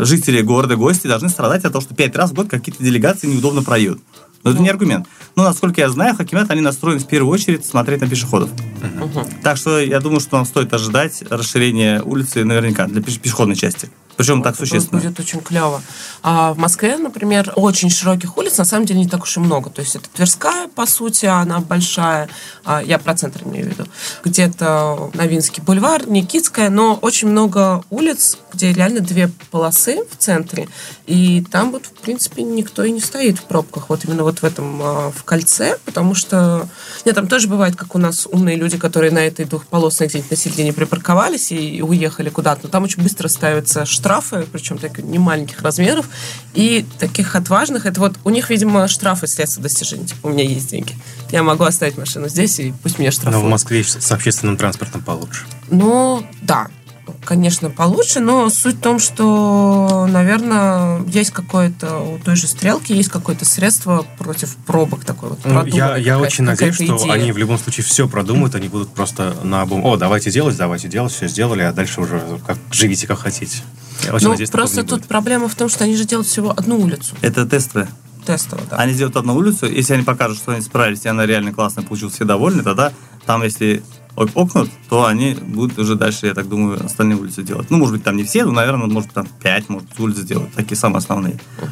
э 0.00 0.04
жители 0.04 0.40
города, 0.40 0.74
гости 0.74 1.06
должны 1.06 1.28
страдать 1.28 1.64
от 1.64 1.72
того, 1.72 1.82
что 1.82 1.94
пять 1.94 2.16
раз 2.16 2.30
в 2.30 2.34
год 2.34 2.48
какие-то 2.48 2.82
делегации 2.82 3.28
неудобно 3.28 3.62
проедут. 3.62 4.00
Но 4.42 4.50
это 4.50 4.60
не 4.60 4.68
аргумент. 4.68 5.06
Но, 5.36 5.44
насколько 5.44 5.80
я 5.80 5.88
знаю, 5.88 6.14
хакимят, 6.14 6.50
они 6.50 6.60
настроены 6.60 7.00
в 7.00 7.06
первую 7.06 7.32
очередь 7.32 7.64
смотреть 7.64 8.02
на 8.02 8.08
пешеходов. 8.08 8.50
Угу. 9.00 9.26
Так 9.42 9.56
что 9.56 9.80
я 9.80 10.00
думаю, 10.00 10.20
что 10.20 10.36
нам 10.36 10.44
стоит 10.44 10.72
ожидать 10.74 11.22
расширения 11.30 12.02
улицы 12.02 12.44
наверняка 12.44 12.86
для 12.86 13.00
пешеходной 13.00 13.56
части. 13.56 13.88
Причем 14.16 14.42
так 14.42 14.56
существенно. 14.56 15.00
Будет 15.00 15.18
очень 15.18 15.40
клево. 15.40 15.82
А 16.22 16.52
в 16.52 16.58
Москве, 16.58 16.96
например, 16.96 17.52
очень 17.56 17.90
широких 17.90 18.36
улиц 18.36 18.56
на 18.58 18.64
самом 18.64 18.86
деле 18.86 19.00
не 19.00 19.08
так 19.08 19.22
уж 19.22 19.36
и 19.36 19.40
много. 19.40 19.70
То 19.70 19.80
есть 19.80 19.96
это 19.96 20.08
Тверская, 20.08 20.68
по 20.68 20.86
сути, 20.86 21.26
она 21.26 21.60
большая. 21.60 22.28
А, 22.64 22.82
я 22.82 22.98
про 22.98 23.14
центр 23.14 23.42
имею 23.44 23.66
в 23.66 23.68
виду. 23.70 23.84
Где-то 24.24 25.10
Новинский 25.14 25.62
бульвар, 25.62 26.08
Никитская, 26.08 26.70
но 26.70 26.94
очень 26.94 27.28
много 27.28 27.84
улиц, 27.90 28.38
где 28.52 28.72
реально 28.72 29.00
две 29.00 29.30
полосы 29.50 30.04
в 30.10 30.16
центре. 30.16 30.68
И 31.06 31.44
там 31.50 31.72
вот, 31.72 31.86
в 31.86 31.92
принципе, 32.00 32.42
никто 32.42 32.84
и 32.84 32.92
не 32.92 33.00
стоит 33.00 33.38
в 33.38 33.44
пробках. 33.44 33.88
Вот 33.88 34.04
именно 34.04 34.22
вот 34.22 34.40
в 34.40 34.44
этом, 34.44 34.80
а, 34.82 35.10
в 35.10 35.24
кольце, 35.24 35.78
потому 35.84 36.14
что... 36.14 36.68
Нет, 37.04 37.14
там 37.14 37.26
тоже 37.26 37.48
бывает, 37.48 37.76
как 37.76 37.94
у 37.94 37.98
нас 37.98 38.26
умные 38.30 38.56
люди, 38.56 38.78
которые 38.78 39.10
на 39.10 39.18
этой 39.18 39.44
двухполосной 39.44 40.08
где-нибудь 40.08 40.30
на 40.30 40.36
середине 40.36 40.72
припарковались 40.72 41.52
и 41.52 41.82
уехали 41.82 42.30
куда-то. 42.30 42.60
Но 42.64 42.68
там 42.68 42.84
очень 42.84 43.02
быстро 43.02 43.28
ставятся 43.28 43.84
штрафы, 44.04 44.46
причем 44.52 44.76
так 44.76 44.98
не 44.98 45.18
маленьких 45.18 45.62
размеров, 45.62 46.10
и 46.52 46.84
таких 46.98 47.34
отважных, 47.36 47.86
это 47.86 48.00
вот 48.00 48.18
у 48.24 48.28
них, 48.28 48.50
видимо, 48.50 48.86
штрафы 48.86 49.26
средства 49.26 49.62
достижения. 49.62 50.04
Типа, 50.04 50.26
у 50.26 50.28
меня 50.28 50.44
есть 50.44 50.68
деньги. 50.70 50.94
Я 51.30 51.42
могу 51.42 51.64
оставить 51.64 51.96
машину 51.96 52.28
здесь, 52.28 52.60
и 52.60 52.74
пусть 52.82 52.98
меня 52.98 53.10
штрафуют. 53.10 53.42
Но 53.42 53.48
в 53.48 53.50
Москве 53.50 53.82
с 53.82 54.12
общественным 54.12 54.58
транспортом 54.58 55.00
получше. 55.00 55.46
Ну, 55.70 56.22
да 56.42 56.68
конечно, 57.24 57.70
получше, 57.70 58.20
но 58.20 58.48
суть 58.50 58.76
в 58.76 58.80
том, 58.80 58.98
что, 58.98 60.06
наверное, 60.08 61.02
есть 61.06 61.30
какое-то 61.30 61.98
у 61.98 62.18
той 62.18 62.36
же 62.36 62.46
стрелки 62.46 62.92
есть 62.92 63.08
какое-то 63.08 63.44
средство 63.44 64.06
против 64.18 64.56
пробок 64.56 65.04
такой 65.04 65.30
вот. 65.30 65.40
Ну, 65.44 65.64
я 65.66 65.96
я 65.96 66.18
очень 66.18 66.44
надеюсь, 66.44 66.74
что 66.74 66.96
идея. 66.96 67.12
они 67.12 67.32
в 67.32 67.38
любом 67.38 67.58
случае 67.58 67.84
все 67.84 68.08
продумают, 68.08 68.54
они 68.54 68.68
будут 68.68 68.92
просто 68.92 69.34
на 69.42 69.62
обум. 69.62 69.84
О, 69.84 69.96
давайте 69.96 70.30
делать, 70.30 70.56
давайте 70.56 70.88
делать, 70.88 71.12
все 71.12 71.28
сделали, 71.28 71.62
а 71.62 71.72
дальше 71.72 72.00
уже 72.00 72.22
как 72.46 72.58
живите 72.70 73.06
как 73.06 73.18
хотите. 73.18 73.58
Очень 74.12 74.26
ну, 74.26 74.30
надеюсь, 74.32 74.50
просто 74.50 74.82
тут 74.82 75.00
будет. 75.00 75.08
проблема 75.08 75.48
в 75.48 75.54
том, 75.54 75.68
что 75.68 75.84
они 75.84 75.96
же 75.96 76.04
делают 76.04 76.28
всего 76.28 76.50
одну 76.50 76.80
улицу. 76.80 77.14
Это 77.20 77.46
тестовое. 77.46 77.88
Тестово, 78.26 78.62
да. 78.70 78.76
Они 78.76 78.94
сделают 78.94 79.16
одну 79.16 79.36
улицу, 79.36 79.66
если 79.66 79.94
они 79.94 80.02
покажут, 80.02 80.38
что 80.38 80.52
они 80.52 80.62
справились, 80.62 81.04
и 81.04 81.08
она 81.08 81.26
реально 81.26 81.52
классная, 81.52 81.84
получилась, 81.84 82.14
все 82.14 82.24
довольны, 82.24 82.62
тогда 82.62 82.92
там, 83.26 83.42
если 83.42 83.82
окнут, 84.16 84.70
то 84.88 85.04
они 85.04 85.34
будут 85.34 85.78
уже 85.78 85.94
дальше, 85.94 86.26
я 86.26 86.34
так 86.34 86.48
думаю, 86.48 86.84
остальные 86.84 87.18
улицы 87.18 87.42
делать. 87.42 87.70
Ну, 87.70 87.78
может 87.78 87.94
быть, 87.96 88.04
там 88.04 88.16
не 88.16 88.24
все, 88.24 88.44
но, 88.44 88.52
наверное, 88.52 88.86
может, 88.86 89.12
там 89.12 89.26
5, 89.42 89.68
может, 89.68 89.88
улиц 89.98 90.16
сделать, 90.18 90.52
такие 90.54 90.76
самые 90.76 90.98
основные. 90.98 91.34
Uh-huh. 91.34 91.68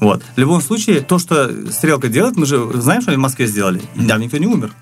Вот. 0.00 0.22
В 0.34 0.38
любом 0.38 0.60
случае, 0.60 1.00
то, 1.00 1.20
что 1.20 1.70
Стрелка 1.70 2.08
делает, 2.08 2.36
мы 2.36 2.44
же 2.44 2.68
знаем, 2.80 3.02
что 3.02 3.12
они 3.12 3.18
в 3.18 3.20
Москве 3.20 3.46
сделали. 3.46 3.80
И 3.94 4.04
там 4.04 4.20
никто 4.20 4.36
не 4.38 4.48
умер. 4.48 4.72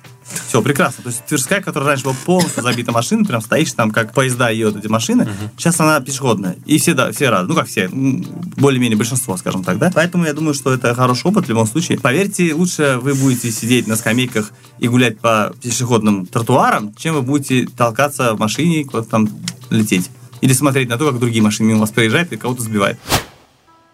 Все, 0.49 0.63
прекрасно. 0.63 1.03
То 1.03 1.11
есть 1.11 1.25
Тверская, 1.27 1.61
которая 1.61 1.91
раньше 1.91 2.05
была 2.05 2.15
полностью 2.25 2.63
забита 2.63 2.93
машинами, 2.93 3.25
прям 3.25 3.41
стоишь 3.41 3.73
там, 3.73 3.91
как 3.91 4.13
поезда 4.13 4.51
едут 4.51 4.77
эти 4.77 4.87
машины, 4.89 5.29
сейчас 5.57 5.81
она 5.81 6.01
пешеходная. 6.01 6.57
И 6.67 6.79
все, 6.79 6.95
да, 6.95 7.13
все 7.13 7.31
рады. 7.31 7.49
Ну, 7.49 7.55
как 7.55 7.67
все, 7.67 7.89
более-менее 7.91 8.97
большинство, 8.97 9.37
скажем 9.37 9.65
так, 9.65 9.79
да. 9.79 9.91
Поэтому 9.95 10.25
я 10.25 10.33
думаю, 10.33 10.55
что 10.55 10.73
это 10.73 10.95
хороший 10.95 11.27
опыт 11.27 11.47
в 11.47 11.49
любом 11.49 11.67
случае. 11.67 11.99
Поверьте, 11.99 12.55
лучше 12.55 12.99
вы 13.01 13.15
будете 13.15 13.51
сидеть 13.51 13.87
на 13.87 13.97
скамейках 13.97 14.53
и 14.79 14.89
гулять 14.89 15.19
по 15.19 15.53
пешеходным 15.63 16.27
тротуарам, 16.27 16.95
чем 16.95 17.15
вы 17.15 17.23
будете 17.23 17.67
толкаться 17.67 18.35
в 18.35 18.39
машине 18.39 18.85
куда-то 18.85 19.09
там 19.09 19.29
лететь. 19.71 20.11
Или 20.41 20.53
смотреть 20.53 20.89
на 20.89 20.97
то, 20.97 21.11
как 21.11 21.21
другие 21.21 21.43
машины 21.43 21.69
мимо 21.69 21.81
вас 21.81 21.91
проезжают 21.91 22.33
и 22.33 22.37
кого-то 22.37 22.63
сбивают. 22.63 22.99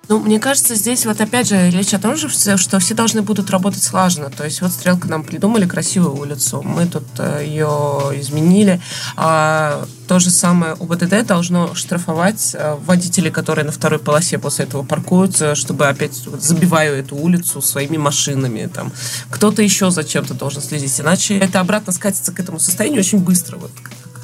Ну, 0.08 0.20
мне 0.20 0.38
кажется, 0.38 0.76
здесь 0.76 1.04
вот 1.04 1.20
опять 1.20 1.48
же 1.48 1.70
речь 1.70 1.92
о 1.92 1.98
том 1.98 2.16
же, 2.16 2.28
что 2.28 2.78
все 2.78 2.94
должны 2.94 3.22
будут 3.22 3.50
работать 3.50 3.82
слаженно. 3.82 4.30
То 4.30 4.44
есть 4.44 4.60
вот 4.60 4.70
Стрелка 4.70 5.08
нам 5.08 5.24
придумали 5.24 5.66
красивую 5.66 6.14
улицу, 6.14 6.62
мы 6.62 6.86
тут 6.86 7.04
э, 7.18 7.44
ее 7.44 8.12
изменили. 8.14 8.80
А, 9.16 9.84
то 10.06 10.20
же 10.20 10.30
самое 10.30 10.74
УБДД 10.74 11.26
должно 11.26 11.74
штрафовать 11.74 12.54
э, 12.54 12.76
водителей, 12.84 13.32
которые 13.32 13.64
на 13.64 13.72
второй 13.72 13.98
полосе 13.98 14.38
после 14.38 14.66
этого 14.66 14.84
паркуются, 14.84 15.56
чтобы 15.56 15.88
опять 15.88 16.14
забиваю 16.14 16.96
эту 16.96 17.16
улицу 17.16 17.60
своими 17.60 17.96
машинами. 17.96 18.70
Там. 18.72 18.92
Кто-то 19.30 19.60
еще 19.60 19.90
зачем-то 19.90 20.34
должен 20.34 20.62
следить. 20.62 21.00
Иначе 21.00 21.36
это 21.38 21.58
обратно 21.58 21.92
скатится 21.92 22.30
к 22.30 22.38
этому 22.38 22.60
состоянию 22.60 23.00
очень 23.00 23.18
быстро. 23.18 23.56
Вот 23.56 23.72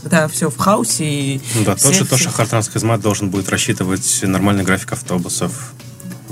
когда 0.03 0.28
все 0.28 0.50
в 0.50 0.57
хаосе. 0.57 1.05
И 1.05 1.40
ну 1.55 1.64
да, 1.64 1.76
тот 1.76 1.94
же 1.94 2.05
то, 2.05 2.16
что 2.16 2.30
Хартранскизмат 2.30 3.00
должен 3.00 3.30
будет 3.30 3.48
рассчитывать 3.48 4.20
нормальный 4.22 4.64
график 4.64 4.92
автобусов. 4.92 5.72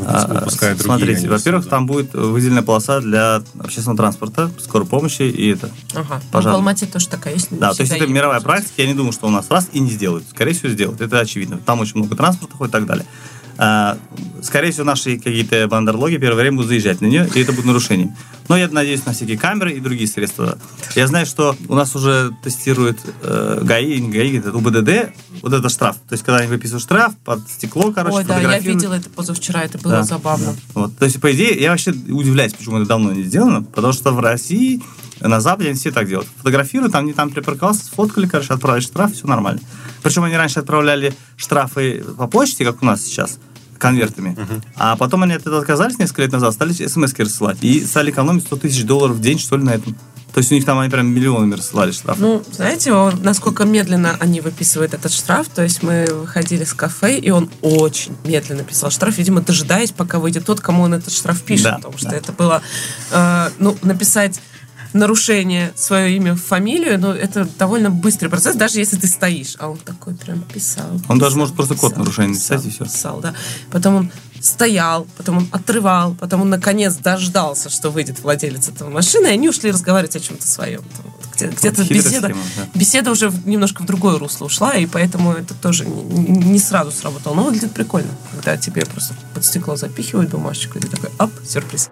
А, 0.07 0.49
смотрите, 0.79 1.29
во-первых, 1.29 1.69
там 1.69 1.87
будет 1.87 2.15
выделенная 2.15 2.63
полоса 2.63 3.01
для 3.01 3.43
общественного 3.59 3.99
транспорта, 3.99 4.51
скорой 4.59 4.87
помощи 4.87 5.23
и 5.23 5.53
это. 5.53 5.71
Ага. 5.95 6.23
Ну, 6.33 6.41
в 6.41 6.47
Алмате 6.47 6.87
тоже 6.87 7.09
такая 7.09 7.35
есть. 7.35 7.49
Да, 7.51 7.75
то 7.75 7.83
есть 7.83 7.93
это 7.93 8.07
мировая 8.07 8.41
практика. 8.41 8.75
Я 8.79 8.89
не 8.89 8.95
думаю, 8.95 9.13
что 9.13 9.27
у 9.27 9.31
нас 9.31 9.51
раз 9.51 9.69
и 9.73 9.81
не 9.81 9.91
сделают. 9.91 10.25
Скорее 10.31 10.55
всего, 10.55 10.71
сделают. 10.71 11.01
Это 11.01 11.21
очевидно. 11.21 11.59
Там 11.59 11.81
очень 11.81 11.97
много 11.97 12.17
транспорта 12.17 12.57
ходит 12.57 12.75
и 12.75 12.79
так 12.79 12.87
далее. 12.87 13.05
А, 13.63 13.99
скорее 14.43 14.73
всего, 14.73 14.85
наши 14.85 15.19
какие-то 15.19 15.69
бандерлоги 15.69 16.17
первое 16.17 16.41
время 16.41 16.57
будут 16.57 16.71
заезжать 16.71 17.03
на 17.03 17.07
нее, 17.07 17.29
и 17.35 17.43
это 17.43 17.53
будет 17.53 17.67
нарушением. 17.67 18.17
Но 18.49 18.57
я 18.57 18.69
надеюсь 18.69 19.05
на 19.05 19.13
всякие 19.13 19.37
камеры 19.37 19.75
и 19.75 19.81
другие 19.81 20.09
средства. 20.09 20.57
Я 20.97 21.07
знаю, 21.07 21.27
что 21.27 21.55
у 21.69 21.75
нас 21.75 21.95
уже 21.95 22.35
тестируют 22.43 22.99
э, 23.23 23.61
ГАИ, 23.63 24.01
не 24.01 24.09
ГАИ, 24.09 24.39
это 24.39 24.57
УБДД, 24.57 25.13
вот 25.43 25.53
это 25.53 25.69
штраф. 25.69 25.97
То 26.09 26.15
есть, 26.15 26.25
когда 26.25 26.39
они 26.39 26.49
выписывают 26.49 26.83
штраф 26.83 27.15
под 27.23 27.47
стекло, 27.51 27.93
короче, 27.93 28.17
Ой, 28.17 28.25
да, 28.25 28.41
я 28.41 28.59
видела 28.61 28.95
это 28.95 29.11
позавчера, 29.11 29.61
это 29.63 29.77
было 29.77 29.97
да, 29.97 30.03
забавно. 30.05 30.55
Да. 30.55 30.81
Вот. 30.81 30.97
То 30.97 31.05
есть, 31.05 31.21
по 31.21 31.31
идее, 31.31 31.61
я 31.61 31.71
вообще 31.71 31.91
удивляюсь, 31.91 32.55
почему 32.55 32.79
это 32.79 32.87
давно 32.87 33.13
не 33.13 33.25
сделано, 33.25 33.63
потому 33.63 33.93
что 33.93 34.13
в 34.13 34.21
России 34.21 34.83
на 35.21 35.43
Западе 35.43 35.69
они 35.69 35.79
все 35.79 35.91
так 35.91 36.09
делают. 36.09 36.31
Фотографируют, 36.39 36.95
там, 36.95 37.05
не 37.05 37.13
там 37.13 37.29
припарковался, 37.29 37.85
сфоткали, 37.85 38.27
короче, 38.27 38.55
отправили 38.55 38.83
штраф, 38.83 39.13
все 39.13 39.27
нормально. 39.27 39.61
Причем 40.03 40.25
они 40.25 40.35
раньше 40.35 40.61
отправляли 40.61 41.13
штрафы 41.37 42.03
по 42.17 42.27
почте, 42.27 42.65
как 42.65 42.83
у 42.83 42.87
нас 42.87 43.03
сейчас 43.03 43.39
конвертами. 43.81 44.37
Uh-huh. 44.39 44.63
А 44.77 44.97
потом 44.97 45.25
они 45.25 45.35
от 45.35 45.43
этого 45.43 45.59
отказались 45.59 45.99
несколько 45.99 46.23
лет 46.23 46.33
назад, 46.33 46.55
стали 46.55 46.73
смс 46.73 47.13
рассылать. 47.19 47.59
И 47.63 47.85
стали 47.85 48.11
экономить 48.11 48.45
100 48.45 48.57
тысяч 48.57 48.85
долларов 48.85 49.17
в 49.17 49.21
день, 49.21 49.39
что 49.39 49.57
ли, 49.57 49.65
на 49.65 49.71
этом. 49.71 49.97
То 50.33 50.39
есть 50.39 50.53
у 50.53 50.55
них 50.55 50.65
там 50.65 50.79
они 50.79 50.91
прям 50.91 51.09
миллионами 51.09 51.55
рассылали 51.55 51.91
штраф. 51.91 52.19
Ну, 52.19 52.43
знаете, 52.53 52.93
насколько 53.23 53.65
медленно 53.65 54.17
они 54.21 54.41
выписывают 54.41 54.95
этот 54.95 55.13
штраф. 55.13 55.49
То 55.49 55.63
есть 55.63 55.83
мы 55.83 56.07
выходили 56.09 56.63
с 56.63 56.73
кафе, 56.73 57.19
и 57.19 57.31
он 57.31 57.51
очень 57.63 58.17
медленно 58.25 58.63
писал 58.63 58.91
штраф, 58.91 59.19
видимо, 59.19 59.41
дожидаясь, 59.41 59.91
пока 59.91 60.21
выйдет 60.21 60.45
тот, 60.45 60.61
кому 60.61 60.85
он 60.85 60.95
этот 60.95 61.13
штраф 61.13 61.43
пишет. 61.43 61.65
Да, 61.65 61.77
потому 61.77 61.99
что 61.99 62.11
да. 62.11 62.17
это 62.17 62.33
было, 62.33 62.63
э, 63.11 63.51
ну, 63.59 63.77
написать 63.83 64.41
нарушение, 64.93 65.73
свое 65.77 66.17
имя, 66.17 66.37
фамилию, 66.37 66.99
но 66.99 67.15
это 67.15 67.49
довольно 67.59 67.91
быстрый 67.91 68.29
процесс, 68.29 68.57
даже 68.57 68.79
если 68.79 68.97
ты 68.97 69.07
стоишь. 69.07 69.57
А 69.59 69.69
он 69.69 69.79
такой 69.79 70.15
прям 70.15 70.43
писал. 70.43 70.91
Он 70.91 71.01
писал, 71.01 71.19
даже 71.19 71.37
может 71.37 71.55
просто 71.55 71.75
код 71.75 71.97
нарушения 71.97 72.35
написать 72.35 72.65
и 72.67 72.71
все. 72.71 72.85
Писал, 72.85 73.21
да. 73.21 73.35
Потом 73.71 73.95
он 73.97 74.13
стоял, 74.41 75.07
потом 75.17 75.39
он 75.39 75.49
отрывал, 75.53 76.15
потом 76.15 76.43
он 76.43 76.51
наконец 76.51 76.97
дождался, 76.97 77.69
что 77.69 77.91
выйдет 77.91 78.21
владелец 78.21 78.69
этого 78.69 78.91
машины, 78.91 79.27
и 79.27 79.31
они 79.31 79.49
ушли 79.49 79.71
разговаривать 79.71 80.17
о 80.17 80.21
чем-то 80.21 80.47
своем. 80.47 80.83
Где-то 81.39 81.85
беседа, 81.85 82.29
схема, 82.29 82.43
да. 82.57 82.79
беседа 82.79 83.11
уже 83.11 83.33
немножко 83.47 83.83
в 83.83 83.87
другое 83.87 84.19
русло 84.19 84.47
ушла, 84.47 84.75
и 84.75 84.87
поэтому 84.87 85.33
это 85.33 85.55
тоже 85.55 85.87
не, 85.87 86.37
не 86.37 86.59
сразу 86.59 86.91
сработало. 86.91 87.35
Но 87.35 87.45
выглядит 87.45 87.73
прикольно, 87.73 88.11
когда 88.33 88.59
тебе 88.59 88.85
просто 88.85 89.15
под 89.33 89.45
стекло 89.45 89.77
запихивают 89.77 90.31
бумажечку, 90.31 90.79
и 90.79 90.83
ты 90.83 90.89
такой, 90.89 91.11
оп, 91.19 91.31
сюрприз. 91.47 91.91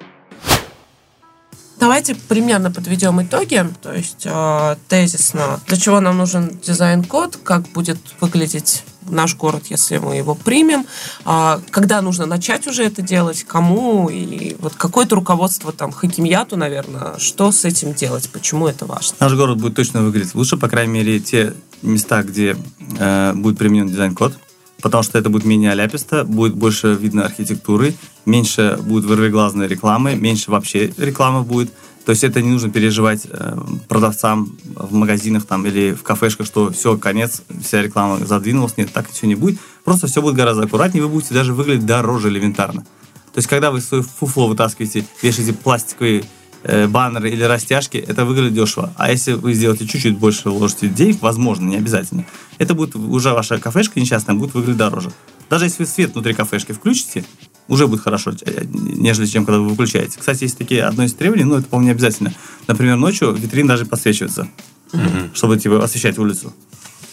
Давайте 1.79 2.16
примерно 2.16 2.70
подведем 2.70 3.22
итоги, 3.22 3.64
то 3.83 3.93
есть 3.93 4.22
э, 4.24 4.76
тезисно, 4.89 5.61
для 5.66 5.76
чего 5.76 6.01
нам 6.01 6.18
нужен 6.18 6.59
дизайн-код, 6.61 7.39
как 7.45 7.68
будет 7.68 7.99
выглядеть 8.20 8.83
наш 9.09 9.37
город, 9.37 9.64
если 9.70 9.99
мы 9.99 10.16
его 10.16 10.35
примем, 10.35 10.87
э, 11.24 11.61
когда 11.70 12.03
нужно 12.03 12.26
начать 12.26 12.66
уже 12.66 12.85
это 12.85 13.01
делать, 13.01 13.45
кому, 13.45 14.09
и 14.09 14.57
вот 14.59 14.74
какое-то 14.74 15.14
руководство 15.14 15.72
там 15.72 15.93
Хакимьяту, 15.93 16.57
наверное, 16.57 17.16
что 17.18 17.53
с 17.53 17.64
этим 17.64 17.95
делать, 17.95 18.29
почему 18.31 18.66
это 18.66 18.85
важно. 18.85 19.16
Наш 19.20 19.35
город 19.35 19.59
будет 19.59 19.76
точно 19.76 20.03
выглядеть 20.03 20.35
лучше, 20.35 20.57
по 20.57 20.68
крайней 20.68 20.93
мере, 20.93 21.20
те 21.20 21.55
места, 21.83 22.24
где 22.24 22.57
э, 22.99 23.33
будет 23.35 23.57
применен 23.57 23.89
дизайн-код, 23.89 24.35
потому 24.81 25.03
что 25.03 25.18
это 25.18 25.31
будет 25.31 25.45
менее 25.45 25.72
аляписто, 25.72 26.24
будет 26.24 26.55
больше 26.55 26.95
видно 26.95 27.24
архитектуры, 27.24 27.95
меньше 28.26 28.79
будет 28.81 29.05
вырвиглазной 29.05 29.66
рекламы, 29.66 30.14
меньше 30.14 30.51
вообще 30.51 30.93
рекламы 30.97 31.43
будет. 31.43 31.72
То 32.05 32.12
есть 32.12 32.24
это 32.24 32.41
не 32.41 32.49
нужно 32.49 32.70
переживать 32.70 33.26
э, 33.31 33.59
продавцам 33.87 34.57
в 34.64 34.95
магазинах 34.95 35.45
там 35.45 35.66
или 35.66 35.93
в 35.93 36.03
кафешках, 36.03 36.47
что 36.47 36.70
все, 36.70 36.97
конец, 36.97 37.43
вся 37.62 37.83
реклама 37.83 38.24
задвинулась. 38.24 38.79
Нет, 38.79 38.91
так 38.93 39.11
все 39.11 39.26
не 39.26 39.35
будет. 39.35 39.59
Просто 39.85 40.07
все 40.07 40.22
будет 40.22 40.35
гораздо 40.35 40.64
аккуратнее, 40.64 41.03
вы 41.03 41.11
будете 41.11 41.35
даже 41.35 41.53
выглядеть 41.53 41.85
дороже 41.85 42.29
элементарно. 42.29 42.83
То 42.83 43.39
есть 43.39 43.49
когда 43.49 43.70
вы 43.70 43.83
свое 43.83 44.03
фуфло 44.03 44.49
вытаскиваете, 44.49 45.05
вешаете 45.22 45.53
пластиковые 45.53 46.24
баннеры 46.64 47.30
или 47.30 47.42
растяжки, 47.42 47.96
это 47.96 48.24
выглядит 48.24 48.54
дешево. 48.54 48.92
А 48.96 49.11
если 49.11 49.32
вы 49.32 49.54
сделаете 49.54 49.86
чуть-чуть 49.86 50.18
больше, 50.18 50.50
вложите 50.50 50.88
денег, 50.88 51.22
возможно, 51.22 51.68
не 51.68 51.76
обязательно, 51.76 52.24
это 52.59 52.74
будет 52.74 52.96
уже 52.96 53.32
ваша 53.32 53.59
кафешка 53.59 54.00
несчастная 54.00 54.34
будет 54.34 54.54
выглядеть 54.54 54.78
дороже. 54.78 55.12
Даже 55.50 55.66
если 55.66 55.84
вы 55.84 55.88
свет 55.88 56.12
внутри 56.12 56.34
кафешки 56.34 56.72
включите, 56.72 57.24
уже 57.68 57.86
будет 57.86 58.00
хорошо, 58.00 58.32
э, 58.42 58.64
нежели 58.66 59.26
чем 59.26 59.44
когда 59.44 59.61
вы 59.61 59.68
выключаете. 59.68 60.18
Кстати, 60.18 60.44
есть 60.44 60.59
такие 60.59 60.84
одно 60.84 61.04
из 61.04 61.14
требований, 61.14 61.44
но 61.44 61.59
это, 61.59 61.68
по 61.68 61.80
не 61.80 61.90
обязательно. 61.90 62.32
Например, 62.66 62.96
ночью 62.96 63.32
витрин 63.32 63.66
даже 63.66 63.86
подсвечивается, 63.86 64.48
mm-hmm. 64.92 65.30
чтобы 65.34 65.59
типа, 65.59 65.82
освещать 65.82 66.18
улицу. 66.18 66.52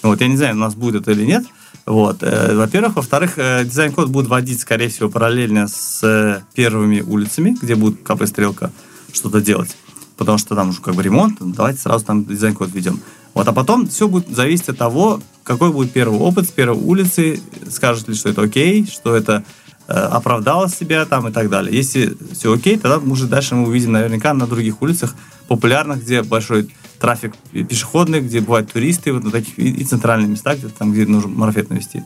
Вот, 0.02 0.22
я 0.22 0.28
не 0.28 0.38
знаю, 0.38 0.56
у 0.56 0.60
нас 0.60 0.76
будет 0.76 1.02
это 1.02 1.12
или 1.12 1.26
нет. 1.26 1.46
Вот, 1.86 2.24
э, 2.24 2.56
во-первых. 2.56 2.96
Во-вторых, 2.96 3.34
э, 3.38 3.64
дизайн-код 3.64 4.10
будет 4.10 4.28
вводить, 4.28 4.60
скорее 4.60 4.90
всего, 4.90 5.10
параллельно 5.10 5.68
с 5.68 6.02
э, 6.04 6.42
первыми 6.54 7.02
улицами, 7.02 7.58
где 7.62 7.76
будет 7.76 8.02
КБ 8.04 8.19
Стрелка 8.19 8.72
что-то 9.16 9.42
делать. 9.42 9.76
Потому 10.18 10.38
что 10.38 10.56
там 10.56 10.70
уже 10.70 10.82
как 10.82 10.96
бы 10.96 11.04
ремонт, 11.04 11.38
давайте 11.40 11.80
сразу 11.80 12.06
там 12.06 12.26
дизайн-код 12.26 12.70
введем. 12.72 13.00
Вот, 13.34 13.48
а 13.48 13.54
потом 13.54 13.88
все 13.88 14.08
будет 14.08 14.34
зависеть 14.34 14.70
от 14.70 14.78
того, 14.78 15.20
какой 15.44 15.72
будет 15.72 15.92
первый 15.92 16.20
опыт 16.20 16.48
с 16.48 16.52
первой 16.52 16.78
улицы, 16.78 17.42
скажет 17.70 18.08
ли, 18.08 18.16
что 18.16 18.30
это 18.30 18.44
окей, 18.44 18.88
что 18.90 19.14
это 19.14 19.44
э, 19.88 19.94
оправдало 19.94 20.70
себя 20.70 21.06
там 21.06 21.28
и 21.28 21.32
так 21.32 21.50
далее. 21.50 21.76
Если 21.76 22.16
все 22.32 22.54
окей, 22.54 22.78
тогда 22.78 23.00
может 23.00 23.30
дальше 23.30 23.56
мы 23.56 23.68
увидим 23.68 23.92
наверняка 23.92 24.34
на 24.34 24.48
других 24.48 24.82
улицах 24.82 25.16
популярных, 25.50 26.02
где 26.02 26.24
большой 26.24 26.70
трафик 27.00 27.36
пешеходный, 27.52 28.22
где 28.22 28.40
бывают 28.40 28.72
туристы, 28.72 29.12
вот 29.12 29.24
на 29.24 29.32
таких 29.32 29.60
и, 29.60 29.70
и 29.70 29.84
центральные 29.84 30.30
места, 30.30 30.56
где 30.56 30.70
там, 30.70 30.94
где 30.94 31.06
нужно 31.06 31.30
марафет 31.30 31.70
навести. 31.70 32.04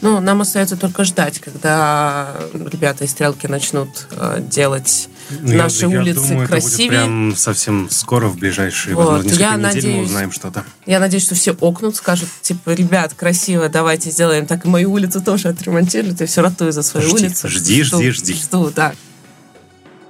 Ну, 0.00 0.20
нам 0.20 0.40
остается 0.40 0.76
только 0.76 1.04
ждать, 1.04 1.38
когда 1.38 2.34
ребята 2.52 3.04
из 3.04 3.10
стрелки 3.12 3.46
начнут 3.46 4.08
э, 4.10 4.42
делать 4.50 5.08
ну, 5.30 5.56
наши 5.56 5.86
я, 5.86 6.00
улицы 6.00 6.20
я 6.20 6.28
думаю, 6.28 6.48
красивее. 6.48 6.86
Это 6.86 7.06
будет 7.06 7.06
прям 7.06 7.36
совсем 7.36 7.88
скоро, 7.90 8.28
в 8.28 8.36
ближайшие, 8.36 8.94
вот. 8.94 9.04
возможно, 9.04 9.24
несколько 9.24 9.42
я 9.42 9.50
недель 9.56 9.62
надеюсь, 9.62 9.96
мы 9.96 10.02
узнаем 10.04 10.32
что-то. 10.32 10.64
Я 10.86 11.00
надеюсь, 11.00 11.24
что 11.24 11.34
все 11.34 11.52
окнут, 11.52 11.96
скажут, 11.96 12.28
типа, 12.42 12.70
ребят, 12.70 13.14
красиво, 13.14 13.68
давайте 13.68 14.10
сделаем 14.10 14.46
так, 14.46 14.64
и 14.64 14.68
мою 14.68 14.92
улицу 14.92 15.20
тоже 15.20 15.48
отремонтируют. 15.48 16.20
Я 16.20 16.26
все 16.26 16.42
ратую 16.42 16.72
за 16.72 16.82
свою 16.82 17.08
жди, 17.08 17.26
улицу. 17.26 17.48
Жди, 17.48 17.82
жду, 17.82 17.98
жди, 17.98 18.10
жди. 18.10 18.34
Жду, 18.34 18.72
да. 18.74 18.94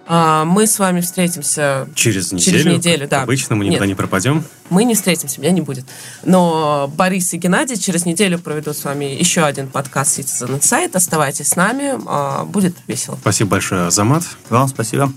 А, 0.06 0.44
мы 0.44 0.66
с 0.66 0.78
вами 0.78 1.00
встретимся 1.00 1.88
через 1.94 2.32
неделю. 2.32 2.58
Через 2.58 2.64
неделю, 2.66 3.08
да. 3.08 3.22
Обычно 3.22 3.56
мы 3.56 3.64
никуда 3.64 3.86
Нет, 3.86 3.88
не 3.88 3.94
пропадем. 3.94 4.44
Мы 4.70 4.84
не 4.84 4.94
встретимся, 4.94 5.40
меня 5.40 5.50
не 5.50 5.60
будет. 5.60 5.86
Но 6.24 6.92
Борис 6.94 7.32
и 7.32 7.38
Геннадий 7.38 7.76
через 7.76 8.04
неделю 8.04 8.38
проведут 8.38 8.76
с 8.76 8.84
вами 8.84 9.06
еще 9.06 9.44
один 9.44 9.68
подкаст 9.68 10.18
Citizen 10.18 10.58
Insight. 10.58 10.94
Оставайтесь 10.94 11.48
с 11.48 11.56
нами, 11.56 11.94
а, 12.06 12.44
будет 12.44 12.76
весело. 12.86 13.16
Спасибо 13.20 13.50
большое, 13.50 13.86
Азамат. 13.86 14.24
Вам 14.50 14.68
спасибо. 14.68 15.12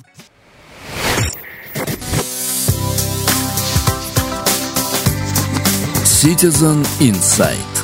Citizen 6.03 6.85
Insight 6.99 7.76